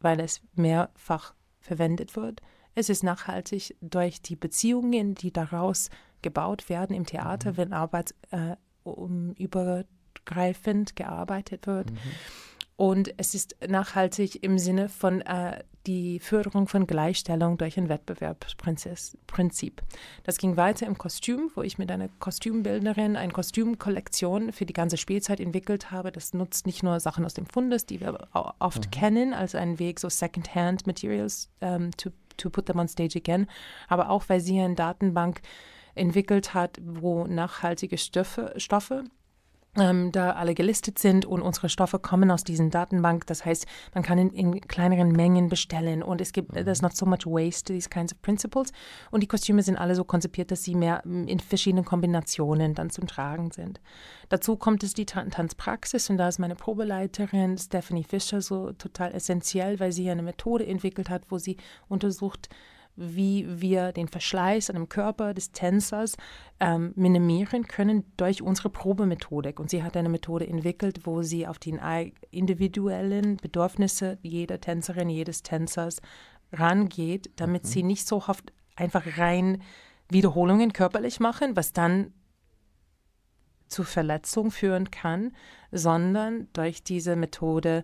weil 0.01 0.19
es 0.21 0.41
mehrfach 0.55 1.35
verwendet 1.61 2.17
wird. 2.17 2.43
Es 2.75 2.89
ist 2.89 3.05
nachhaltig 3.05 3.77
durch 3.81 4.21
die 4.21 4.37
Beziehungen, 4.37 5.15
die 5.15 5.33
daraus 5.33 5.91
gebaut 6.23 6.69
werden 6.69 6.97
im 6.97 7.07
Theater, 7.07 7.53
mhm. 7.53 7.57
wenn 7.57 7.73
Arbeit 7.73 8.15
äh, 8.33 8.57
um, 8.83 9.35
übergreifend 9.35 10.97
gearbeitet 10.97 11.69
wird. 11.69 11.93
Mhm. 11.93 11.99
Und 12.77 13.14
es 13.18 13.35
ist 13.35 13.57
nachhaltig 13.66 14.43
im 14.43 14.59
Sinne 14.59 14.89
von 14.89 15.20
äh, 15.22 15.62
die 15.87 16.18
Förderung 16.18 16.66
von 16.66 16.87
Gleichstellung 16.87 17.59
durch 17.59 17.79
ein 17.79 17.89
Wettbewerbsprinzip. 17.89 19.83
Das 20.25 20.39
ging 20.39 20.57
weiter 20.57 20.87
im 20.87 20.99
Kostüm, 20.99 21.51
wo 21.55 21.62
ich 21.62 21.79
mit 21.79 21.91
einer 21.91 22.09
Kostümbildnerin 22.18 23.16
eine 23.16 23.33
Kostümkollektion 23.33 24.53
für 24.53 24.66
die 24.66 24.72
ganze 24.72 24.97
Spielzeit 24.97 25.41
entwickelt 25.41 25.91
habe. 25.91 26.11
Das 26.11 26.35
nutzt 26.35 26.66
nicht 26.66 26.83
nur 26.83 26.99
Sachen 27.01 27.25
aus 27.25 27.35
dem 27.35 27.47
Fundus, 27.47 27.87
die 27.87 28.01
wir 28.01 28.29
oft 28.59 28.87
mhm. 28.87 28.91
kennen, 28.91 29.35
als 29.35 29.55
einen 29.55 29.79
Weg, 29.79 30.01
so 30.01 30.09
Second-Hand 30.09 30.87
Materials 30.87 31.51
um, 31.61 31.68
ähm, 31.68 31.91
to, 31.97 32.11
to 32.37 32.51
put 32.51 32.66
them 32.66 32.79
on 32.79 32.89
stage 32.89 33.16
again, 33.16 33.47
aber 33.89 34.11
auch, 34.11 34.25
weil 34.29 34.41
sie 34.41 34.59
eine 34.61 34.75
Datenbank 34.75 35.43
entwickelt 35.95 36.55
hat, 36.55 36.81
wo 36.83 37.25
nachhaltige 37.25 37.99
Stoffe, 37.99 38.53
Stoffe 38.57 39.05
ähm, 39.77 40.12
da 40.12 40.33
alle 40.33 40.55
gelistet 40.55 40.99
sind 40.99 41.27
und 41.27 41.43
unsere 41.43 41.68
Stoffe 41.68 41.99
kommen 41.99 42.31
aus 42.31 42.45
diesen 42.45 42.70
Datenbank. 42.70 43.27
Das 43.27 43.45
heißt, 43.45 43.66
man 43.95 44.03
kann 44.03 44.18
in, 44.18 44.31
in 44.31 44.61
kleineren 44.61 45.12
Mengen 45.12 45.49
bestellen 45.49 46.03
und 46.03 46.20
es 46.20 46.33
gibt, 46.33 46.53
there's 46.53 46.83
not 46.83 46.97
so 46.97 47.07
much 47.07 47.27
waste, 47.27 47.72
these 47.72 47.89
kinds 47.89 48.12
of 48.12 48.22
principles. 48.22 48.72
Und 49.11 49.22
die 49.22 49.27
Kostüme 49.27 49.62
sind 49.62 49.77
alle 49.77 49.95
so 49.95 50.05
konzipiert, 50.05 50.51
dass 50.51 50.62
sie 50.62 50.75
mehr 50.75 51.03
mm, 51.05 51.25
in 51.25 51.41
verschiedenen 51.41 51.85
Kombinationen 51.85 52.75
dann 52.75 52.91
zum 52.91 53.07
Tragen 53.07 53.51
sind. 53.51 53.81
Dazu 54.29 54.57
kommt 54.57 54.83
es 54.83 54.95
die 54.95 55.07
Tanzpraxis 55.07 56.11
und 56.11 56.18
da 56.18 56.29
ist 56.29 56.39
meine 56.39 56.55
Probeleiterin 56.55 57.59
Stephanie 57.59 58.05
Fischer 58.05 58.41
so 58.41 58.72
total 58.72 59.12
essentiell, 59.12 59.81
weil 59.81 59.93
sie 59.93 60.09
eine 60.11 60.22
Methode 60.22 60.66
entwickelt 60.66 61.11
hat, 61.11 61.22
wo 61.31 61.39
sie 61.39 61.57
untersucht, 61.89 62.49
wie 62.97 63.47
wir 63.61 63.92
den 63.92 64.09
Verschleiß 64.09 64.70
an 64.70 64.76
dem 64.76 64.88
Körper 64.88 65.34
des 65.34 65.53
Tänzers 65.53 66.16
ähm, 66.61 66.92
minimieren 66.95 67.66
können 67.66 68.05
durch 68.16 68.42
unsere 68.42 68.70
Probemethodik. 68.70 69.59
Und 69.59 69.70
sie 69.70 69.82
hat 69.82 69.97
eine 69.97 70.09
Methode 70.09 70.47
entwickelt, 70.47 71.01
wo 71.05 71.22
sie 71.22 71.47
auf 71.47 71.59
die 71.59 71.78
individuellen 72.30 73.36
Bedürfnisse 73.38 74.18
jeder 74.22 74.61
Tänzerin, 74.61 75.09
jedes 75.09 75.42
Tänzers 75.42 76.01
rangeht, 76.53 77.30
damit 77.36 77.64
mhm. 77.64 77.68
sie 77.68 77.82
nicht 77.82 78.07
so 78.07 78.18
oft 78.18 78.53
einfach 78.76 79.18
rein 79.18 79.62
Wiederholungen 80.09 80.72
körperlich 80.72 81.18
machen, 81.18 81.57
was 81.57 81.72
dann 81.72 82.12
zu 83.66 83.82
Verletzung 83.82 84.51
führen 84.51 84.90
kann, 84.90 85.32
sondern 85.72 86.49
durch 86.53 86.84
diese 86.84 87.16
Methode 87.16 87.82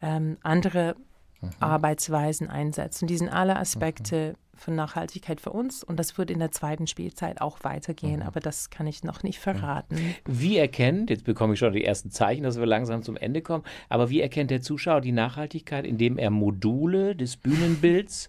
ähm, 0.00 0.38
andere 0.42 0.96
mhm. 1.40 1.50
Arbeitsweisen 1.60 2.48
einsetzt. 2.48 3.02
Und 3.02 3.08
die 3.08 3.16
sind 3.16 3.28
alle 3.28 3.56
Aspekte 3.56 4.34
mhm 4.36 4.48
von 4.58 4.74
Nachhaltigkeit 4.74 5.40
für 5.40 5.50
uns 5.50 5.82
und 5.82 5.98
das 5.98 6.18
wird 6.18 6.30
in 6.30 6.38
der 6.38 6.50
zweiten 6.50 6.86
Spielzeit 6.86 7.40
auch 7.40 7.58
weitergehen, 7.62 8.20
mhm. 8.20 8.26
aber 8.26 8.40
das 8.40 8.70
kann 8.70 8.86
ich 8.86 9.04
noch 9.04 9.22
nicht 9.22 9.38
verraten. 9.38 9.96
Wie 10.26 10.58
erkennt, 10.58 11.10
jetzt 11.10 11.24
bekomme 11.24 11.54
ich 11.54 11.60
schon 11.60 11.72
die 11.72 11.84
ersten 11.84 12.10
Zeichen, 12.10 12.42
dass 12.42 12.58
wir 12.58 12.66
langsam 12.66 13.02
zum 13.02 13.16
Ende 13.16 13.40
kommen, 13.40 13.64
aber 13.88 14.10
wie 14.10 14.20
erkennt 14.20 14.50
der 14.50 14.60
Zuschauer 14.60 15.00
die 15.00 15.12
Nachhaltigkeit, 15.12 15.86
indem 15.86 16.18
er 16.18 16.30
Module 16.30 17.14
des 17.14 17.36
Bühnenbilds 17.36 18.28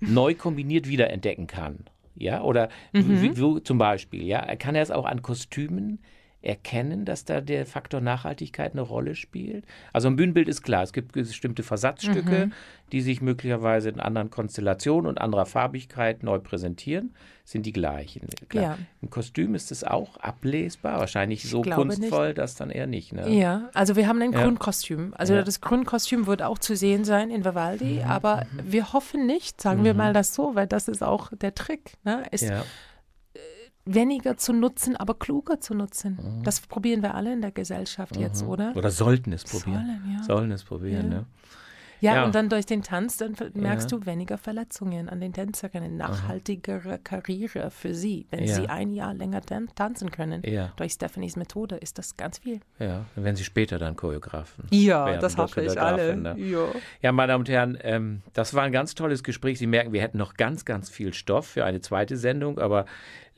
neu 0.00 0.34
kombiniert 0.34 0.88
wiederentdecken 0.88 1.46
kann? 1.46 1.84
Ja, 2.14 2.42
oder 2.42 2.70
mhm. 2.92 3.22
wie, 3.22 3.36
wie, 3.36 3.62
zum 3.62 3.76
Beispiel, 3.76 4.22
ja, 4.22 4.56
kann 4.56 4.74
er 4.74 4.82
es 4.82 4.90
auch 4.90 5.04
an 5.04 5.20
Kostümen 5.20 6.00
erkennen, 6.42 7.04
dass 7.04 7.24
da 7.24 7.40
der 7.40 7.66
Faktor 7.66 8.00
Nachhaltigkeit 8.00 8.72
eine 8.72 8.82
Rolle 8.82 9.14
spielt? 9.14 9.64
Also 9.92 10.08
ein 10.08 10.16
Bühnenbild 10.16 10.48
ist 10.48 10.62
klar, 10.62 10.82
es 10.82 10.92
gibt 10.92 11.12
bestimmte 11.12 11.62
Versatzstücke, 11.62 12.46
mhm. 12.46 12.52
die 12.92 13.00
sich 13.00 13.20
möglicherweise 13.20 13.88
in 13.88 14.00
anderen 14.00 14.30
Konstellationen 14.30 15.08
und 15.08 15.20
anderer 15.20 15.46
Farbigkeit 15.46 16.22
neu 16.22 16.38
präsentieren, 16.38 17.14
sind 17.44 17.64
die 17.64 17.72
gleichen. 17.72 18.28
Klar. 18.48 18.64
Ja. 18.64 18.78
Im 19.02 19.10
Kostüm 19.10 19.54
ist 19.54 19.70
es 19.70 19.84
auch 19.84 20.16
ablesbar, 20.16 20.98
wahrscheinlich 20.98 21.48
so 21.48 21.62
kunstvoll, 21.62 22.28
nicht. 22.28 22.38
dass 22.38 22.56
dann 22.56 22.70
eher 22.70 22.86
nicht. 22.88 23.12
Ne? 23.12 23.28
Ja, 23.28 23.70
also 23.72 23.94
wir 23.94 24.08
haben 24.08 24.20
ein 24.20 24.32
ja. 24.32 24.42
Grundkostüm. 24.42 25.14
Also 25.16 25.34
ja. 25.34 25.42
das 25.42 25.60
Grundkostüm 25.60 26.26
wird 26.26 26.42
auch 26.42 26.58
zu 26.58 26.74
sehen 26.74 27.04
sein 27.04 27.30
in 27.30 27.44
Vivaldi, 27.44 28.00
mhm. 28.02 28.10
aber 28.10 28.46
mhm. 28.52 28.72
wir 28.72 28.92
hoffen 28.92 29.26
nicht, 29.26 29.60
sagen 29.60 29.84
wir 29.84 29.92
mhm. 29.92 29.98
mal 29.98 30.12
das 30.12 30.34
so, 30.34 30.54
weil 30.54 30.66
das 30.66 30.88
ist 30.88 31.02
auch 31.02 31.30
der 31.40 31.54
Trick. 31.54 31.94
Ne? 32.04 32.24
Ist, 32.30 32.42
ja 32.42 32.64
weniger 33.86 34.36
zu 34.36 34.52
nutzen, 34.52 34.96
aber 34.96 35.14
kluger 35.14 35.60
zu 35.60 35.74
nutzen. 35.74 36.18
Mhm. 36.20 36.42
Das 36.42 36.60
probieren 36.60 37.02
wir 37.02 37.14
alle 37.14 37.32
in 37.32 37.40
der 37.40 37.52
Gesellschaft 37.52 38.16
mhm. 38.16 38.22
jetzt, 38.22 38.44
oder? 38.44 38.76
Oder 38.76 38.90
sollten 38.90 39.32
es 39.32 39.44
probieren. 39.44 39.86
Sollen, 39.86 40.16
ja. 40.16 40.22
Sollen 40.24 40.50
es 40.50 40.64
probieren, 40.64 41.12
ja. 41.12 41.18
Ne? 41.18 41.26
Ja, 42.00 42.16
ja, 42.16 42.24
und 42.24 42.34
dann 42.34 42.48
durch 42.48 42.66
den 42.66 42.82
Tanz, 42.82 43.16
dann 43.16 43.34
merkst 43.54 43.90
ja. 43.90 43.98
du 43.98 44.06
weniger 44.06 44.38
Verletzungen 44.38 45.08
an 45.08 45.20
den 45.20 45.32
Tänzerinnen, 45.32 45.96
nachhaltigere 45.96 46.90
Aha. 46.90 46.98
Karriere 47.02 47.70
für 47.70 47.94
sie. 47.94 48.26
Wenn 48.30 48.44
ja. 48.44 48.54
sie 48.54 48.68
ein 48.68 48.92
Jahr 48.92 49.14
länger 49.14 49.40
tan 49.40 49.68
tanzen 49.74 50.10
können, 50.10 50.42
durch 50.76 50.92
Stephanies 50.92 51.36
Methode, 51.36 51.76
ist 51.76 51.98
das 51.98 52.16
ganz 52.16 52.38
viel. 52.38 52.60
Ja, 52.78 53.06
dann 53.14 53.24
werden 53.24 53.36
sie 53.36 53.44
später 53.44 53.78
dann 53.78 53.96
Choreografen. 53.96 54.64
Ja, 54.70 55.06
werden, 55.06 55.20
das 55.20 55.36
hoffe 55.36 55.62
ich 55.62 55.80
alle. 55.80 56.16
Ne? 56.16 56.38
Ja. 56.38 56.66
ja, 57.00 57.12
meine 57.12 57.32
Damen 57.32 57.42
und 57.42 57.48
Herren, 57.48 57.78
ähm, 57.82 58.22
das 58.34 58.54
war 58.54 58.64
ein 58.64 58.72
ganz 58.72 58.94
tolles 58.94 59.22
Gespräch. 59.24 59.58
Sie 59.58 59.66
merken, 59.66 59.92
wir 59.92 60.02
hätten 60.02 60.18
noch 60.18 60.34
ganz, 60.34 60.64
ganz 60.64 60.90
viel 60.90 61.14
Stoff 61.14 61.46
für 61.46 61.64
eine 61.64 61.80
zweite 61.80 62.16
Sendung, 62.16 62.58
aber 62.58 62.84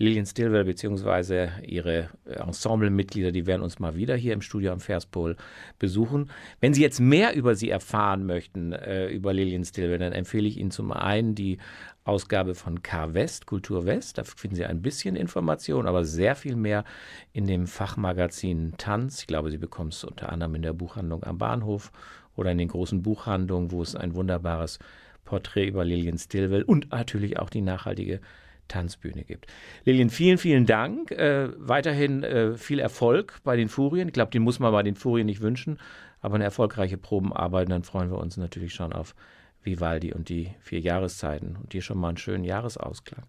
Lillian 0.01 0.27
Stilwell 0.27 0.65
bzw. 0.65 1.49
ihre 1.67 2.09
Ensemblemitglieder, 2.25 3.33
die 3.33 3.47
werden 3.47 3.63
uns 3.63 3.81
mal 3.81 3.97
wieder 3.97 4.15
hier 4.15 4.33
im 4.33 4.43
Studio 4.43 4.71
am 4.71 4.79
Verspol 4.79 5.37
besuchen. 5.81 6.31
Wenn 6.61 6.73
Sie 6.73 6.83
jetzt 6.83 7.01
mehr 7.01 7.35
über 7.35 7.57
sie 7.57 7.69
erfahren 7.69 8.25
möchten, 8.25 8.73
äh, 8.73 9.09
über 9.09 9.33
Lillian 9.33 9.65
Stilwell, 9.65 9.99
dann 9.99 10.13
empfehle 10.13 10.47
ich 10.47 10.57
Ihnen 10.57 10.71
zum 10.71 10.93
einen 10.93 11.35
die 11.35 11.59
Ausgabe 12.05 12.55
von 12.55 12.81
K 12.83 13.13
West, 13.13 13.47
Kultur 13.47 13.87
West. 13.87 14.19
Da 14.19 14.23
finden 14.23 14.55
Sie 14.55 14.65
ein 14.65 14.83
bisschen 14.83 15.17
Information, 15.17 15.89
aber 15.89 16.05
sehr 16.05 16.37
viel 16.37 16.55
mehr 16.55 16.85
in 17.33 17.49
dem 17.49 17.67
Fachmagazin 17.67 18.75
Tanz. 18.79 19.23
Ich 19.23 19.27
glaube, 19.27 19.51
Sie 19.51 19.59
bekommen 19.59 19.91
es 19.91 20.05
unter 20.05 20.31
anderem 20.31 20.55
in 20.55 20.63
der 20.63 20.75
Buchhandlung 20.75 21.25
am 21.25 21.39
Bahnhof 21.39 21.91
oder 22.37 22.53
in 22.53 22.59
den 22.59 22.69
großen 22.69 23.03
Buchhandlungen, 23.03 23.73
wo 23.73 23.83
es 23.83 23.97
ein 23.97 24.15
wunderbares 24.15 24.79
Porträt 25.25 25.67
über 25.67 25.85
Lillian 25.85 26.19
Stilwell 26.19 26.63
und 26.63 26.93
natürlich 26.93 27.41
auch 27.41 27.51
die 27.51 27.63
nachhaltige 27.63 28.21
Tanzbühne 28.69 29.25
gibt. 29.25 29.47
Lilian, 29.85 30.11
vielen, 30.11 30.39
vielen 30.39 30.66
Dank. 30.66 31.11
Äh, 31.11 31.49
weiterhin 31.57 32.23
äh, 32.23 32.57
viel 32.57 32.79
Erfolg 32.79 33.41
bei 33.45 33.57
den 33.57 33.69
Furien. 33.69 34.09
Ich 34.09 34.14
glaube, 34.14 34.31
den 34.31 34.43
muss 34.43 34.59
man 34.59 34.73
bei 34.73 34.83
den 34.83 34.95
Furien 34.95 35.27
nicht 35.27 35.41
wünschen, 35.41 35.79
aber 36.21 36.37
eine 36.37 36.45
erfolgreiche 36.45 36.99
Probenarbeit. 36.99 37.71
Dann 37.71 37.83
freuen 37.83 38.11
wir 38.11 38.19
uns 38.19 38.37
natürlich 38.37 38.75
schon 38.75 38.93
auf 38.93 39.14
Vivaldi 39.62 40.12
und 40.12 40.29
die 40.29 40.51
vier 40.61 40.81
Jahreszeiten 40.81 41.57
und 41.57 41.73
dir 41.73 41.83
schon 41.83 41.99
mal 41.99 42.09
einen 42.09 42.16
schönen 42.19 42.45
Jahresausklang. 42.45 43.25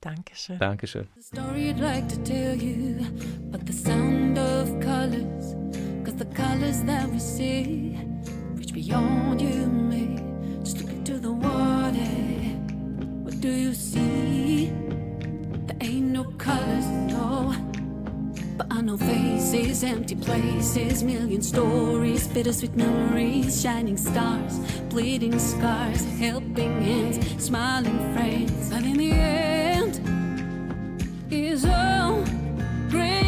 Dankeschön. 0.00 0.58
Dankeschön. 0.58 1.08
story 1.20 1.70
I'd 1.70 1.80
like 1.80 2.08
to 2.08 2.16
tell 2.22 2.54
you, 2.54 3.04
but 3.50 3.66
the 3.66 3.72
sound 3.72 4.38
of 4.38 4.68
colors, 4.80 5.56
cause 6.04 6.16
the 6.16 6.26
colors 6.26 6.84
that 6.84 7.10
we 7.10 7.18
see 7.18 7.98
reach 8.54 8.72
beyond 8.72 9.40
you 9.40 9.66
me. 9.66 10.15
Do 13.40 13.50
you 13.50 13.74
see? 13.74 14.72
There 15.66 15.76
ain't 15.80 16.10
no 16.12 16.24
colors, 16.38 16.86
no. 16.86 17.54
But 18.56 18.66
I 18.70 18.80
know 18.80 18.96
faces, 18.96 19.84
empty 19.84 20.16
places, 20.16 21.02
million 21.02 21.42
stories, 21.42 22.26
bittersweet 22.28 22.74
memories, 22.74 23.60
shining 23.60 23.96
stars, 23.96 24.58
bleeding 24.88 25.38
scars, 25.38 26.04
helping 26.18 26.80
hands, 26.82 27.44
smiling 27.44 27.98
friends. 28.14 28.70
But 28.70 28.84
in 28.84 28.96
the 28.96 29.12
end, 29.12 30.00
is 31.30 31.64
all 31.64 32.24
great. 32.88 33.25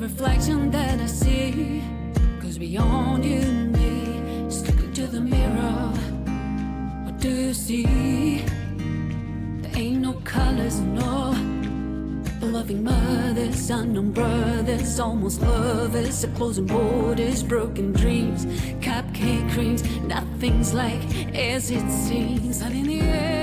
reflection 0.00 0.70
that 0.70 1.00
I 1.00 1.06
see. 1.06 1.82
Cause 2.40 2.58
beyond 2.58 3.24
you 3.24 3.40
and 3.40 3.72
me, 3.72 4.48
just 4.48 4.66
look 4.66 4.84
into 4.84 5.06
the 5.06 5.20
mirror. 5.20 5.92
What 7.04 7.18
do 7.18 7.28
you 7.28 7.54
see? 7.54 8.44
There 9.62 9.72
ain't 9.74 10.00
no 10.02 10.12
colors, 10.24 10.80
no. 10.80 11.34
Loving 12.40 12.82
mothers, 12.82 13.68
unknown 13.70 14.12
brothers, 14.12 15.00
almost 15.00 15.42
lovers, 15.42 16.24
a 16.24 16.28
closing 16.28 16.66
borders, 16.66 17.42
broken 17.42 17.92
dreams, 17.92 18.46
cupcake 18.80 19.52
creams, 19.52 19.82
nothing's 20.00 20.72
like 20.72 21.02
as 21.34 21.70
it 21.70 21.90
seems. 21.90 22.62
Out 22.62 22.72
in 22.72 22.84
the 22.84 23.00
air. 23.00 23.37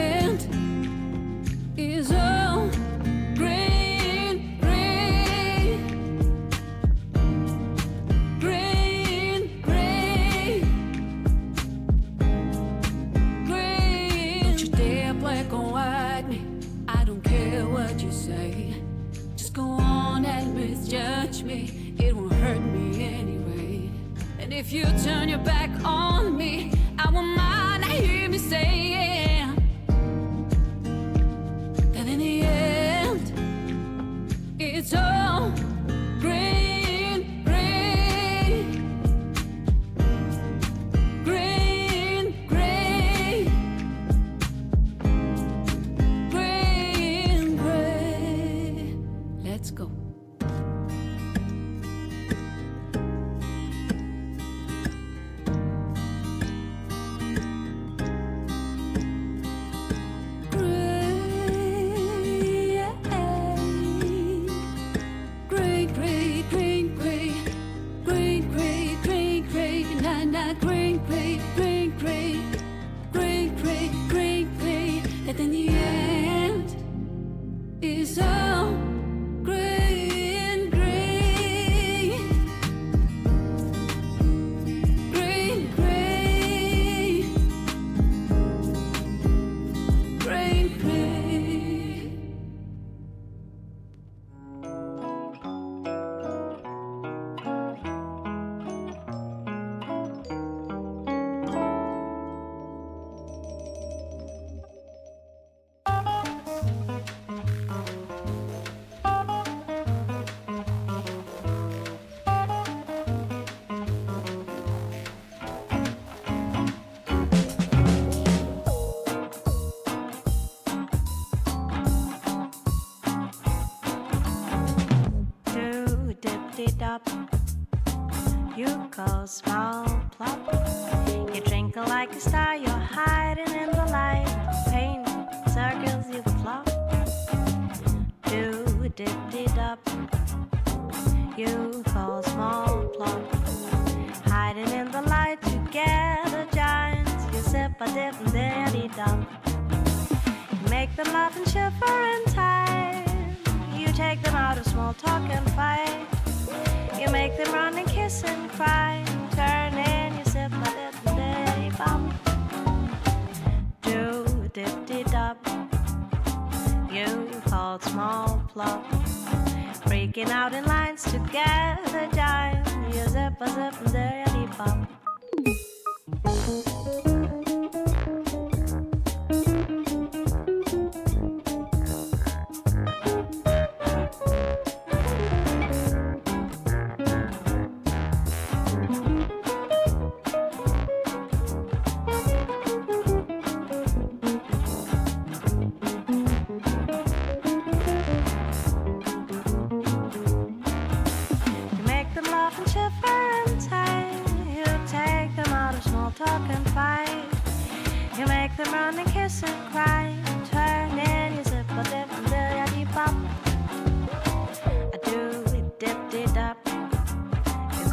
Pakistan. 132.16 132.55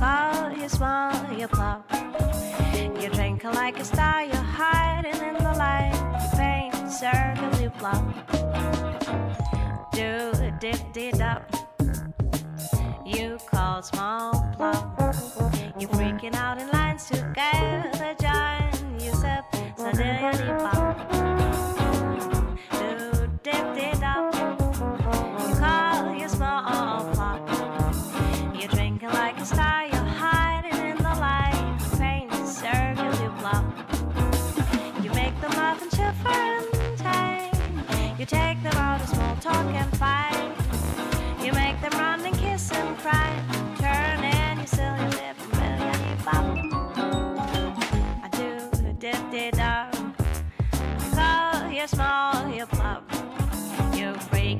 call 0.02 0.52
you 0.58 0.68
smile, 0.68 1.32
you 1.38 1.46
plow. 1.46 1.84
You 3.00 3.08
drink 3.10 3.44
like 3.44 3.78
a 3.78 3.84
star, 3.84 4.24
you're 4.24 4.48
hiding 4.60 5.20
in 5.28 5.34
the 5.34 5.54
light. 5.64 5.94
You 6.20 6.28
paint 6.38 6.74
circles, 6.90 7.60
you 7.62 7.70
plow. 7.70 8.00
Do 9.92 10.32
dip 10.58 10.80
did 10.92 11.20
up. 11.20 11.42
You 13.06 13.38
call 13.46 13.82
small 13.82 14.32
plow. 14.56 14.80
You're 15.78 15.90
freaking 15.90 16.34
out 16.34 16.60
in 16.60 16.68
lines 16.70 17.06
together. 17.06 17.81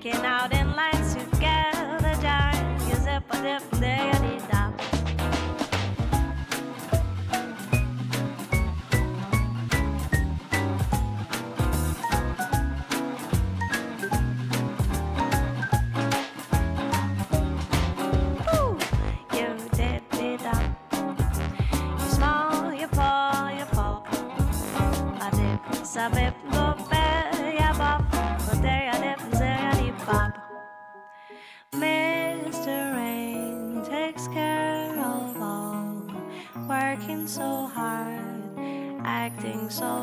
Drinking 0.03 0.25
out 0.27 0.62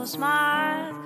smile. 0.10 0.99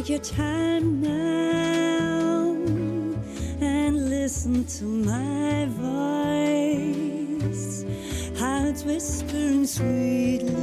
Take 0.00 0.08
your 0.08 0.20
time 0.20 1.02
now 1.02 2.56
and 3.60 4.08
listen 4.08 4.64
to 4.64 4.84
my 4.84 5.66
voice, 6.86 7.44
how 8.38 8.64
it's 8.64 8.82
whispering 8.82 9.66
sweetly, 9.66 10.54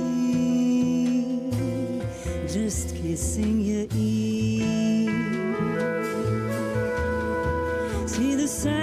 just 2.48 2.96
kissing 2.96 3.62
your 3.62 3.86
ear. 3.96 5.06
See 8.08 8.34
the 8.34 8.48
sunrise, 8.48 8.82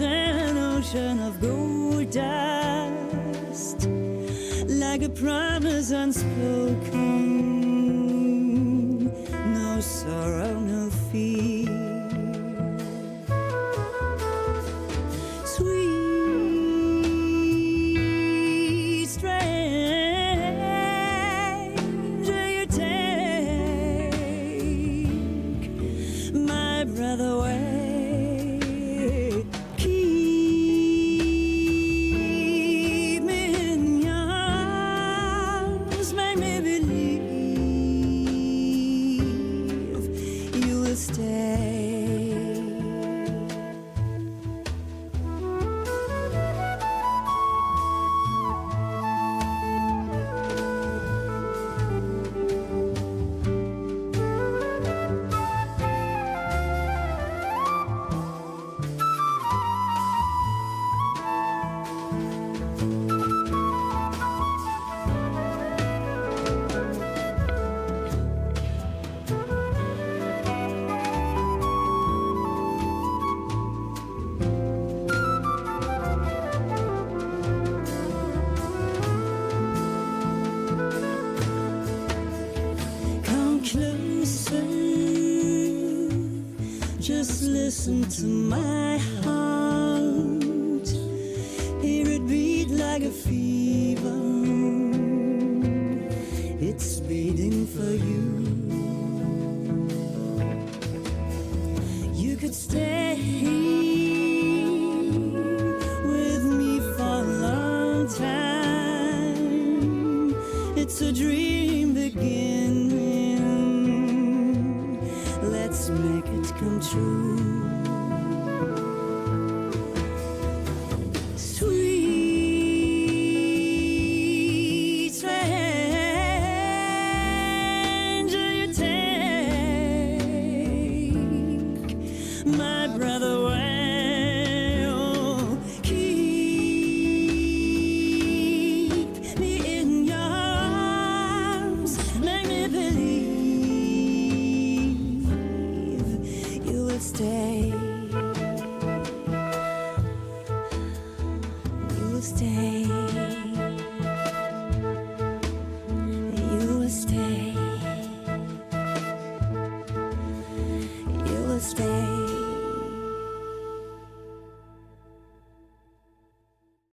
an 0.00 0.58
ocean 0.58 1.20
of 1.20 1.40
gold 1.40 2.10
dust, 2.10 3.88
like 4.66 5.02
a 5.02 5.10
promise 5.10 5.92
unspoken. 5.92 6.95